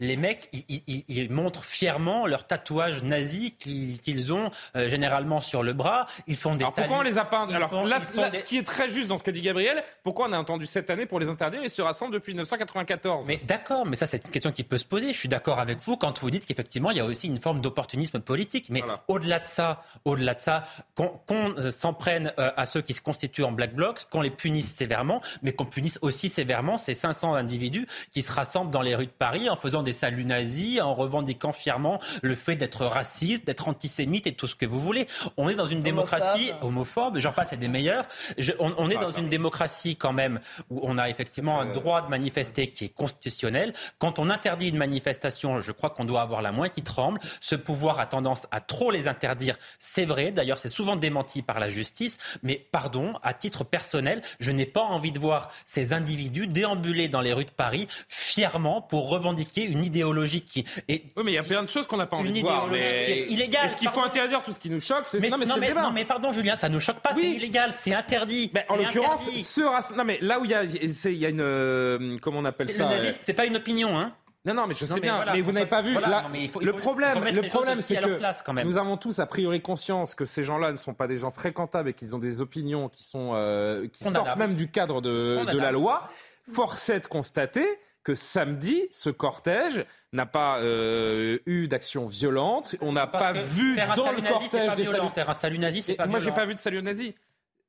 [0.00, 5.62] les mecs, ils, ils- ils montrent fièrement leur tatouage nazi qu'ils ont euh, généralement sur
[5.62, 6.06] le bras.
[6.26, 8.62] Ils font des Alors pourquoi on les a Ils Alors font- là, ce qui est
[8.62, 9.82] très juste dans ce que dit Gabriel,
[10.18, 13.24] pourquoi on a entendu cette année pour les interdire Ils se rassemblent depuis 1994.
[13.28, 15.12] Mais d'accord, mais ça c'est une question qui peut se poser.
[15.12, 17.60] Je suis d'accord avec vous quand vous dites qu'effectivement il y a aussi une forme
[17.60, 18.66] d'opportunisme politique.
[18.68, 20.64] Mais au-delà de ça, au-delà de ça,
[20.96, 24.20] qu'on qu'on, euh, s'en prenne euh, à ceux qui se constituent en black blocs, qu'on
[24.20, 28.82] les punisse sévèrement, mais qu'on punisse aussi sévèrement ces 500 individus qui se rassemblent dans
[28.82, 32.86] les rues de Paris en faisant des saluts nazis, en revendiquant fièrement le fait d'être
[32.86, 35.06] raciste, d'être antisémite et tout ce que vous voulez.
[35.36, 38.04] On est dans une démocratie homophobe, j'en passe et des meilleurs.
[38.36, 40.40] Je- on, on est dans une démocratie quand même
[40.70, 43.72] où on a effectivement un droit de manifester qui est constitutionnel.
[43.98, 47.20] Quand on interdit une manifestation, je crois qu'on doit avoir la main qui tremble.
[47.40, 49.56] Ce pouvoir a tendance à trop les interdire.
[49.78, 54.50] C'est vrai, d'ailleurs c'est souvent démenti par la justice, mais pardon, à titre personnel, je
[54.50, 59.08] n'ai pas envie de voir ces individus déambuler dans les rues de Paris fièrement pour
[59.08, 61.04] revendiquer une idéologie qui est...
[61.16, 62.66] Oui, mais il y a plein de choses qu'on n'a pas envie Une de voir.
[62.66, 63.04] idéologie Mais...
[63.04, 65.06] qui est illégale, Est-ce qu'il faut interdire tout ce qui nous choque?
[65.14, 67.72] Mais, non, mais non, mais, non, mais pardon Julien, ça nous choque pas, c'est illégal,
[67.76, 68.50] c'est interdit.
[68.52, 70.62] Ben, en l'occurrence, ce non mais là où il y a,
[70.94, 73.44] c'est- il y a une, euh, comment on appelle ça Le euh, nazisme, c'est pas
[73.46, 74.14] une opinion, hein.
[74.44, 75.92] Non, non, mais je sais mais bien, voilà, mais vous n'avez pas vu.
[75.92, 77.78] voilà, là, non, mais il faut- il le faut- problème, faut remettre le les problème,
[77.78, 78.66] aussi c'est à leur que place, quand même.
[78.66, 81.90] nous avons tous a priori conscience que ces gens-là ne sont pas des gens fréquentables
[81.90, 85.34] et qu'ils ont des opinions qui sont euh, qui sortent même du cadre de, de
[85.34, 85.74] la Condamnables.
[85.74, 86.08] loi.
[86.50, 87.66] Force est de constater
[88.04, 89.84] que samedi, ce cortège
[90.14, 92.74] n'a pas euh, eu d'action violente.
[92.80, 94.82] On n'a pas que vu faire un dans salut le nazi, c'est cortège pas des
[94.82, 94.98] violent.
[94.98, 95.14] saluts.
[95.14, 96.36] Faire un salut nazi, c'est Et pas Moi, j'ai violent.
[96.36, 97.14] pas vu de salut nazi.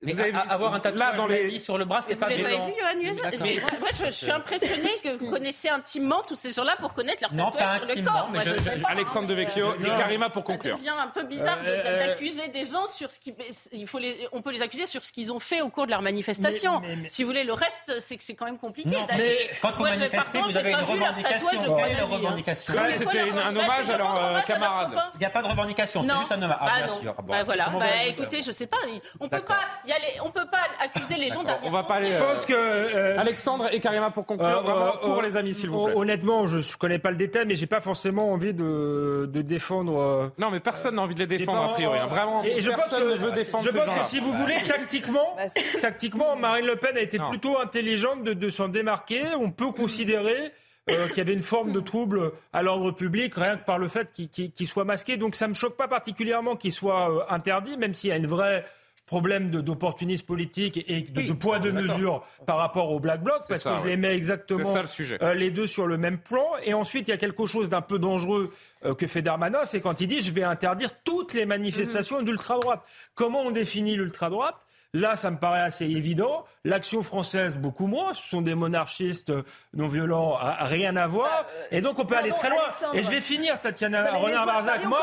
[0.01, 1.59] Mais Vous avez vu- avoir un là, tatouage dans les...
[1.59, 2.67] sur le bras, c'est Vous pas l'avez violent.
[2.67, 3.39] vu, Johan Ueza D'accord.
[3.41, 7.21] Mais moi, je, je suis impressionné que vous connaissez intimement tous ces gens-là pour connaître
[7.21, 8.29] leur Non, tatouage pas sur le intimement, corps.
[8.31, 10.77] mais Moi, je- je- pas, Alexandre hein, Devecchio mais, et euh, Karima pour Ça conclure.
[10.77, 13.35] devient un peu bizarre Euh, euh, d'accuser des gens sur ce qui.
[13.73, 15.91] Il faut les, on peut les accuser sur ce qu'ils ont fait au cours de
[15.91, 16.81] leur manifestation.
[17.09, 18.89] Si vous voulez, le reste, c'est que c'est quand même compliqué.
[18.89, 21.47] Non, mais quand vous manifestez, par contre, vous j'ai avez pas une vu revendication.
[21.75, 22.15] Quelle est leur hein.
[22.15, 24.89] revendication Ça, c'était un revendication hommage à leur rendre euh, hommage à leurs camarade.
[24.91, 26.57] copains Il n'y a pas de revendication, c'est juste un hommage.
[26.61, 27.01] Ah, Bah bien non.
[27.01, 27.15] sûr.
[27.23, 27.65] Bah voilà.
[27.65, 28.77] comment Bah vous écoutez, je sais pas.
[29.19, 29.59] On peut pas
[29.89, 30.05] y aller.
[30.23, 32.05] On peut pas accuser les gens D'accord, On va pas aller.
[32.05, 32.53] Je euh, pense que.
[32.55, 35.85] euh, Alexandre et Karima pour conclure, Euh, vraiment euh, pour euh, les amis, s'il vous
[35.85, 35.95] plaît.
[35.95, 39.99] Honnêtement, je ne connais pas le détail, mais j'ai pas forcément envie de, de défendre.
[39.99, 41.99] euh, Non, mais personne n'a envie de les défendre, pas- a priori.
[41.99, 42.05] hein.
[42.07, 43.99] Vraiment, Et je pense personne que, ne veut défendre je ces pense gens-là.
[44.01, 45.35] que si vous voulez, tactiquement,
[45.81, 47.29] tactiquement, Marine Le Pen a été Non.
[47.29, 49.23] plutôt intelligente de, de s'en démarquer.
[49.39, 50.51] On peut considérer
[50.89, 53.87] euh, qu'il y avait une forme de trouble à l'ordre public, rien que par le
[53.87, 55.17] fait qu'il soit masqué.
[55.17, 58.27] Donc ça me choque pas particulièrement qu'il soit euh, interdit, même s'il y a une
[58.27, 58.65] vraie
[59.09, 63.63] problème d'opportunisme politique et de, de poids de mesure par rapport au Black Bloc, parce
[63.63, 63.89] ça, que je ouais.
[63.89, 65.17] les mets exactement C'est ça, le sujet.
[65.23, 66.45] euh, les deux sur le même plan.
[66.63, 68.51] Et ensuite, il y a quelque chose d'un peu dangereux
[68.85, 72.83] euh, que fait Darmanin, c'est quand il dit je vais interdire toutes les manifestations d'ultra-droite.
[73.15, 74.57] Comment on définit l'ultra-droite?
[74.95, 76.45] Là, ça me paraît assez évident.
[76.65, 78.13] L'action française, beaucoup moins.
[78.15, 79.43] Ce sont des monarchistes euh,
[79.75, 81.45] non violents, à- à rien à voir.
[81.69, 82.57] Et donc, on peut aller très loin.
[82.65, 82.95] Alexandre.
[82.95, 84.85] Et je vais finir, Tatiana Non, Renard-Barzac.
[84.85, 84.99] Moi,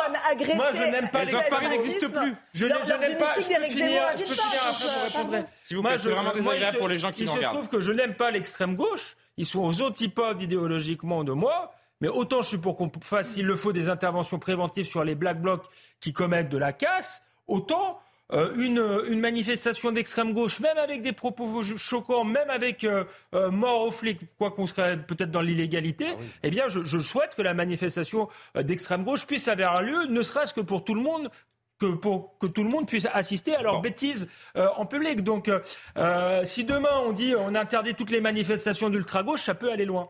[0.74, 2.34] je n'aime pas les Les Paris n'existe plus.
[2.52, 2.78] je, n'aime
[3.18, 3.32] pas.
[3.38, 5.38] Je peux finir, je peux finir, après, euh, je répondrai.
[5.38, 5.48] pardon.
[5.62, 7.38] S'il vous plaît, c'est je- vraiment désagréable il se- pour les gens qui Il se
[7.44, 9.16] trouve que je n'aime pas l'extrême gauche.
[9.36, 11.72] Ils sont aux antipodes idéologiquement de moi.
[12.00, 15.14] Mais autant je suis pour qu'on fasse, s'il le faut, des interventions préventives sur les
[15.14, 15.64] black blocs
[16.00, 18.00] qui commettent de la casse, autant
[18.32, 23.04] euh, une, une manifestation d'extrême gauche, même avec des propos choquants, même avec euh,
[23.34, 26.06] euh, mort aux flics, quoi qu'on serait peut-être dans l'illégalité,
[26.42, 30.22] eh bien, je, je souhaite que la manifestation euh, d'extrême gauche puisse avoir lieu, ne
[30.22, 31.30] serait-ce que pour tout le monde
[31.78, 35.22] que pour que tout le monde puisse assister à leurs bêtises euh, en public.
[35.22, 35.60] Donc, euh,
[35.98, 40.08] euh, si demain on dit on interdit toutes les manifestations d'ultra-gauche, ça peut aller loin.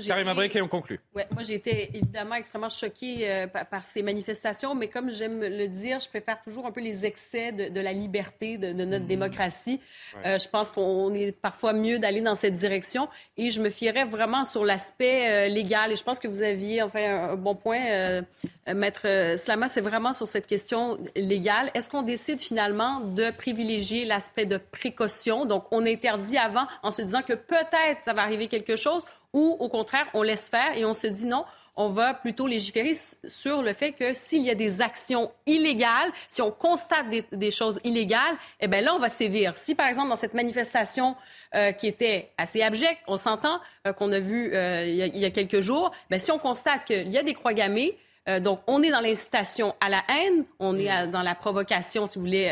[0.00, 1.00] Été- Brick et on conclut.
[1.14, 5.40] Ouais, moi, j'ai été évidemment extrêmement choquée euh, par, par ces manifestations, mais comme j'aime
[5.40, 8.84] le dire, je préfère toujours un peu les excès de, de la liberté, de, de
[8.84, 9.80] notre démocratie.
[10.16, 10.34] Ouais.
[10.34, 14.04] Euh, je pense qu'on est parfois mieux d'aller dans cette direction et je me fierais
[14.04, 15.92] vraiment sur l'aspect euh, légal.
[15.92, 18.22] Et je pense que vous aviez enfin un, un bon point,
[18.66, 21.70] Maître Slama, c'est vraiment sur cette question légale.
[21.74, 25.44] Est-ce qu'on décide finalement de privilégier l'aspect de précaution?
[25.44, 29.56] Donc, on interdit avant en se disant que peut-être ça va arriver quelque chose ou
[29.58, 31.44] au contraire, on laisse faire et on se dit non,
[31.76, 36.40] on va plutôt légiférer sur le fait que s'il y a des actions illégales, si
[36.40, 39.56] on constate des, choses illégales, eh bien là, on va sévir.
[39.56, 41.16] Si, par exemple, dans cette manifestation
[41.54, 45.30] euh, qui était assez abjecte, on s'entend, euh, qu'on a vu euh, il, y a,
[45.30, 47.96] quelques jours, bien, si on constate qu'il y a des croix gammées,
[48.40, 52.24] donc, on est dans l'incitation à la haine, on est dans la provocation, si vous
[52.24, 52.50] voulez,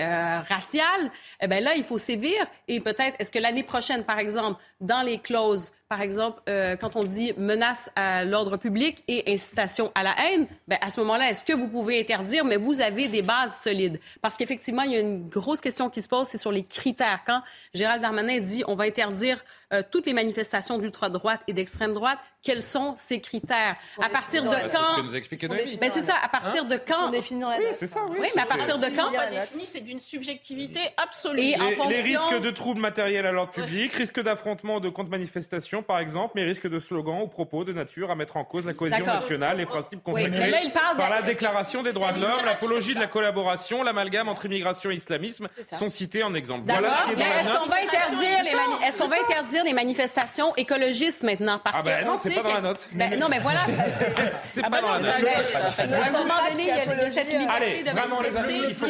[0.49, 1.11] raciale.
[1.41, 2.47] Eh bien là, il faut sévir.
[2.68, 6.97] Et peut-être, est-ce que l'année prochaine, par exemple, dans les clauses, par exemple, euh, quand
[6.97, 11.31] on dit menace à l'ordre public et incitation à la haine, ben, à ce moment-là,
[11.31, 14.01] est-ce que vous pouvez interdire, mais vous avez des bases solides?
[14.21, 17.21] Parce qu'effectivement, il y a une grosse question qui se pose, c'est sur les critères.
[17.25, 17.43] Quand
[17.75, 22.95] Gérald Darmanin dit on va interdire euh, toutes les manifestations d'ultra-droite et d'extrême-droite, quels sont
[22.97, 23.77] ces critères?
[24.03, 24.97] À partir de Bah, c'est ce quand...
[24.97, 25.77] que nous a expliqué Noémie.
[25.79, 27.09] Ben, c'est ça, à partir Hein de quand...
[27.11, 28.19] définit dans la Oui, c'est ça, oui.
[28.21, 29.11] Oui, mais à c'est- partir de quand?
[29.13, 31.41] Pas défini, c'est d'une subjectivité absolue.
[31.41, 34.89] Et en les, fonction- les risques de troubles matériels à l'ordre public, risques d'affrontement de
[34.91, 38.66] contre-manifestations, par exemple, mais risques de slogans ou propos de nature à mettre en cause
[38.66, 42.12] la cohésion nationale, les principes Oui, consacrés là, parle de- par la Déclaration des droits
[42.12, 46.62] de l'homme, l'apologie de la collaboration, l'amalgame entre immigration et islamisme sont cités en exemple.
[46.66, 47.59] Voilà ce qui est mais dans la est-ce note.
[47.62, 51.61] qu'on va interdire les mani- est-ce qu'on va interdire les manifestations écologistes maintenant?
[51.62, 52.89] Parce Ah ben que non, on c'est pas dans la note.
[52.93, 53.61] Ben, non mais voilà.
[54.31, 55.55] C'est Ah pas ben dans non, la note.
[55.78, 56.70] À un moment donné, il y
[57.05, 58.86] a, cette liberté de vraiment les amis, il faut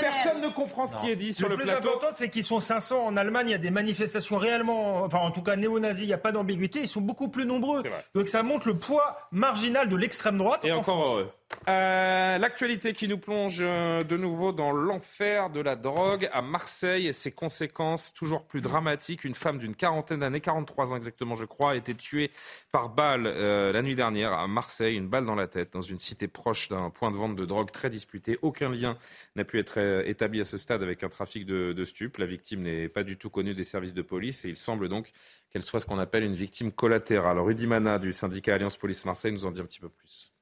[0.00, 1.88] personne ne comprend ce qui est dit sur le le plus plateau.
[1.88, 3.48] important, c'est qu'ils sont 500 en Allemagne.
[3.48, 6.04] Il y a des manifestations réellement, enfin en tout cas néo-nazis.
[6.04, 6.80] Il n'y a pas d'ambiguïté.
[6.80, 7.82] Ils sont beaucoup plus nombreux.
[8.14, 10.64] Donc ça montre le poids marginal de l'extrême droite.
[10.64, 11.06] Et en encore France.
[11.08, 11.30] heureux.
[11.68, 17.06] Euh, L'actualité qui nous plonge euh, de nouveau dans l'enfer de la drogue à Marseille
[17.06, 19.24] et ses conséquences toujours plus dramatiques.
[19.24, 22.30] Une femme d'une quarantaine d'années, 43 ans exactement je crois, a été tuée
[22.72, 25.98] par balle euh, la nuit dernière à Marseille, une balle dans la tête, dans une
[25.98, 28.38] cité proche d'un point de vente de drogue très disputé.
[28.42, 28.96] Aucun lien
[29.36, 32.16] n'a pu être établi à ce stade avec un trafic de, de stupes.
[32.18, 35.10] La victime n'est pas du tout connue des services de police et il semble donc
[35.50, 37.38] qu'elle soit ce qu'on appelle une victime collatérale.
[37.38, 40.32] Rudy Mana du syndicat Alliance Police Marseille nous en dit un petit peu plus.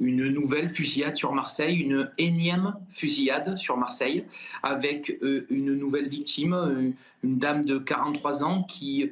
[0.00, 4.24] Une nouvelle fusillade sur Marseille, une énième fusillade sur Marseille,
[4.62, 6.90] avec euh, une nouvelle victime, euh,
[7.22, 9.10] une dame de 43 ans qui,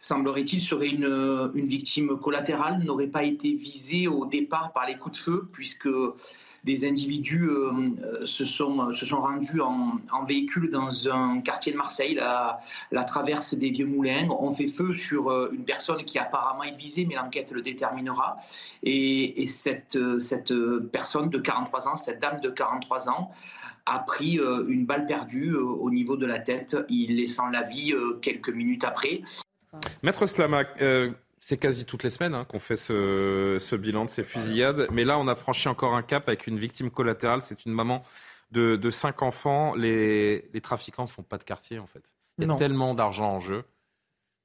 [0.00, 5.18] semblerait-il, serait une, une victime collatérale, n'aurait pas été visée au départ par les coups
[5.18, 5.88] de feu, puisque
[6.68, 7.72] des individus euh,
[8.04, 13.04] euh, se, sont, se sont rendus en, véhicule dans un quartier de Marseille, la, la
[13.04, 14.28] traverse des Vieux Moulins.
[14.38, 18.36] On fait feu sur euh, une personne qui apparemment est visée, mais l'enquête le déterminera.
[18.82, 23.30] Et, et cette, euh, personne de 43 ans, cette dame de 43 ans,
[23.86, 27.62] a pris euh, une balle perdue euh, au niveau de la tête, il laissant la
[27.62, 29.22] vie euh, quelques minutes après.
[30.02, 34.10] Maître Slamac, euh, c'est quasi toutes les semaines hein, qu'on fait ce, ce bilan de
[34.10, 34.88] ces fusillades.
[34.90, 37.42] Mais là, on a franchi encore un cap avec une victime collatérale.
[37.42, 38.02] C'est une maman
[38.50, 39.74] de, de cinq enfants.
[39.74, 42.12] Les, les trafiquants ne font pas de quartier, en fait.
[42.38, 42.56] Il y a Non.
[42.56, 43.64] tellement d'argent en jeu.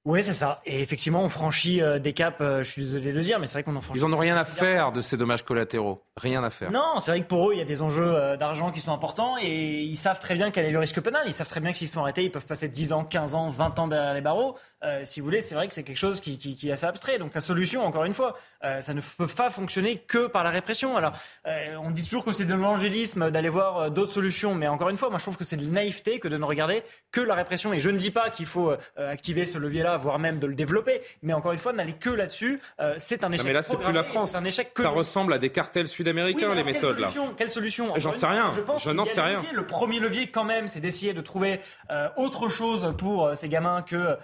[0.06, 0.62] Oui, c'est ça.
[0.66, 3.48] Et effectivement, on franchit euh, des caps, euh, je suis désolé de le dire, mais
[3.48, 4.02] c'est vrai qu'on en franchit.
[4.02, 6.04] Ils en ont rien à faire de ces dommages collatéraux.
[6.18, 6.72] Rien à faire.
[6.72, 8.92] Non, c'est vrai que pour eux, il y a des enjeux euh, d'argent qui sont
[8.92, 11.24] importants et ils savent très bien quel est le risque pénal.
[11.26, 13.34] Ils savent très bien que s'ils se font arrêter, ils peuvent passer 10 ans, 15
[13.34, 14.58] ans, 20 ans derrière les barreaux.
[15.06, 17.18] Si vous voulez, c'est vrai que c'est quelque chose qui, qui- qui est assez abstrait.
[17.18, 18.36] Donc la solution, encore une fois,
[18.82, 20.98] ça ne peut pas fonctionner que par la répression.
[20.98, 21.14] Alors,
[21.82, 25.10] on dit toujours que c'est de l'angélisme d'aller voir d'autres solutions, mais encore une fois,
[25.10, 27.72] moi je trouve que c'est de la naïveté que de ne regarder que la répression.
[27.72, 31.02] Et je ne dis pas qu'il faut activer ce levier-là, voire même de le développer,
[31.22, 33.48] mais encore une fois, n'aller que là-dessus, euh, c'est un Non, échec.
[33.48, 34.36] mais là, c'est plus la France.
[34.36, 37.10] Un échec que Ça ressemble à des cartels sud-américains, oui, les méthodes, quelle là.
[37.10, 38.52] solution, Quelle solution J'en sais rien.
[38.52, 39.42] Je, pense Je n'en sais rien.
[39.54, 41.60] Le premier levier, quand même, c'est d'essayer de trouver
[41.92, 44.18] euh, autre chose pour euh, ces gamins que,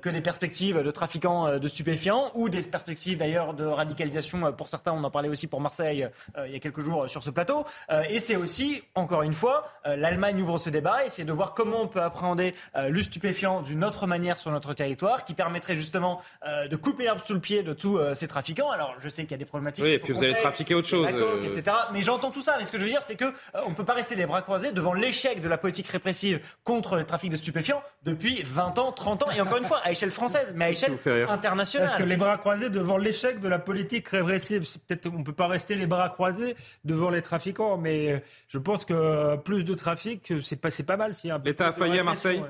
[0.00, 4.52] que des perspectives de trafiquants de stupéfiants ou des perspectives d'ailleurs de radicalisation.
[4.52, 6.08] Pour certains, on en parlait aussi pour Marseille
[6.46, 7.64] il y a quelques jours sur ce plateau.
[8.08, 11.88] Et c'est aussi, encore une fois, l'Allemagne ouvre ce débat, essayer de voir comment on
[11.88, 16.76] peut appréhender le stupéfiant d'une autre manière sur notre territoire, qui permettrait justement euh, de
[16.76, 18.70] couper l'herbe sous le pied de tous euh, ces trafiquants.
[18.70, 19.84] Alors, je sais qu'il y a des problématiques.
[19.84, 21.46] Oui, et puis vous allez trafiquer autre chose, la coke, euh.
[21.46, 21.76] etc.
[21.92, 22.56] Mais j'entends tout ça.
[22.58, 24.42] Mais ce que je veux dire, c'est que euh, on peut pas rester les bras
[24.42, 28.92] croisés devant l'échec de la politique répressive contre le trafic de stupéfiants depuis 20 ans,
[28.92, 30.96] 30 ans, et encore une fois à échelle française, mais à échelle
[31.28, 31.88] internationale.
[31.88, 35.46] Parce que les bras croisés devant l'échec de la politique répressive, peut-être on peut pas
[35.46, 40.86] rester les bras croisés devant les trafiquants, mais je pense que plus de trafic, c'est
[40.86, 41.14] pas mal.
[41.14, 42.48] si L'État a failli à Marseille ouais.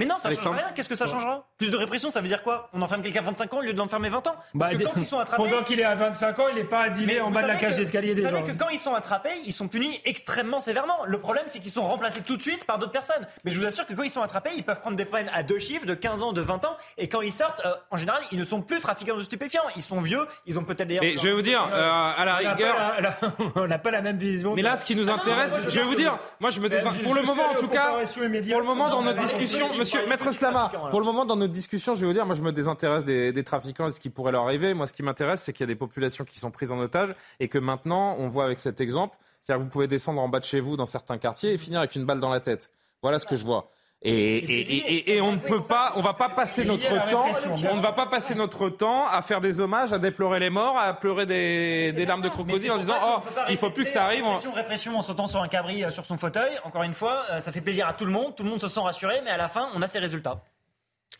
[0.00, 0.66] Mais non, ça change Alexandre rien.
[0.74, 1.46] Qu'est-ce que ça changera?
[1.58, 2.70] Plus de répression, ça veut dire quoi?
[2.72, 4.34] On enferme quelqu'un à 25 ans au lieu de l'enfermer 20 ans?
[4.58, 5.42] Parce Bah, que quand ils sont attrapés.
[5.42, 7.42] Pendant qu'il est à 25 ans, il n'est pas à dîner Mais en vous bas
[7.42, 8.36] de la cage d'escalier des Vous gens.
[8.38, 10.96] savez que quand ils sont attrapés, ils sont punis extrêmement sévèrement.
[11.04, 13.26] Le problème, c'est qu'ils sont remplacés tout de suite par d'autres personnes.
[13.44, 15.42] Mais je vous assure que quand ils sont attrapés, ils peuvent prendre des peines à
[15.42, 16.76] deux chiffres, de 15 ans, de 20 ans.
[16.96, 19.64] Et quand ils sortent, euh, en général, ils ne sont plus trafiquants de stupéfiants.
[19.76, 20.98] Ils sont vieux, ils ont peut-être des.
[21.02, 22.74] Et je vais vous dire, euh, à la rigueur.
[23.54, 24.54] on n'a pas la même vision.
[24.54, 26.58] Mais là, ce qui nous Ah non, intéresse, moi, je vais vous dire, moi je
[26.60, 26.70] me
[27.02, 28.22] pour le moment en tout cas, pour
[28.60, 31.94] le moment dans notre mais discussion, monsieur Maître Slama, pour le moment dans notre discussion,
[31.94, 34.10] je vais vous dire, moi je me désintéresse des, des trafiquants et de ce qui
[34.10, 34.74] pourrait leur arriver.
[34.74, 37.14] Moi, ce qui m'intéresse, c'est qu'il y a des populations qui sont prises en otage
[37.40, 40.38] et que maintenant, on voit avec cet exemple, c'est-à-dire que vous pouvez descendre en bas
[40.38, 42.72] de chez vous dans certains quartiers et finir avec une balle dans la tête.
[43.02, 43.70] Voilà ce que je vois.
[44.02, 47.26] Et, et, et- et- on ne peut pas, on va pas passer notre temps,
[47.70, 50.78] on ne va pas passer notre temps à faire des hommages, à déplorer les morts,
[50.78, 53.20] à pleurer des, des larmes de crocodile en disant oh
[53.50, 54.24] il faut plus que ça arrive.
[54.24, 56.52] on- Répression, répression en sautant sur un cabri euh, sur son fauteuil.
[56.64, 58.34] Encore une fois, ça fait plaisir à tout le monde.
[58.34, 60.40] Tout le monde se sent rassuré, mais à la fin, on a ses résultats.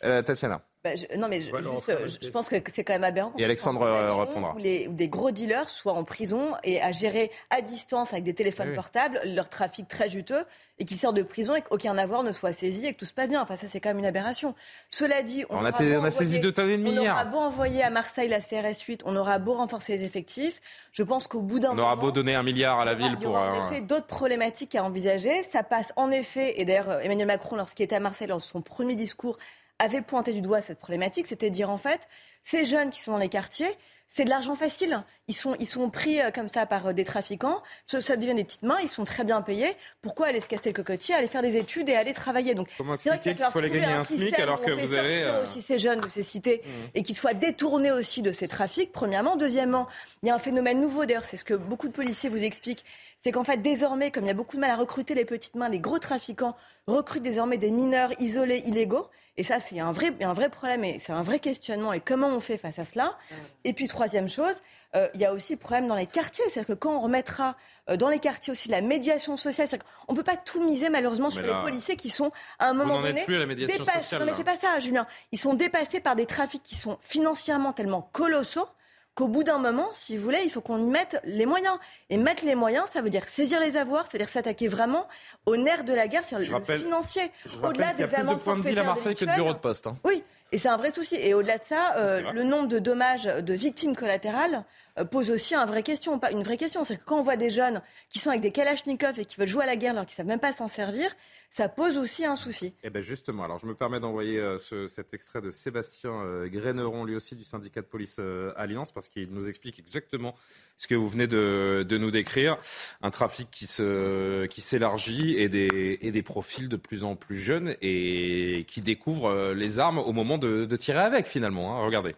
[0.05, 0.63] Euh, Tatiana.
[0.83, 3.35] Bah, je, non, mais je, juste, euh, je, je pense que c'est quand même aberrant.
[3.37, 4.55] Et Alexandre euh, répondra.
[4.55, 8.25] Où, les, où des gros dealers soient en prison et à gérer à distance avec
[8.25, 8.75] des téléphones oui.
[8.75, 10.43] portables leur trafic très juteux
[10.79, 13.13] et qu'ils sortent de prison et qu'aucun avoir ne soit saisi et que tout se
[13.13, 13.43] passe bien.
[13.43, 14.55] Enfin, ça, c'est quand même une aberration.
[14.89, 17.83] Cela dit, on, On a on saisi deux tonnes et demie On aura beau envoyer
[17.83, 20.63] à Marseille la CRS 8, on aura beau renforcer les effectifs.
[20.93, 23.17] Je pense qu'au bout d'un On aura moment, beau donner un milliard à la ville
[23.19, 23.35] il y pour.
[23.35, 25.43] aura en euh, effet d'autres problématiques à envisager.
[25.53, 28.43] Ça passe en effet, et d'ailleurs euh, Emmanuel Macron, lorsqu'il était à Marseille, lors de
[28.43, 29.37] son premier discours,
[29.81, 32.09] avait pointé du doigt cette problématique, c'était dire en fait,
[32.45, 33.77] ces jeunes qui sont dans les quartiers,
[34.13, 35.05] c'est de l'argent facile.
[35.29, 37.63] Ils sont, ils sont pris euh, comme ça par euh, des trafiquants.
[37.87, 38.79] Ça, devient des petites mains.
[38.83, 39.73] Ils sont très bien payés.
[40.03, 42.55] Pourquoi aller se casser le cocotier, aller faire des études et aller travailler?
[42.57, 45.23] Donc, Comment expliquer qu'il faut aller falloir gagner un trouver SMIC alors que vous avez,
[45.23, 46.63] euh, aussi ces jeunes de ces cités
[46.95, 49.37] et qu'ils soient détournés aussi de ces trafics, premièrement.
[49.37, 49.87] Deuxièmement,
[50.25, 52.85] il y a un phénomène nouveau, d'ailleurs, c'est ce que beaucoup de policiers vous expliquent,
[53.23, 55.55] c'est qu'en fait, désormais, comme il y a beaucoup de mal à recruter les petites
[55.55, 56.57] mains, les gros trafiquants
[56.87, 59.09] recrutent désormais des mineurs isolés, illégaux.
[59.37, 61.93] Et ça, c'est un vrai, un vrai problème et c'est un vrai questionnement.
[61.93, 63.17] Et comment on fait face à cela?
[63.65, 64.61] Et puis, troisième chose,
[64.97, 66.45] euh, il y a aussi le problème dans les quartiers.
[66.51, 67.57] C'est-à-dire que quand on remettra
[67.89, 70.91] euh, dans les quartiers aussi la médiation sociale, c'est-à-dire qu'on ne peut pas tout miser
[70.91, 73.85] malheureusement sur là, les policiers qui sont à un moment donné plus à la médiation
[73.85, 74.01] dépassés.
[74.01, 75.07] sociale, Non, mais c'est pas ça, Julien.
[75.33, 78.67] Ils sont dépassés par des trafics qui sont financièrement tellement colossaux
[79.15, 81.77] qu'au bout d'un moment, si vous voulez, il faut qu'on y mette les moyens.
[82.09, 85.07] Et mettre les moyens, ça veut dire saisir les avoirs, c'est-à-dire s'attaquer vraiment
[85.47, 87.31] au nerf de la guerre, c'est-à-dire le rappelle- financier.
[87.63, 89.59] Au-delà qu'il y a des de amendes de ville à Marseille que de bureaux de
[89.59, 89.87] poste.
[89.87, 89.97] hein.
[90.05, 90.23] Oui,
[90.53, 91.17] et c'est un vrai souci.
[91.17, 94.65] Et au-delà de ça, euh, le nombre de dommages de victimes collatérales
[94.99, 96.85] euh, pose aussi un vrai question, pas une vraie question.
[96.85, 99.47] C'est que quand on voit des jeunes qui sont avec des kalachnikovs et qui veulent
[99.49, 101.15] jouer à la guerre alors qu'ils savent même pas s'en servir,
[101.51, 102.73] ça pose aussi un souci.
[102.85, 106.49] Eh ben justement, alors je me permets d'envoyer euh, ce- cet extrait de Sébastien euh,
[106.49, 110.35] Graineron, lui aussi du syndicat de police euh, Alliance, parce qu'il nous explique exactement
[110.79, 112.57] ce que vous venez de, nous décrire.
[113.03, 117.41] Un trafic qui se qui s'élargit et des, et des profils de plus en plus
[117.41, 121.77] jeunes et qui découvrent euh, les armes au moment de, de tirer avec finalement.
[121.79, 121.85] hein.
[121.85, 122.15] Regardez.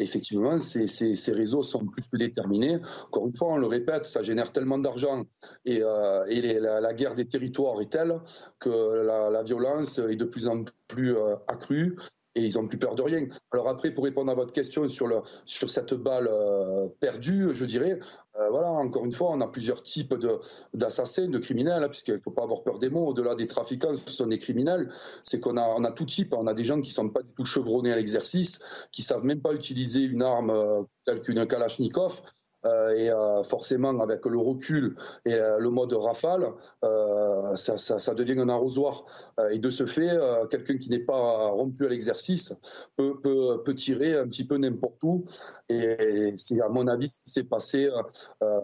[0.00, 2.78] Effectivement, ces, réseaux sont plus que déterminés.
[3.06, 5.24] Encore une fois, on le répète, ça génère tellement d'argent
[5.64, 8.14] et, euh, la, guerre des territoires est telle
[8.58, 11.96] que la, la violence est de plus en plus euh, accrue.
[12.36, 13.26] Et ils n'ont plus peur de rien.
[13.50, 17.98] Alors après, pour répondre à votre question sur, sur cette balle euh, perdue, je dirais,
[18.38, 20.14] euh, voilà, encore une fois, on a plusieurs types
[20.72, 23.08] d'assassins, de, criminels, hein, puisqu'il ne faut pas avoir peur des mots.
[23.08, 24.90] Au-delà des trafiquants, ce sont des criminels.
[25.24, 26.32] C'est qu'on a, on a tout type.
[26.32, 28.60] On a des gens qui ne sont pas du tout chevronnés à l'exercice,
[28.92, 32.22] qui savent même pas utiliser une arme euh, telle qu'une Kalachnikov.
[32.66, 36.46] Euh, et euh, forcément, avec le recul et euh, le mode rafale,
[36.84, 39.04] euh, ça, ça- ça devient un arrosoir.
[39.38, 42.52] Euh, et de ce fait, euh, quelqu'un qui n'est pas rompu à l'exercice
[42.96, 45.24] peut, peut- peut tirer un petit peu n'importe où.
[45.70, 47.88] Et c'est à mon avis ce qui s'est passé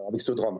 [0.09, 0.59] avec ce drame.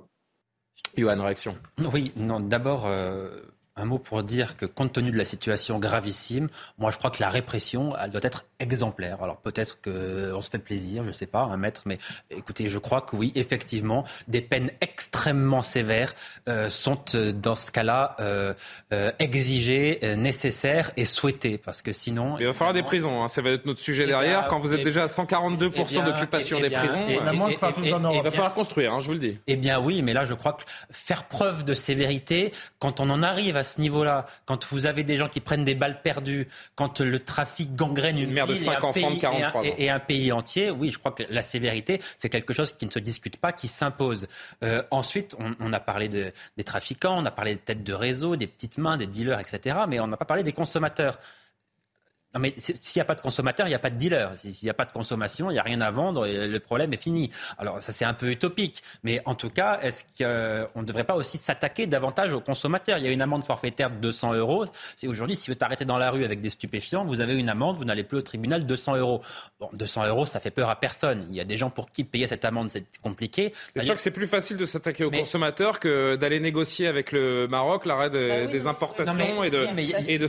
[0.97, 1.57] Johan, réaction.
[1.93, 3.29] Oui, non, d'abord, euh,
[3.77, 6.49] un mot pour dire que compte tenu de la situation gravissime,
[6.79, 9.23] moi je crois que la répression, elle doit être exemplaire.
[9.23, 11.99] Alors peut-être qu'on se fait plaisir, je ne sais pas, un maître, mais
[12.31, 16.15] écoutez, je crois que oui, effectivement, des peines extrêmement sévères
[16.49, 18.55] euh, sont euh, dans ce cas-là euh,
[18.93, 22.37] euh, exigées, euh, nécessaires et souhaitées, parce que sinon...
[22.39, 23.29] Il va falloir des prisons, hein.
[23.29, 24.49] ça va être notre sujet Eh derrière.
[24.49, 28.55] Quand vous êtes eh- déjà à 142% eh d'occupation des prisons, euh, il va falloir
[28.55, 29.39] construire, hein, je vous le dis.
[29.47, 33.23] eh bien oui, mais là je crois que faire preuve de sévérité, quand on en
[33.23, 37.01] arrive à ce niveau-là, quand vous avez des gens qui prennent des balles perdues, quand
[37.01, 39.67] le trafic gangrène une, mère de ville cinq et un enfants de pays- 43 et
[39.69, 39.75] un, ans.
[39.79, 42.87] et- et un pays entier, oui, je crois que la sévérité, c'est quelque chose qui
[42.87, 44.29] ne se discute pas, qui s'impose.
[44.63, 47.93] Euh, ensuite, on, on a parlé de- des trafiquants, on a parlé des têtes de
[47.93, 51.19] réseau, des petites mains, des dealers, etc., mais on n'a pas parlé des consommateurs.
[52.37, 54.31] Non mais s'il n'y a pas de consommateur, il n'y a pas de dealer.
[54.37, 56.93] S'il n'y a pas de consommation, il n'y a rien à vendre et le problème
[56.93, 57.31] est fini.
[57.57, 61.15] Alors ça c'est un peu utopique, mais en tout cas, est-ce qu'on ne devrait pas
[61.17, 62.99] aussi s'attaquer davantage aux consommateurs?
[62.99, 64.67] Il y a une amende forfaitaire de 200 euros.
[64.97, 67.49] C'est aujourd'hui, si vous êtes arrêté dans la rue avec des stupéfiants, vous avez une
[67.49, 69.23] amende, vous n'allez plus au tribunal, 200 euros.
[69.59, 71.27] Bon, 200 euros, ça fait peur à personne.
[71.31, 73.55] Il y a des gens pour qui payer cette amende, c'est compliqué.
[73.75, 77.49] C'est sûr que c'est plus facile de s'attaquer aux consommateurs que d'aller négocier avec le
[77.49, 80.27] Maroc l'arrêt de- Bah oui, des non, importations non, mais- et de mais et de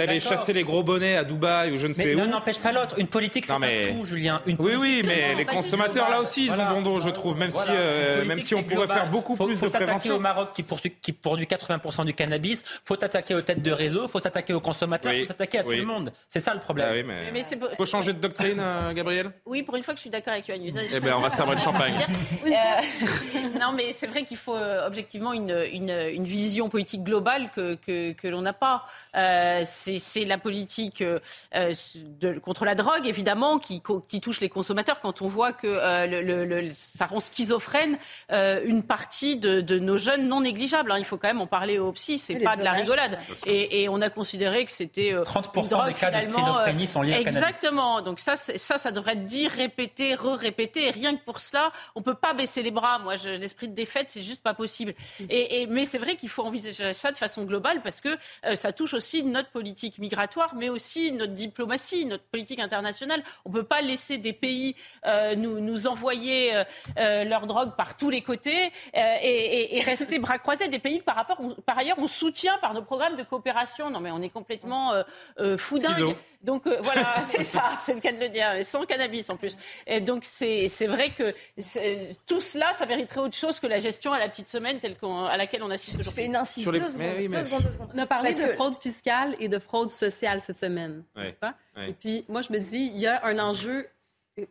[0.00, 2.18] d'aller chasser les gros bonnets à Dubaï ou je ne sais Mais où.
[2.18, 2.98] l'un n'empêche pas l'autre.
[2.98, 4.42] Une politique, c'est Non, pas mais- tout, Julien.
[4.46, 6.72] Une Oui, oui, mais les consommateurs là aussi, ils ont Voilà.
[6.72, 8.96] bon dos, je trouve, même si euh, même si on pourrait global.
[8.98, 10.16] faire beaucoup faut, plus faut de s'attaquer prévention.
[10.16, 12.64] au Maroc qui, poursuit- qui produit 80% du cannabis.
[12.84, 14.06] Faut s'attaquer aux têtes de réseau.
[14.08, 15.12] Faut s'attaquer aux consommateurs.
[15.12, 15.74] Oui, Faut s'attaquer à oui.
[15.76, 16.12] tout le monde.
[16.28, 16.88] C'est ça le problème.
[16.90, 19.30] Ah oui, mais, Mais c'est pour- faut changer de doctrine, euh, Gabriel?
[19.46, 20.62] Oui, pour une fois que je suis d'accord avec Yohann.
[20.92, 21.96] Eh ben, on va servir de champagne.
[22.46, 22.48] Euh,
[23.60, 28.86] non, mais c'est vrai qu'il faut objectivement une, vision politique globale que, l'on n'a pas.
[29.16, 31.18] Euh, c'est c'est la politique euh,
[31.52, 35.00] de, contre la drogue, évidemment, qui, qui touche les consommateurs.
[35.00, 37.98] Quand on voit que le, ça rend schizophrène
[38.30, 40.92] une partie de, de, nos jeunes non négligeables.
[40.92, 40.98] Hein.
[40.98, 42.18] Il faut quand même en parler aux psy.
[42.18, 43.18] C'est pas de la rigolade.
[43.46, 47.20] Et, et, on a considéré que c'était 30% des cas de schizophrénie sont liés à
[47.20, 48.02] Exactement.
[48.02, 50.86] Donc ça, ça, ça devrait être dit, répété, re-répété.
[50.86, 52.98] Et rien que pour cela, on peut pas baisser les bras.
[52.98, 54.94] Moi, l'esprit de défaite, c'est juste pas possible.
[55.28, 58.56] Et, et mais c'est vrai qu'il faut envisager ça de façon globale parce que euh,
[58.56, 63.22] ça touche aussi notre politique migratoire, mais aussi notre diplomatie, notre politique internationale.
[63.44, 64.76] On peut pas laisser des pays
[65.06, 66.64] euh, nous, nous envoyer euh,
[66.98, 70.68] euh leur drogue par tous les côtés euh, et, et, rester bras croisés.
[70.68, 73.90] Des pays que par, rapport, par ailleurs on soutient par nos programmes de coopération.
[73.90, 74.92] Non mais on est complètement
[75.38, 76.16] euh, foudingue.
[76.42, 79.56] Donc euh, voilà, c'est ça, c'est le cas de le dire, sans cannabis en plus.
[79.86, 81.34] Et donc c'est vrai que
[82.26, 84.96] tout cela, ça mériterait autre chose que la gestion à la petite semaine telle
[85.30, 86.10] à laquelle on assiste aujourd'hui.
[86.10, 86.72] Je fais une incision.
[86.72, 91.38] Deux, secondes, On a parlé de fraude fiscale et de fraude sociale cette semaine, n'est-ce
[91.38, 91.54] pas?
[91.76, 93.86] Et puis moi je me dis, il y a un enjeu.
[94.38, 94.44] Euh,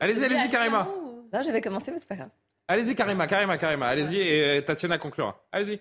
[0.00, 0.88] allez-y, allez-y, Karima.
[1.32, 2.30] Non, j'avais commencé, mais c'est pas grave.
[2.68, 3.86] Allez-y, Karima, Karima, Karima.
[3.86, 5.40] Allez-y et Tatiana conclura.
[5.52, 5.80] Allez-y.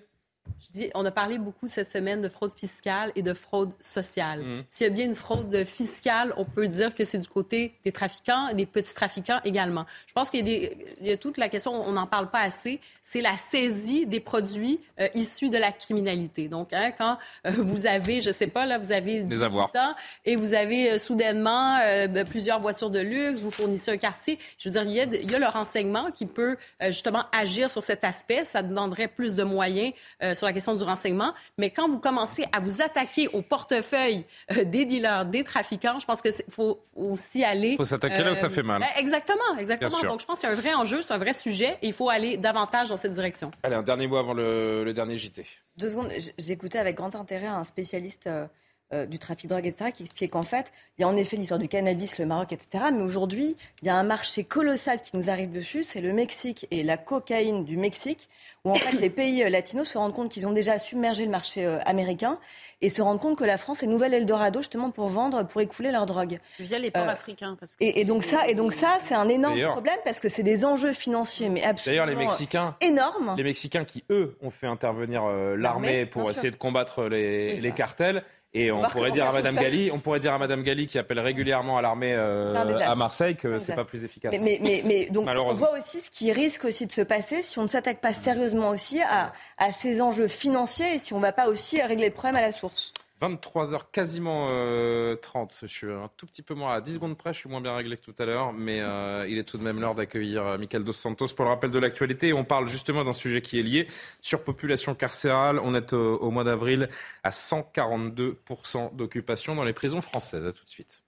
[0.59, 4.41] Je dis, on a parlé beaucoup cette semaine de fraude fiscale et de fraude sociale.
[4.41, 4.63] Mmh.
[4.69, 7.91] S'il y a bien une fraude fiscale, on peut dire que c'est du côté des
[7.91, 9.85] trafiquants, des petits trafiquants également.
[10.07, 13.38] Je pense qu'il y, a toute la question, on n'en parle pas assez, c'est la
[13.38, 16.47] saisie des produits euh, issus de la criminalité.
[16.47, 19.95] Donc, hein, quand euh, vous avez, je sais pas, là, vous avez 18 ans
[20.26, 21.77] et vous avez euh, soudainement
[22.09, 25.03] ben, plusieurs voitures de luxe, vous fournissez un quartier, je veux dire, il y a,
[25.03, 28.45] il y a le renseignement qui peut justement agir sur cet aspect.
[28.45, 29.93] Ça demanderait plus de moyens
[30.36, 34.64] sur la question du renseignement, mais quand vous commencez à vous attaquer au portefeuille euh,
[34.64, 37.72] des dealers, des trafiquants, je pense qu'il faut aussi aller...
[37.72, 38.82] Il faut s'attaquer là où ça fait mal.
[38.82, 40.02] Ben, exactement, exactement.
[40.03, 41.94] Donc je pense qu'il y a un vrai enjeu, c'est un vrai sujet, et il
[41.94, 43.52] faut aller davantage dans cette direction.
[43.64, 45.45] Allez, un dernier mot avant le, dernier JT.
[45.78, 48.28] Deux secondes, j'écoutais avec grand intérêt un spécialiste...
[48.28, 48.45] Euh,
[48.94, 51.38] euh, du trafic de drogue, etc., qui expliquait qu'en fait, il y a en effet
[51.38, 55.18] l'histoire du cannabis, le Maroc, etc., mais aujourd'hui, il y a un marché colossal qui
[55.18, 58.30] nous arrive dessus, c'est le Mexique et la cocaïne du Mexique,
[58.64, 61.32] où en fait les pays euh, latinos se rendent compte qu'ils ont déjà submergé le
[61.32, 62.40] marché euh, américain
[62.82, 65.91] et se rendent compte que la France est nouvelle Eldorado justement pour vendre, pour écouler
[65.91, 66.40] leur drogue.
[66.60, 67.57] Via les ports africains.
[67.60, 70.44] Parce que et, donc ça, et donc ça, c'est un énorme problème parce que c'est
[70.44, 73.34] des enjeux financiers, mais absolument D'ailleurs, les Mexicains, énormes.
[73.38, 75.26] Les Mexicains qui eux ont fait intervenir
[75.57, 78.24] l'armée pour essayer de combattre les, les cartels
[78.56, 81.19] et on pourrait dire à Madame Gali, on pourrait dire à Madame Gali qui appelle
[81.19, 84.34] régulièrement à l'armée euh, à Marseille que c'est pas plus efficace.
[84.41, 87.60] Mais, mais, mais, donc on voit aussi ce qui risque aussi de se passer si
[87.60, 91.22] on ne s'attaque pas sérieusement aussi à, à ces enjeux financiers et si on ne
[91.22, 92.94] va pas aussi régler le problème à la source.
[93.21, 95.51] 23h quasiment 30.
[95.53, 97.33] Euh, je suis un tout petit peu moins à 10 secondes près.
[97.33, 98.53] Je suis moins bien réglé que tout à l'heure.
[98.53, 101.51] Mais euh, il est tout de même l'heure d'accueillir euh, Michael Dos Santos pour le
[101.51, 102.33] rappel de l'actualité.
[102.33, 103.87] On parle justement d'un sujet qui est lié.
[104.21, 105.59] Surpopulation carcérale.
[105.59, 106.89] On est au mois d'avril
[107.23, 110.45] à 142% d'occupation dans les prisons françaises.
[110.45, 111.03] À tout de suite.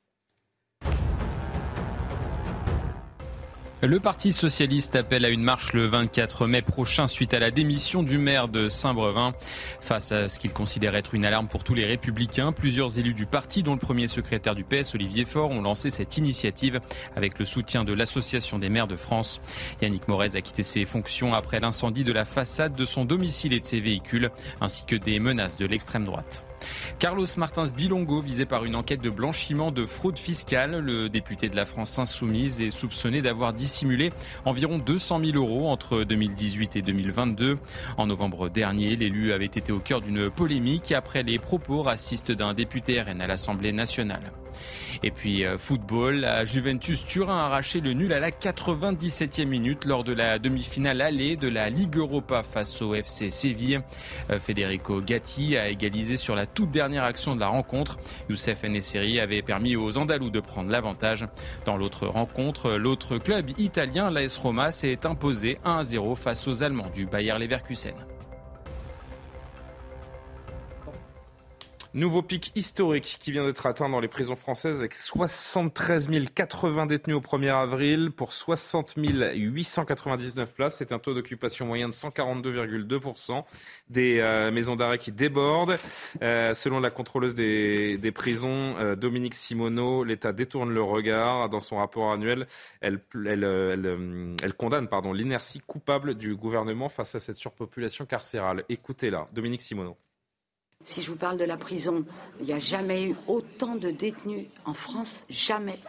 [3.84, 8.02] Le Parti socialiste appelle à une marche le 24 mai prochain suite à la démission
[8.02, 9.34] du maire de Saint-Brevin.
[9.82, 13.28] Face à ce qu'il considère être une alarme pour tous les républicains, plusieurs élus du
[13.28, 16.80] parti, dont le premier secrétaire du PS, Olivier Faure, ont lancé cette initiative
[17.16, 19.40] avec le soutien de l'Association des maires de France.
[19.80, 23.60] Yannick Morez a quitté ses fonctions après l'incendie de la façade de son domicile et
[23.60, 26.48] de ses véhicules, ainsi que des menaces de l'extrême droite.
[26.99, 31.55] Carlos Martins Bilongo, visé par une enquête de blanchiment de fraude fiscale, le député de
[31.55, 34.11] la France insoumise est soupçonné d'avoir dissimulé
[34.45, 37.57] environ 200 000 euros entre 2018 et 2022.
[37.97, 42.53] En novembre dernier, l'élu avait été au cœur d'une polémique après les propos racistes d'un
[42.53, 44.31] député RN à l'Assemblée nationale.
[45.03, 49.85] Et puis euh, football, la Juventus Turin a arraché le nul à la 97e minute
[49.85, 53.81] lors de la demi-finale allée de la Ligue Europa face au FC Séville.
[54.29, 57.97] Euh, Federico Gatti a égalisé sur la toute dernière action de la rencontre.
[58.29, 61.27] Youssef Nesseri avait permis aux Andalous de prendre l'avantage.
[61.65, 67.05] Dans l'autre rencontre, l'autre club italien, l'AS Roma, s'est imposé 1-0 face aux Allemands du
[67.05, 67.93] Bayer Leverkusen.
[71.98, 77.18] Nouveau pic historique qui vient d'être atteint dans les prisons françaises avec 73 080 détenus
[77.18, 80.76] au 1er avril pour 60 899 places.
[80.76, 83.44] C'est un taux d'occupation moyen de 142,2%.
[83.90, 85.80] Des euh, maisons d'arrêt qui débordent.
[86.22, 91.49] Euh, selon la contrôleuse des, prisons, euh, Dominique Simoneau, l'État détourne le regard.
[91.49, 92.45] Dans son rapport annuel,
[92.80, 92.99] elle,
[94.56, 98.65] condamne l'inertie coupable du gouvernement face à cette surpopulation carcérale.
[98.69, 99.98] Écoutez-la, Dominique Simoneau.
[100.88, 102.05] Si je vous parle de la prison,
[102.39, 105.80] il n'y a jamais eu autant de détenus en France, jamais.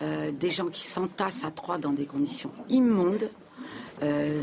[0.00, 3.30] Euh, des gens qui s'entassent à trois dans des conditions immondes,
[4.02, 4.42] euh,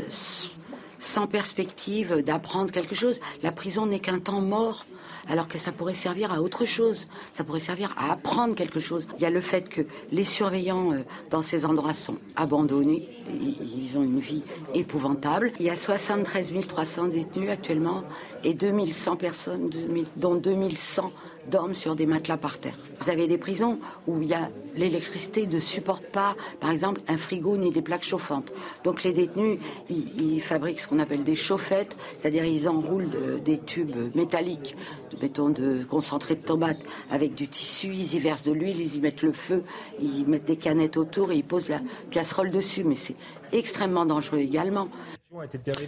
[1.00, 3.18] sans perspective d'apprendre quelque chose.
[3.42, 4.86] La prison n'est qu'un temps mort.
[5.28, 7.08] Alors que ça pourrait servir à autre chose.
[7.32, 9.06] Ça pourrait servir à apprendre quelque chose.
[9.16, 13.08] Il y a le fait que les surveillants euh, dans ces endroits sont abandonnés.
[13.30, 14.42] Ils ont une vie
[14.74, 15.52] épouvantable.
[15.60, 18.04] Il y a 73 300 détenus actuellement
[18.44, 19.70] et 2100 personnes,
[20.16, 21.12] dont 2100
[21.48, 22.76] dorment sur des matelas par terre.
[23.00, 27.16] Vous avez des prisons où il y a l'électricité ne supporte pas, par exemple, un
[27.16, 28.52] frigo ni des plaques chauffantes.
[28.84, 29.58] Donc les détenus,
[29.88, 34.76] ils, fabriquent ce qu'on appelle des chauffettes, c'est-à-dire ils enroulent euh, des tubes métalliques,
[35.20, 36.80] mettons de concentré de tomates,
[37.10, 39.64] avec du tissu, ils y versent de l'huile, ils y mettent le feu,
[40.00, 41.80] ils mettent des canettes autour et ils posent la
[42.10, 42.84] casserole dessus.
[42.84, 43.16] Mais c'est
[43.52, 44.88] extrêmement dangereux également.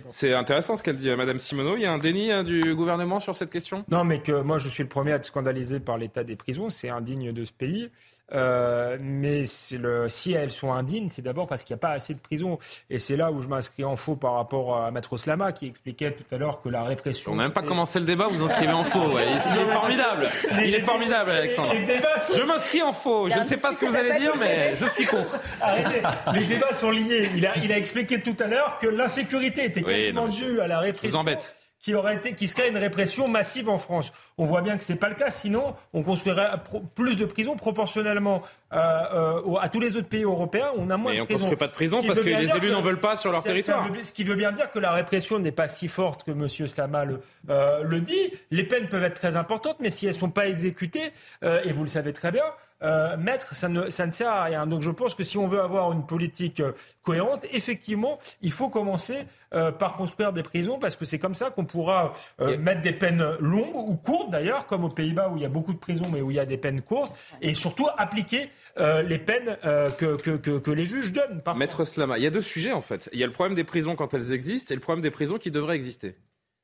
[0.09, 1.77] C'est intéressant ce qu'elle dit, Madame Simoneau.
[1.77, 3.85] Il y a un déni euh, du gouvernement sur cette question?
[3.91, 6.71] Non, mais que moi je suis le premier à être scandalisé par l'état des prisons.
[6.71, 7.91] C'est indigne de ce pays.
[8.35, 12.15] Euh, mais le, si elles sont indignes, c'est d'abord parce qu'il n'y a pas assez
[12.15, 12.59] de prisons.
[12.91, 16.13] Et c'est là où je m'inscris en faux par rapport à Maître Slama qui expliquait
[16.13, 17.33] tout à l'heure que la répression.
[17.33, 19.19] On n'a même pas commencé le débat, vous inscrivez en faux.
[19.19, 20.29] Il est formidable.
[20.65, 21.73] Il est formidable, Alexandre.
[22.35, 23.29] Je m'inscris en faux.
[23.29, 25.39] Je ne sais pas ce que vous allez dire, mais je suis contre.
[25.61, 26.03] Arrêtez.
[26.35, 27.29] Les débats sont liés.
[27.37, 30.81] Il a, il a expliqué tout à l'heure que l'insécurité était quasiment due à la
[30.81, 31.09] répression.
[31.09, 34.13] vous embête qui aurait été, qui serait une répression massive en France.
[34.39, 35.31] On voit bien que c'est pas le cas.
[35.31, 36.49] Sinon, on construirait
[36.95, 38.43] plus de prisons proportionnellement
[38.73, 40.69] euh, euh, à tous les autres pays européens.
[40.79, 41.35] On a moins de prisons.
[41.35, 43.87] on construit pas de prisons parce que les élus n'en veulent pas sur leur territoire.
[44.03, 46.47] ce qui veut bien dire que la répression n'est pas si forte que M.
[46.49, 48.33] Slama le, euh, le, dit.
[48.53, 51.89] Les peines peuvent être très importantes, mais si elles sont pas exécutées, et vous le
[51.89, 52.45] savez très bien,
[52.83, 54.67] euh, mettre, ça ne, ça ne sert à rien.
[54.67, 56.73] Donc je pense que si on veut avoir une politique euh,
[57.03, 59.19] cohérente, effectivement, il faut commencer
[59.55, 62.15] euh, par construire des prisons parce que c'est comme ça qu'on pourra
[62.59, 65.73] mettre des peines longues ou courtes d'ailleurs, comme aux Pays-Bas où il y a beaucoup
[65.73, 69.57] de prisons mais où il y a des peines courtes, et surtout appliquer les peines
[69.99, 71.41] que, que, que, les juges donnent.
[71.43, 71.59] Parfois.
[71.59, 73.09] Maître Slama, il y a deux sujets en fait.
[73.13, 75.39] Il y a le problème des prisons quand elles existent et le problème des prisons
[75.39, 76.17] qui devraient exister.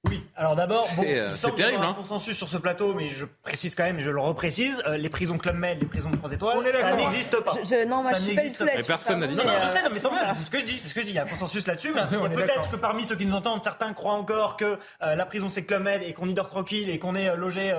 [0.08, 1.94] Oui, alors d'abord, bon, il euh, semble terrible, un hein.
[1.94, 5.36] consensus sur ce plateau, mais je précise quand même, je le reprécise, euh, les prisons
[5.38, 6.96] Club Med, les prisons de 3 étoiles, ça d'accord.
[6.96, 7.54] n'existe pas.
[7.64, 8.84] Je- non, moi, Ça je suis pas du tout là-dessus.
[8.84, 9.50] Personne n'a dit Non, ça.
[9.50, 11.00] mais je sais, non, mais tant mieux, c'est ce que je dis, c'est ce que
[11.00, 11.12] je dis.
[11.12, 13.92] Il y a un consensus là-dessus, mais peut-être que parmi ceux qui nous entendent, certains
[13.92, 17.00] croient encore que euh, la prison c'est Club Med et qu'on y dort tranquille et
[17.00, 17.74] qu'on est euh, logé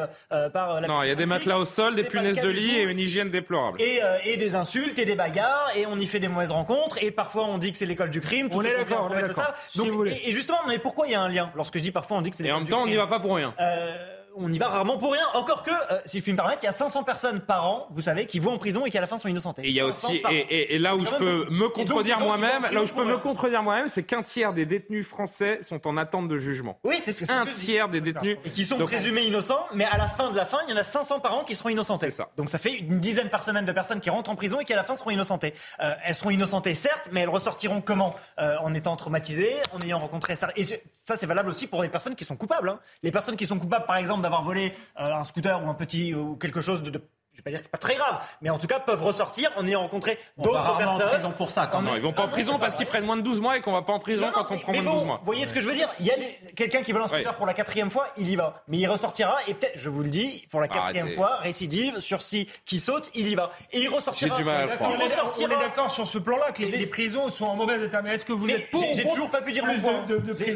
[0.53, 2.49] par euh, la Non, il y a des matelas au sol, des C'est punaises de
[2.49, 3.81] lit et une hygiène déplorable.
[3.81, 7.01] Et, euh, et des insultes et des bagarres et on y fait des mauvaises rencontres
[7.01, 8.49] et parfois on dit que c'est l'école du crime.
[8.51, 9.53] On est d'accord, on est d'accord.
[9.69, 10.11] Si Donc, vous voulez.
[10.11, 12.21] et, et justement, mais pourquoi il y a un lien Lorsque je dis parfois on
[12.21, 13.53] dit que c'est Et en même temps, on n'y va pas pour rien.
[13.59, 15.23] Euh, on y va rarement pour rien.
[15.33, 17.87] Encore que, euh, si je puis me permettre, il y a 500 personnes par an,
[17.91, 19.63] vous savez, qui vont en prison et qui à la fin sont innocentées.
[19.65, 22.19] Et il y a 500 aussi, et, et- et là où je peux me contredire
[22.19, 25.85] moi-même, là où je peux me contredire moi-même, c'est qu'un tiers des détenus français sont
[25.87, 26.79] en attente de jugement.
[26.83, 28.37] Oui, c'est ce que Un ce tiers des détenus.
[28.45, 30.73] Et qui sont Donc, présumés innocents, mais à la fin de la fin, il y
[30.73, 32.09] en a 500 par an qui seront innocentés.
[32.09, 32.29] C'est ça.
[32.37, 34.73] Donc ça fait une dizaine par semaine de personnes qui rentrent en prison et qui
[34.73, 35.53] à la fin seront innocentées.
[35.81, 38.15] Euh, elles seront innocentées certes, mais elles ressortiront comment?
[38.39, 40.49] Euh, En étant traumatisées, en ayant rencontré ça.
[40.55, 42.69] Et ça, c'est valable aussi pour les personnes qui sont coupables.
[42.69, 42.79] hein.
[43.03, 46.13] Les personnes qui sont coupables, par exemple, d'avoir volé euh, un scooter ou un petit
[46.13, 47.01] ou quelque chose de, de
[47.33, 49.51] je vais pas dire que c'est pas très grave, mais en tout cas peuvent ressortir
[49.55, 51.07] en ayant rencontré d'autres rarement en personnes.
[51.09, 53.21] prison pour ça, quand Non, ils vont pas en prison parce qu'ils prennent moins de
[53.21, 54.81] 12 mois et qu'on va pas en prison Non, non, quand on mais- prend mais
[54.81, 55.17] moins de bon, 12 mois.
[55.19, 57.23] Vous voyez ce que je veux dire Il y a des- quelqu'un qui scooter Ouais.
[57.37, 58.63] pour la quatrième fois, il y va.
[58.67, 61.15] Mais il ressortira et peut-être, je vous le dis, pour la quatrième Arrêtez.
[61.17, 63.51] fois, récidive, sursis, qui saute, il y va.
[63.71, 64.35] Et il ressortira.
[64.35, 64.91] J'ai du mal à le D'accord, croire.
[64.91, 65.53] on est d'accord- on ressortira.
[65.63, 68.01] est d'accord sur ce plan-là que les, Les- les prisons sont en mauvais état.
[68.01, 70.05] Mais est-ce que vous Mais êtes pour j'ai- toujours pas pu dire mon point.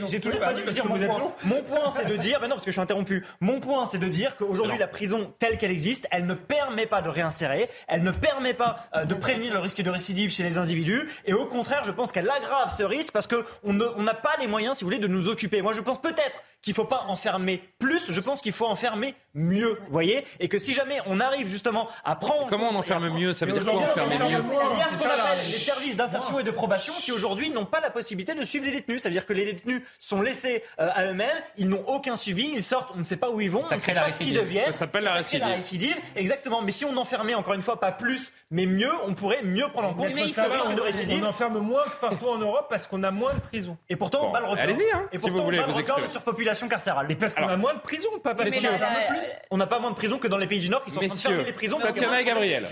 [0.10, 1.32] J'ai- toujours pas bah, pu dire que mon vous êtes point.
[1.46, 3.26] Mon point, c'est de dire, mais non, parce que je suis interrompu.
[3.40, 6.34] Mon point, c'est de dire qu'aujourd'hui, la prison telle qu'elle existe, elle ne
[6.66, 10.32] permet pas de réinsérer, elle ne permet pas euh, de prévenir le risque de récidive
[10.32, 13.74] chez les individus, et au contraire, je pense qu'elle aggrave ce risque parce que on
[13.74, 15.62] ne- on n'a pas les moyens, si vous voulez, de nous occuper.
[15.62, 19.78] Moi, je pense peut-être qu'il faut pas enfermer plus, je pense qu'il faut enfermer mieux,
[19.82, 23.34] vous voyez, et que si jamais on arrive justement à prendre Comment on enferme mieux?
[23.34, 24.44] Ça veut dire quoi enfermer a- mieux
[24.74, 27.50] Il y a ce qu'on ça, appelle les services d'insertion et de probation qui aujourd'hui
[27.50, 29.02] n'ont pas la possibilité de suivre les détenus.
[29.02, 32.92] C'est-à-dire que les détenus sont laissés euh, à eux-mêmes, ils n'ont aucun suivi, ils sortent,
[32.96, 34.18] on ne sait pas où ils vont, Ça on ne crée sait la pas ce
[34.20, 34.42] qu'ils récidive.
[34.44, 34.72] deviennent.
[34.72, 36.62] Ça s'appelle la crée la récidive, exactement.
[36.62, 39.90] Mais si on enfermait encore une fois pas plus, mais mieux, on pourrait mieux prendre
[39.90, 40.36] en compte le risque
[40.76, 41.24] de récidive.
[41.24, 43.78] on enferme moins que partout en Europe parce qu'on a moins de prisons.
[43.90, 44.64] Et pourtant, on bat le record.
[44.64, 47.08] allez-y, hein, et si pourtant, vous voulez on bat vous le record de surpopulation carcérale.
[47.10, 49.23] Mais parce qu'on a moins de prisons, pas parce qu'on enferme plus.
[49.52, 51.00] On n'a pas moins de prisons que dans les pays du Nord qui sont en
[51.00, 51.80] train de Messieurs, fermer les prisons.
[51.80, 52.68] Tatiana et Gabriel.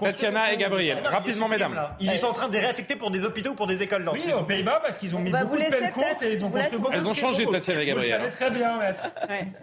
[0.00, 1.88] Tatiana et Gabriel, rapidement ils mesdames.
[2.00, 4.08] Ils sont en train de les réaffecter pour des hôpitaux ou pour des écoles.
[4.12, 4.44] Oui, qu'ils aux ont.
[4.44, 7.02] Pays-Bas parce qu'ils ont mis beaucoup de peines courtes et ils ont construit beaucoup Elles
[7.02, 7.46] de ont changé.
[7.46, 8.30] Tatiana et Gabriel.
[8.30, 9.04] très bien, maître.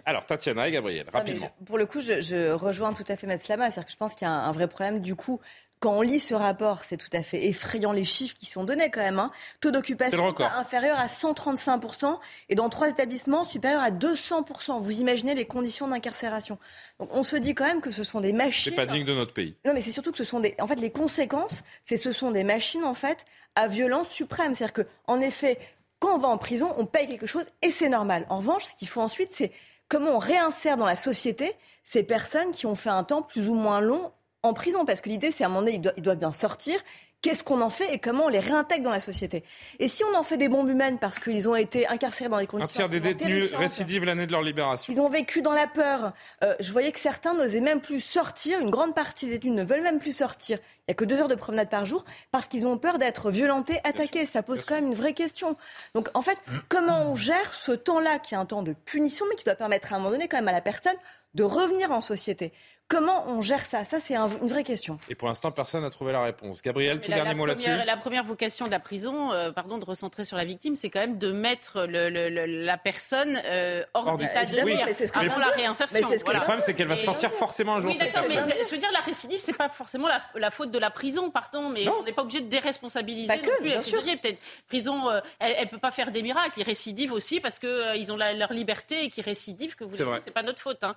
[0.04, 1.50] Alors, Tatiana et Gabriel, rapidement.
[1.66, 3.70] pour le coup, je, rejoins tout à fait Maître Slama.
[3.70, 5.00] C'est-à-dire que je pense qu'il y a un vrai problème.
[5.00, 5.40] Du coup,
[5.84, 8.90] quand on lit ce rapport, c'est tout à fait effrayant les chiffres qui sont donnés
[8.90, 9.18] quand même.
[9.18, 9.30] Hein.
[9.60, 14.80] Taux d'occupation inférieur à 135% et dans trois établissements supérieur à 200%.
[14.80, 16.58] Vous imaginez les conditions d'incarcération.
[16.98, 18.72] Donc on se dit quand même que ce sont des machines.
[18.72, 19.56] C'est pas digne de notre pays.
[19.66, 20.54] Non, mais c'est surtout que ce sont des.
[20.58, 24.54] En fait, les conséquences, c'est ce sont des machines en fait à violence suprême.
[24.54, 25.58] C'est-à-dire que, en effet,
[25.98, 28.24] quand on va en prison, on paye quelque chose et c'est normal.
[28.30, 29.52] En revanche, ce qu'il faut ensuite, c'est
[29.88, 31.52] comment on réinsère dans la société
[31.82, 34.10] ces personnes qui ont fait un temps plus ou moins long
[34.44, 34.84] en prison.
[34.84, 36.80] Parce que l'idée, c'est à un moment donné, ils doivent bien sortir
[37.24, 39.44] qu'est-ce qu'on en fait et comment on les réintègre dans la société?
[39.78, 42.46] Et si on en fait des bombes humaines parce qu'ils ont été incarcérés dans des
[42.46, 42.84] conditions.
[42.84, 44.92] Un tiers des détenus récidivent l'année de leur libération.
[44.92, 46.12] Ils ont vécu dans la peur.
[46.44, 48.60] Euh, je voyais que certains n'osaient même plus sortir.
[48.60, 50.58] Une grande partie des détenus ne veulent même plus sortir.
[50.58, 53.30] Il n'y a que deux heures de promenade par jour parce qu'ils ont peur d'être
[53.30, 54.26] violentés, attaqués.
[54.26, 55.56] Ça pose quand même une vraie question.
[55.94, 56.36] Donc en fait,
[56.68, 59.94] comment on gère ce temps-là qui est un temps de punition mais qui doit permettre
[59.94, 60.96] à un moment donné quand même à la personne
[61.32, 62.52] de revenir en société?
[62.86, 63.86] Comment on gère ça?
[63.86, 64.98] Ça, c'est une vraie question.
[65.08, 66.60] Et pour l'instant, personne n'a trouvé la réponse.
[66.60, 67.70] Gabriel, tout dernier mot là-dessus?
[67.86, 71.00] La première vocation de la prison, euh, pardon, de recentrer sur la victime, c'est quand
[71.00, 76.10] même de mettre le, la personne euh, hors, d'état de nuire avant la réinsertion.
[76.10, 77.90] Le problème, c'est qu'elle va sortir forcément un jour.
[77.90, 81.30] Oui, mais je veux dire, la récidive, c'est pas forcément la, faute de la prison,
[81.30, 84.16] pardon, mais on n'est pas obligé de déresponsabiliser non plus les prisonniers.
[84.16, 84.38] Peut-être
[84.68, 86.58] prison, euh, elle, ne peut pas faire des miracles.
[86.60, 89.74] Ils récidivent aussi parce qu'ils ils ont leur liberté et qu'ils récidivent.
[89.74, 90.84] Que vous c'est pas notre faute.
[90.84, 90.94] Hein.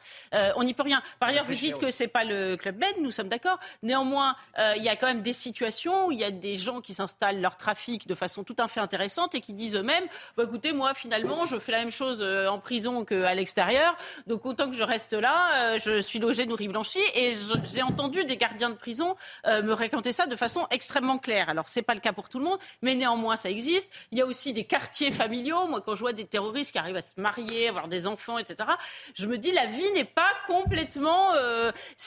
[0.58, 1.02] on n'y peut rien.
[1.20, 3.60] Par ailleurs, vous dites que c'est pas le club Med, nous sommes d'accord.
[3.84, 6.82] Néanmoins, euh, il y a quand même des situations où il y a des gens
[6.82, 10.06] qui s'installent leur trafic de façon tout à fait intéressante et qui disent eux-mêmes
[10.36, 13.96] bah, écoutez, moi, finalement, je fais la même chose euh, en prison qu'à l'extérieur.
[14.28, 17.00] Donc, autant que je reste là, euh, je suis logé, nourri, blanchi.
[17.16, 17.32] Et
[17.64, 21.50] j'ai entendu des gardiens de prison me raconter ça de façon extrêmement claire.
[21.50, 23.88] Alors, c'est pas le cas pour tout le monde, mais néanmoins, ça existe.
[24.12, 25.68] Il y a aussi des quartiers familiaux.
[25.68, 28.70] Moi, quand je vois des terroristes qui arrivent à se marier, avoir des enfants, etc.,
[29.14, 31.34] je me dis la vie n'est pas complètement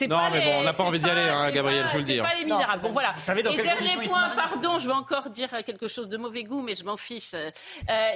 [0.09, 2.17] non, mais bon, on n'a pas envie d'y aller, hein, Gabriel, je vous le dis.
[2.17, 2.83] C'est pas les misérables.
[2.83, 3.15] Bon, voilà.
[3.29, 6.85] Et dernier point, pardon, je vais encore dire quelque chose de mauvais goût, mais je
[6.85, 7.35] m'en fiche.
[7.35, 7.51] Euh,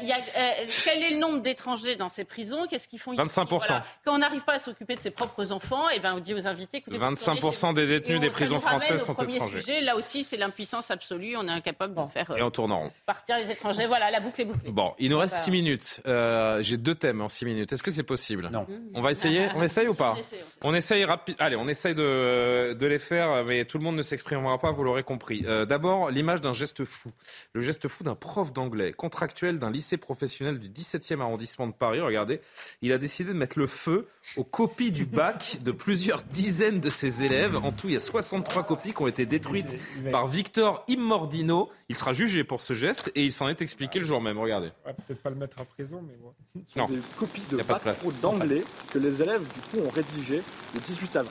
[0.02, 2.66] y a, euh, quel est le nombre d'étrangers dans ces prisons?
[2.68, 3.14] Qu'est-ce qu'ils font?
[3.14, 3.80] 25%.
[4.04, 6.34] Quand on n'arrive pas à s'occuper de ses propres enfants, et eh ben, on dit
[6.34, 9.60] aux invités que 25% des détenus des prisons françaises sont étrangers.
[9.60, 11.36] Sujet, là aussi, c'est l'impuissance absolue.
[11.36, 12.30] On est incapable de faire.
[12.36, 12.92] et on tourne en rond.
[13.06, 13.86] Partir les étrangers.
[13.86, 14.70] Voilà, la boucle est bouclée.
[14.70, 16.00] Bon, il nous reste 6 minutes.
[16.06, 17.72] Euh, j'ai deux thèmes en 6 minutes.
[17.72, 18.48] Est-ce que c'est possible?
[18.52, 18.66] Non.
[18.94, 20.16] On va essayer On essaye ou pas?
[20.62, 21.47] On essaye rapide.
[21.47, 24.85] Allez, on essaye de de les faire, mais tout le monde ne s'exprimera pas, vous
[24.85, 25.44] l'aurez compris.
[25.47, 27.11] Euh, d'abord, l'image d'un geste fou.
[27.52, 32.01] Le geste fou d'un prof d'anglais, contractuel d'un lycée professionnel du 17e arrondissement de Paris.
[32.01, 32.40] Regardez,
[32.82, 34.06] il a décidé de mettre le feu
[34.36, 37.56] aux copies du bac de plusieurs dizaines de ses élèves.
[37.56, 39.78] En tout, il y a 63 copies qui ont été détruites
[40.11, 41.70] par Victor Immordino.
[41.89, 44.39] Il sera jugé pour ce geste et il s'en est expliqué le jour même.
[44.39, 44.70] Regardez.
[45.06, 46.35] Peut-être pas le mettre en prison, mais moi.
[46.77, 46.86] Non.
[46.86, 47.82] Des copies de bac
[48.20, 50.43] d'anglais que les élèves du coup ont rédigé
[50.74, 51.23] le 18 avril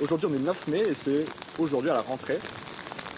[0.00, 1.24] Aujourd'hui, on est le 9 mai et c'est
[1.58, 2.38] aujourd'hui à la rentrée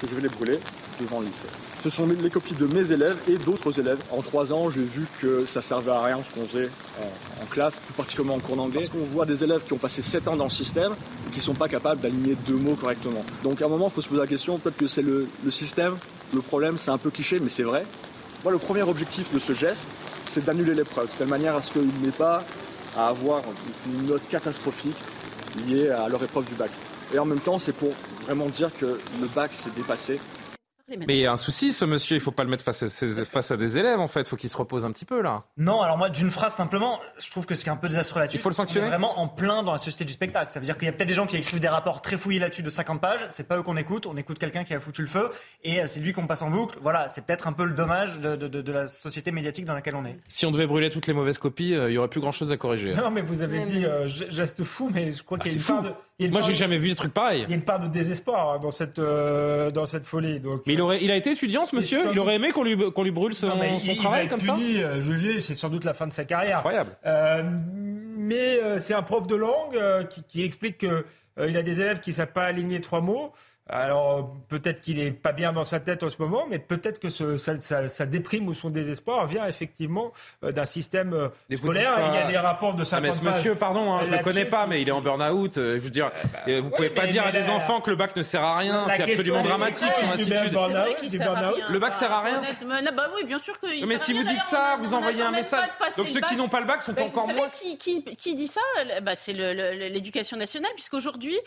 [0.00, 0.58] que je vais les brûler
[0.98, 1.48] devant le lycée.
[1.84, 3.98] Ce sont les copies de mes élèves et d'autres élèves.
[4.10, 6.70] En trois ans, j'ai vu que ça servait à rien ce qu'on faisait
[7.40, 8.80] en, classe, plus particulièrement en cours d'anglais.
[8.80, 10.92] Parce qu'on voit des élèves qui ont passé 7 ans dans le système
[11.26, 13.24] et qui ne sont pas capables d'aligner deux mots correctement.
[13.42, 15.96] Donc à un moment, il faut se poser la question, peut-être que c'est le, système,
[16.34, 17.84] le problème, c'est un peu cliché, mais c'est vrai.
[18.42, 19.86] Moi, le premier objectif de ce geste,
[20.26, 22.44] c'est d'annuler l'épreuve, de telle manière à ce qu'il n'ait pas
[22.96, 23.42] à avoir
[23.86, 24.96] une note catastrophique
[25.56, 26.70] liées à leur épreuve du bac.
[27.12, 27.90] Et en même temps, c'est pour
[28.24, 30.20] vraiment dire que le bac s'est dépassé
[30.96, 33.24] mais il y a un souci, ce monsieur, il faut pas le mettre face à,
[33.24, 34.20] face à des élèves, en fait.
[34.20, 35.44] Il faut qu'il se repose un petit peu, là.
[35.56, 38.20] Non, alors moi, d'une phrase, simplement, je trouve que ce qui est un peu désastreux
[38.20, 38.88] là-dessus, il faut le sanctionner.
[38.88, 40.50] vraiment en plein dans la société du spectacle.
[40.50, 42.38] Ça veut dire qu'il y a peut-être des gens qui écrivent des rapports très fouillés
[42.38, 43.26] là-dessus de 50 pages.
[43.30, 44.06] C'est pas eux qu'on écoute.
[44.06, 45.30] On écoute quelqu'un qui a foutu le feu
[45.62, 46.78] et euh, c'est lui qu'on passe en boucle.
[46.82, 49.94] Voilà, c'est peut-être un peu le dommage de, de, de, la société médiatique dans laquelle
[49.94, 50.16] on est.
[50.28, 52.56] Si on devait brûler toutes les mauvaises copies, euh, il y aurait plus grand-chose à
[52.56, 52.94] corriger.
[52.94, 55.58] Non, mais vous avez dit euh, geste fou, mais je crois ah, qu'il y a
[55.58, 55.92] une part de.
[56.28, 57.44] Moi, j'ai jamais vu des trucs pareils.
[57.46, 60.40] Il y a une part de désespoir hein, dans cette, dans cette folie.
[60.40, 62.00] Donc, mais il, aurait, il a été étudiant ce monsieur?
[62.12, 63.48] Il aurait aimé qu'on lui, qu'on lui brûle son,
[63.96, 64.56] travail comme ça?
[64.56, 66.58] euh, jugé, c'est sans doute la fin de sa carrière.
[66.58, 66.90] Incroyable.
[67.06, 67.42] Euh,
[68.16, 69.78] mais euh, c'est un prof de langue
[70.08, 73.32] qui, qui, explique qu'il a des élèves qui ne savent pas aligner trois mots.
[73.72, 77.08] Alors peut-être qu'il est pas bien dans sa tête en ce moment, mais peut-être que
[77.08, 81.94] ce, ça, déprime ou son désespoir vient effectivement euh, d'un système euh, scolaire.
[82.08, 84.16] Il y a des rapports de 50 ah, mais ce monsieur, pardon, hein, je ne
[84.16, 85.58] le connais pas, mais il est en burn-out.
[85.58, 88.16] Euh, je veux dire, bah, vous pouvez pas dire à des enfants que le bac
[88.16, 88.86] ne sert à rien.
[88.88, 90.58] C'est absolument dramatique son attitude.
[91.70, 92.40] Le bac sert à rien.
[92.90, 93.86] Bah oui, bien sûr que.
[93.86, 95.68] Mais si vous dites ça, vous envoyez un message.
[95.96, 97.48] Donc ceux qui n'ont pas le bac sont encore moins.
[97.78, 98.60] Qui dit ça
[99.02, 101.38] bah, C'est l'éducation nationale, puisqu'aujourd'hui,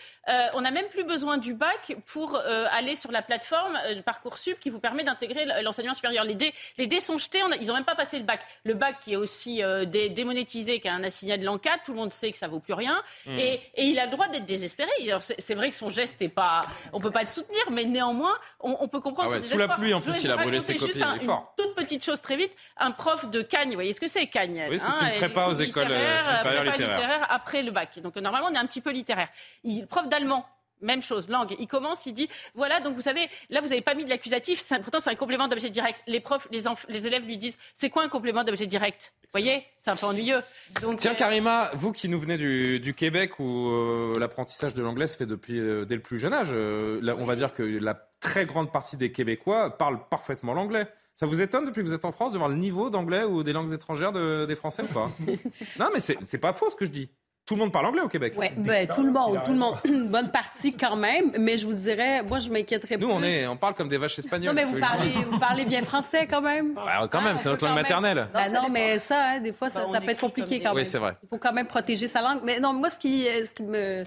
[0.54, 4.60] on n'a même plus besoin du bac pour euh, aller sur la plateforme euh, Parcoursup
[4.60, 6.24] qui vous permet d'intégrer l'enseignement supérieur.
[6.24, 8.40] Les dés, les dés sont jetés, ils n'ont même pas passé le bac.
[8.66, 11.98] Le bac qui est aussi euh, démonétisé, qui a un assignat de l'encadre, tout le
[11.98, 13.02] monde sait que ça vaut plus rien.
[13.26, 13.40] Hmm.
[13.40, 14.92] Et, il a le droit d'être désespéré.
[15.40, 18.88] C'est vrai que son geste est pas, on peut pas le soutenir, mais néanmoins, on,
[18.88, 20.94] peut comprendre ah Sous la pluie, en plus, il a brûlé ses copies.
[20.94, 24.08] Juste une toute petite chose très vite, un prof de Cagne, vous voyez ce que
[24.08, 27.26] c'est Cagne Oui, c'est hein, une prépa aux écoles supérieures littéraires.
[27.30, 28.00] après le bac.
[28.00, 29.30] Donc normalement, on est un petit peu littéraire.
[29.64, 30.46] Il, prof d'allemand
[30.84, 31.56] Même chose, langue.
[31.60, 34.64] Il commence, il dit voilà, donc vous savez, là vous n'avez pas mis de l'accusatif,
[34.82, 36.00] pourtant c'est un complément d'objet direct.
[36.08, 39.14] Les profs, les, les élèves lui disent c'est quoi un complément d'objet direct?
[39.34, 40.42] Vous voyez, c'est un peu ennuyeux.
[40.84, 45.08] Donc, Tiens, euh, Karima, vous qui nous venez du, Québec où euh, l'apprentissage de l'anglais
[45.08, 47.96] se fait depuis euh, dès le plus jeune âge, là, on va dire que la
[48.20, 50.88] très grande partie des Québécois parlent parfaitement l'anglais.
[51.16, 53.42] Ça vous étonne depuis que vous êtes en France de voir le niveau d'anglais ou
[53.42, 55.12] des langues étrangères des Français ou pas?
[55.80, 57.10] Non, mais c'est pas faux ce que je dis.
[57.46, 58.36] Tout le monde parle anglais au Québec.
[58.38, 59.76] Oui, ben, tout le monde, tout le monde.
[59.86, 63.06] Une bonne partie quand même, mais je vous dirais, moi je m'inquiéterais plus.
[63.06, 64.48] Nous, on, est, on parle comme des vaches espagnoles.
[64.48, 66.74] Non, mais vous parlez, vous parlez bien français quand même.
[66.74, 68.30] Bah, quand même, c'est notre langue maternelle.
[68.34, 70.78] Ben, non, mais ça, hein, des fois, ça, ça peut être compliqué quand même.
[70.78, 71.18] Oui, c'est vrai.
[71.22, 72.40] Il faut quand même protéger sa langue.
[72.46, 74.04] Mais non, moi, ce qui, ce qui me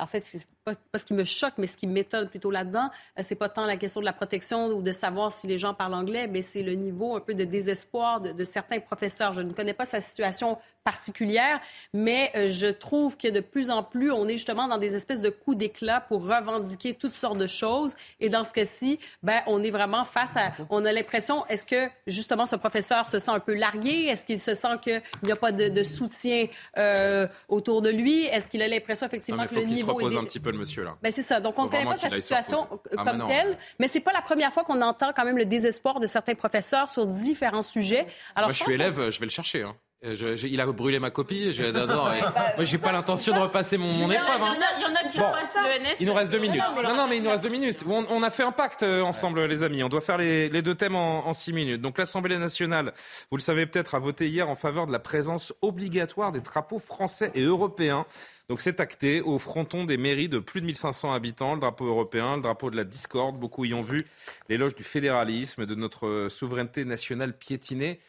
[0.00, 2.90] en fait, c'est pas, pas ce qui me choque, mais ce qui m'étonne plutôt là-dedans,
[3.18, 5.74] euh, c'est pas tant la question de la protection ou de savoir si les gens
[5.74, 9.32] parlent anglais, mais c'est le niveau un peu de désespoir de, de certains professeurs.
[9.32, 11.60] Je ne connais pas sa situation particulière,
[11.92, 15.20] mais euh, je trouve que de plus en plus, on est justement dans des espèces
[15.20, 17.94] de coups d'éclat pour revendiquer toutes sortes de choses.
[18.18, 20.52] Et dans ce cas-ci, ben, on est vraiment face à...
[20.70, 24.06] On a l'impression, est-ce que justement ce professeur se sent un peu largué?
[24.06, 26.46] Est-ce qu'il se sent qu'il n'y a pas de, de soutien
[26.78, 28.24] euh, autour de lui?
[28.24, 30.84] Est-ce qu'il a l'impression effectivement que le niveau se repose un petit peu le monsieur
[30.84, 30.96] là.
[31.02, 31.40] Ben c'est ça.
[31.40, 34.52] Donc on ne connaît pas sa situation ah, comme telle, mais c'est pas la première
[34.52, 38.06] fois qu'on entend quand même le désespoir de certains professeurs sur différents sujets.
[38.34, 39.62] Alors moi je, suis élève, je vais le chercher.
[39.62, 39.76] Hein.
[40.02, 41.52] Euh, il a brûlé ma copie.
[41.52, 44.42] Je, non, non, moi, j'ai pas l'intention de repasser mon, mon épreuve.
[44.42, 44.56] Hein.
[44.78, 45.96] Il y en a qui bon, l'ENS.
[46.00, 46.62] Il nous reste deux minutes.
[46.82, 47.84] Non, non, mais il nous reste deux minutes.
[47.86, 49.82] On, on a fait un pacte euh, ensemble, les amis.
[49.82, 51.82] On doit faire les, les deux thèmes en, en, six minutes.
[51.82, 52.94] Donc, l'Assemblée nationale,
[53.30, 56.78] vous le savez peut-être, a voté hier en faveur de la présence obligatoire des drapeaux
[56.78, 58.06] français et européens.
[58.48, 62.34] Donc c'est acté au fronton des mairies de plus de 1500 habitants, le drapeau européen,
[62.34, 63.38] le drapeau de la discorde.
[63.38, 64.04] Beaucoup y ont vu
[64.48, 68.00] l'éloge du fédéralisme, de notre souveraineté nationale piétinée.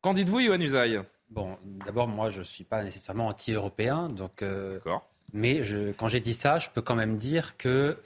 [0.00, 1.02] Qu'en dites-vous, Yohann Usaï?
[1.30, 4.08] Bon, d'abord, moi, je ne suis pas nécessairement anti-européen.
[4.08, 4.80] Donc, euh,
[5.32, 7.98] mais je, quand j'ai dit ça, je peux quand même dire que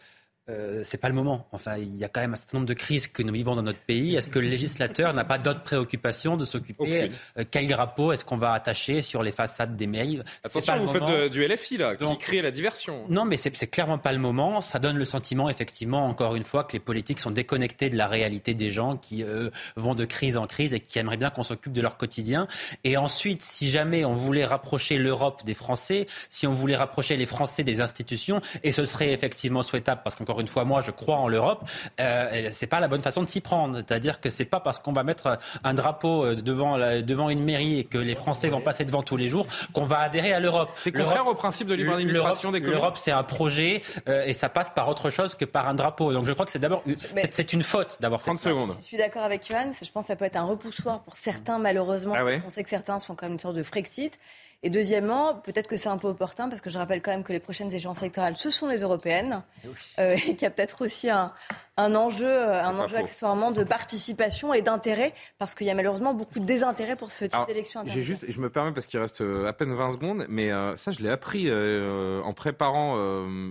[0.50, 1.48] euh, c'est pas le moment.
[1.52, 3.62] Enfin, il y a quand même un certain nombre de crises que nous vivons dans
[3.62, 4.14] notre pays.
[4.14, 8.36] Est-ce que le législateur n'a pas d'autres préoccupations de s'occuper euh, Quel drapeau est-ce qu'on
[8.36, 10.22] va attacher sur les façades des mails?
[10.44, 13.04] Attention, vous faites du LFI là, qui crée la diversion.
[13.08, 14.60] Non, mais c'est clairement pas le moment.
[14.60, 18.06] Ça donne le sentiment, effectivement, encore une fois, que les politiques sont déconnectés de la
[18.06, 21.42] réalité des gens qui euh, vont de crise en crise et qui aimeraient bien qu'on
[21.42, 22.46] s'occupe de leur quotidien.
[22.84, 27.26] Et ensuite, si jamais on voulait rapprocher l'Europe des Français, si on voulait rapprocher les
[27.26, 31.16] Français des institutions, et ce serait effectivement souhaitable, parce qu'encore une fois, moi, je crois
[31.16, 31.62] en l'Europe.
[32.00, 33.76] Euh, c'est pas la bonne façon de s'y prendre.
[33.76, 37.80] C'est-à-dire que c'est pas parce qu'on va mettre un drapeau euh, devant, devant une mairie
[37.80, 40.70] et que les Français vont passer devant tous les jours qu'on va adhérer à l'Europe.
[40.76, 42.74] C'est contraire au principe de libre administration des communes.
[42.74, 46.12] L'Europe, c'est un projet euh, et ça passe par autre chose que par un drapeau.
[46.12, 46.82] Donc je crois que c'est d'abord
[47.30, 48.50] c'est une faute d'avoir fait 30 ça.
[48.50, 48.76] secondes.
[48.80, 49.70] Je suis d'accord avec Johan.
[49.80, 52.14] Je pense que ça peut être un repoussoir pour certains, malheureusement.
[52.16, 54.18] Ah On sait que certains sont comme une sorte de Frexit.
[54.64, 57.34] Et deuxièmement, peut-être que c'est un peu opportun, parce que je rappelle quand même que
[57.34, 59.68] les prochaines échéances électorales, ce sont les européennes, eh
[60.00, 61.32] euh, et qu'il y a peut-être aussi un,
[61.76, 66.14] un enjeu, euh, un enjeu accessoirement de participation et d'intérêt, parce qu'il y a malheureusement
[66.14, 67.82] beaucoup de désintérêt pour ce type d'élection.
[67.84, 70.92] J'ai juste, je me permets parce qu'il reste euh, à peine 20 secondes, mais ça
[70.92, 72.96] je l'ai appris en préparant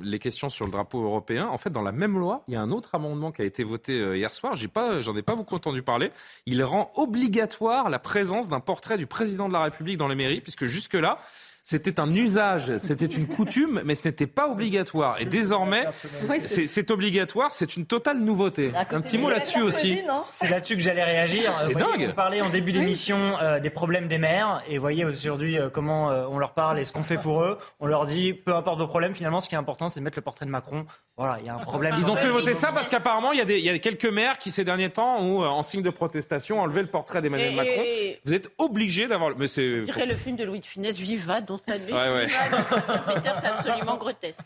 [0.03, 1.47] les questions sur le drapeau européen.
[1.47, 3.63] En fait, dans la même loi, il y a un autre amendement qui a été
[3.63, 4.55] voté hier soir.
[4.55, 6.11] J'ai pas, j'en ai pas beaucoup entendu parler.
[6.45, 10.41] Il rend obligatoire la présence d'un portrait du président de la République dans les mairies,
[10.41, 11.17] puisque jusque là,
[11.63, 15.21] c'était un usage, c'était une coutume, mais ce n'était pas obligatoire.
[15.21, 15.85] Et désormais,
[16.45, 18.73] c'est obligatoire, c'est une totale nouveauté.
[18.91, 20.01] Un petit mot là-dessus aussi.
[20.29, 21.53] C'est là-dessus que j'allais réagir.
[21.63, 22.09] C'est dingue.
[22.11, 26.11] On parlait en début d'émission euh, des problèmes des maires, et voyez aujourd'hui euh, comment
[26.11, 27.57] euh, on leur parle et ce qu'on fait pour eux.
[27.79, 30.17] On leur dit, peu importe vos problèmes, finalement, ce qui est important, c'est de mettre
[30.17, 30.85] le portrait de Macron.
[31.15, 31.95] Voilà, il y a un problème.
[31.97, 34.89] Ils ont fait voter ça parce qu'apparemment, il y, a quelques maires qui, ces derniers
[34.89, 37.83] temps, ont, en signe de protestation, enlevé le portrait d'Emmanuel Macron.
[38.25, 39.37] Vous êtes obligé d'avoir.
[39.37, 39.77] Mais c'est.
[39.77, 42.27] Je dirais le film de Louis de Funès, Viva, Ouais, ouais.
[43.41, 44.41] c'est absolument grotesque.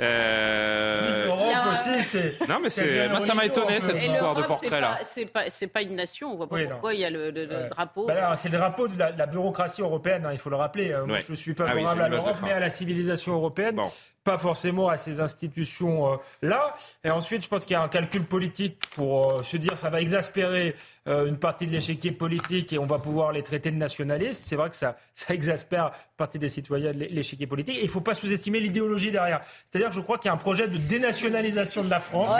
[0.00, 1.26] Euh...
[1.26, 2.48] L'Europe aussi, c'est.
[2.48, 3.08] Non, mais c'est.
[3.08, 4.98] Moi, ça m'a étonné cette histoire de portrait-là.
[5.02, 6.32] C'est pas, c'est pas une nation.
[6.32, 7.32] On voit pas pourquoi il y a le,
[7.68, 8.06] drapeau.
[8.06, 10.26] Bah c'est le drapeau de la, bureaucratie européenne.
[10.26, 10.94] Hein, il faut le rappeler.
[11.06, 13.80] Moi, je suis ah favorable à l'Europe, mais à la civilisation européenne
[14.24, 16.76] pas forcément à ces institutions-là.
[17.04, 19.90] Et ensuite, je pense qu'il y a un calcul politique pour euh, se dire ça
[19.90, 20.76] va exaspérer
[21.08, 24.44] euh, une partie de l'échiquier politique et on va pouvoir les traiter de nationalistes.
[24.44, 27.76] C'est vrai que ça, ça exaspère une partie des citoyens de l'échiquier politique.
[27.76, 29.40] Et il ne faut pas sous-estimer l'idéologie derrière.
[29.70, 32.28] C'est-à-dire que je crois qu'il y a un projet de dénationalisation de la France.
[32.32, 32.36] Oh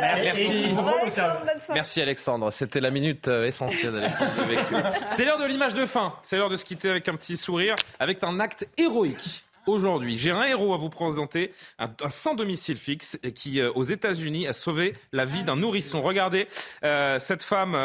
[0.00, 0.74] Merci,
[1.46, 1.72] Merci.
[1.72, 2.50] Merci Alexandre.
[2.52, 4.82] C'était la minute euh, essentielle d'Alexandre.
[5.16, 6.14] C'est l'heure de l'image de fin.
[6.22, 10.18] C'est l'heure de se quitter avec un petit sourire, avec un acte héroïque aujourd'hui.
[10.18, 14.94] J'ai un héros à vous présenter, un, sans domicile fixe, qui aux États-Unis a sauvé
[15.12, 16.02] la vie d'un nourrisson.
[16.02, 16.46] Regardez
[17.18, 17.76] cette femme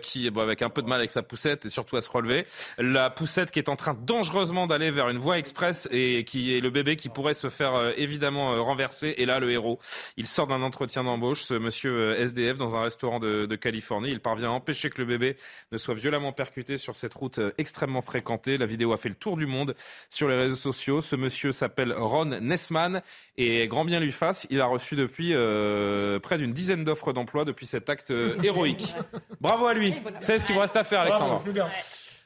[0.00, 2.46] qui, bon, avec un peu de mal avec sa poussette et surtout à se relever,
[2.78, 6.60] la poussette qui est en train dangereusement d'aller vers une voie express et qui est
[6.60, 9.14] le bébé qui pourrait se faire évidemment renverser.
[9.18, 9.78] Et là, le héros,
[10.16, 14.10] il sort d'un entretien d'embauche, ce monsieur SDF dans un restaurant de Californie.
[14.10, 15.36] Il parvient à empêcher que le bébé
[15.72, 18.58] ne soit violemment percuté sur cette route extrêmement fréquentée.
[18.58, 19.74] La vidéo a fait le tour du monde
[20.10, 20.91] sur les réseaux sociaux.
[21.00, 23.02] Ce monsieur s'appelle Ron Nessman
[23.36, 27.44] et grand bien lui fasse, il a reçu depuis euh, près d'une dizaine d'offres d'emploi
[27.44, 28.94] depuis cet acte euh, héroïque.
[29.40, 29.94] Bravo à lui.
[30.20, 31.42] Savez ce qu'il vous reste à faire, Alexandre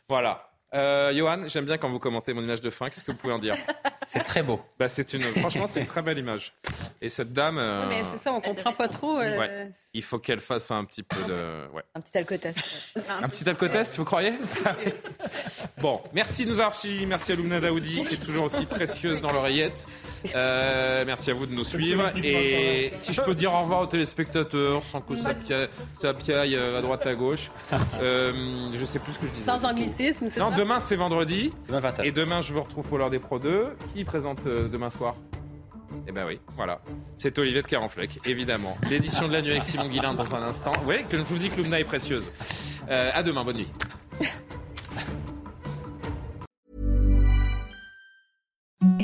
[0.08, 0.50] Voilà.
[0.76, 2.90] Euh, Johan, j'aime bien quand vous commentez mon image de fin.
[2.90, 3.56] Qu'est-ce que vous pouvez en dire
[4.06, 4.60] C'est très beau.
[4.78, 6.54] Bah, c'est une, franchement, c'est une très belle image.
[7.02, 7.58] Et cette dame.
[7.58, 9.18] Euh, mais c'est ça, on comprend pas trop.
[9.18, 11.74] Euh, il faut qu'elle fasse un petit peu de.
[11.74, 11.82] Ouais.
[11.94, 12.58] Un petit alcotest.
[13.22, 14.34] un petit alcotest, vous croyez
[15.80, 17.04] Bon, merci de nous avoir suivis.
[17.06, 19.86] Merci à Lumna Daoudi, qui est toujours aussi précieuse dans l'oreillette.
[20.34, 22.10] Euh, merci à vous de nous suivre.
[22.16, 25.68] Et si je peux dire au revoir aux téléspectateurs, sans que ça piaille,
[26.00, 27.50] ça piaille à droite à gauche.
[28.00, 28.32] Euh,
[28.72, 29.50] je sais plus ce que je disais.
[29.50, 31.52] Sans anglicisme, c'est Non, demain c'est vendredi.
[32.02, 33.68] et demain je vous retrouve pour l'heure des Pro 2.
[33.94, 35.14] Qui présente demain soir?
[36.08, 36.80] Eh ben oui, voilà.
[37.18, 38.76] C'est Olivier de Carenfleck, évidemment.
[38.90, 40.72] L'édition de la nuit avec Simon Guillain dans un instant.
[40.88, 42.32] Oui, que je vous dis que Lumna est précieuse.
[42.90, 43.68] Euh, à demain, bonne nuit.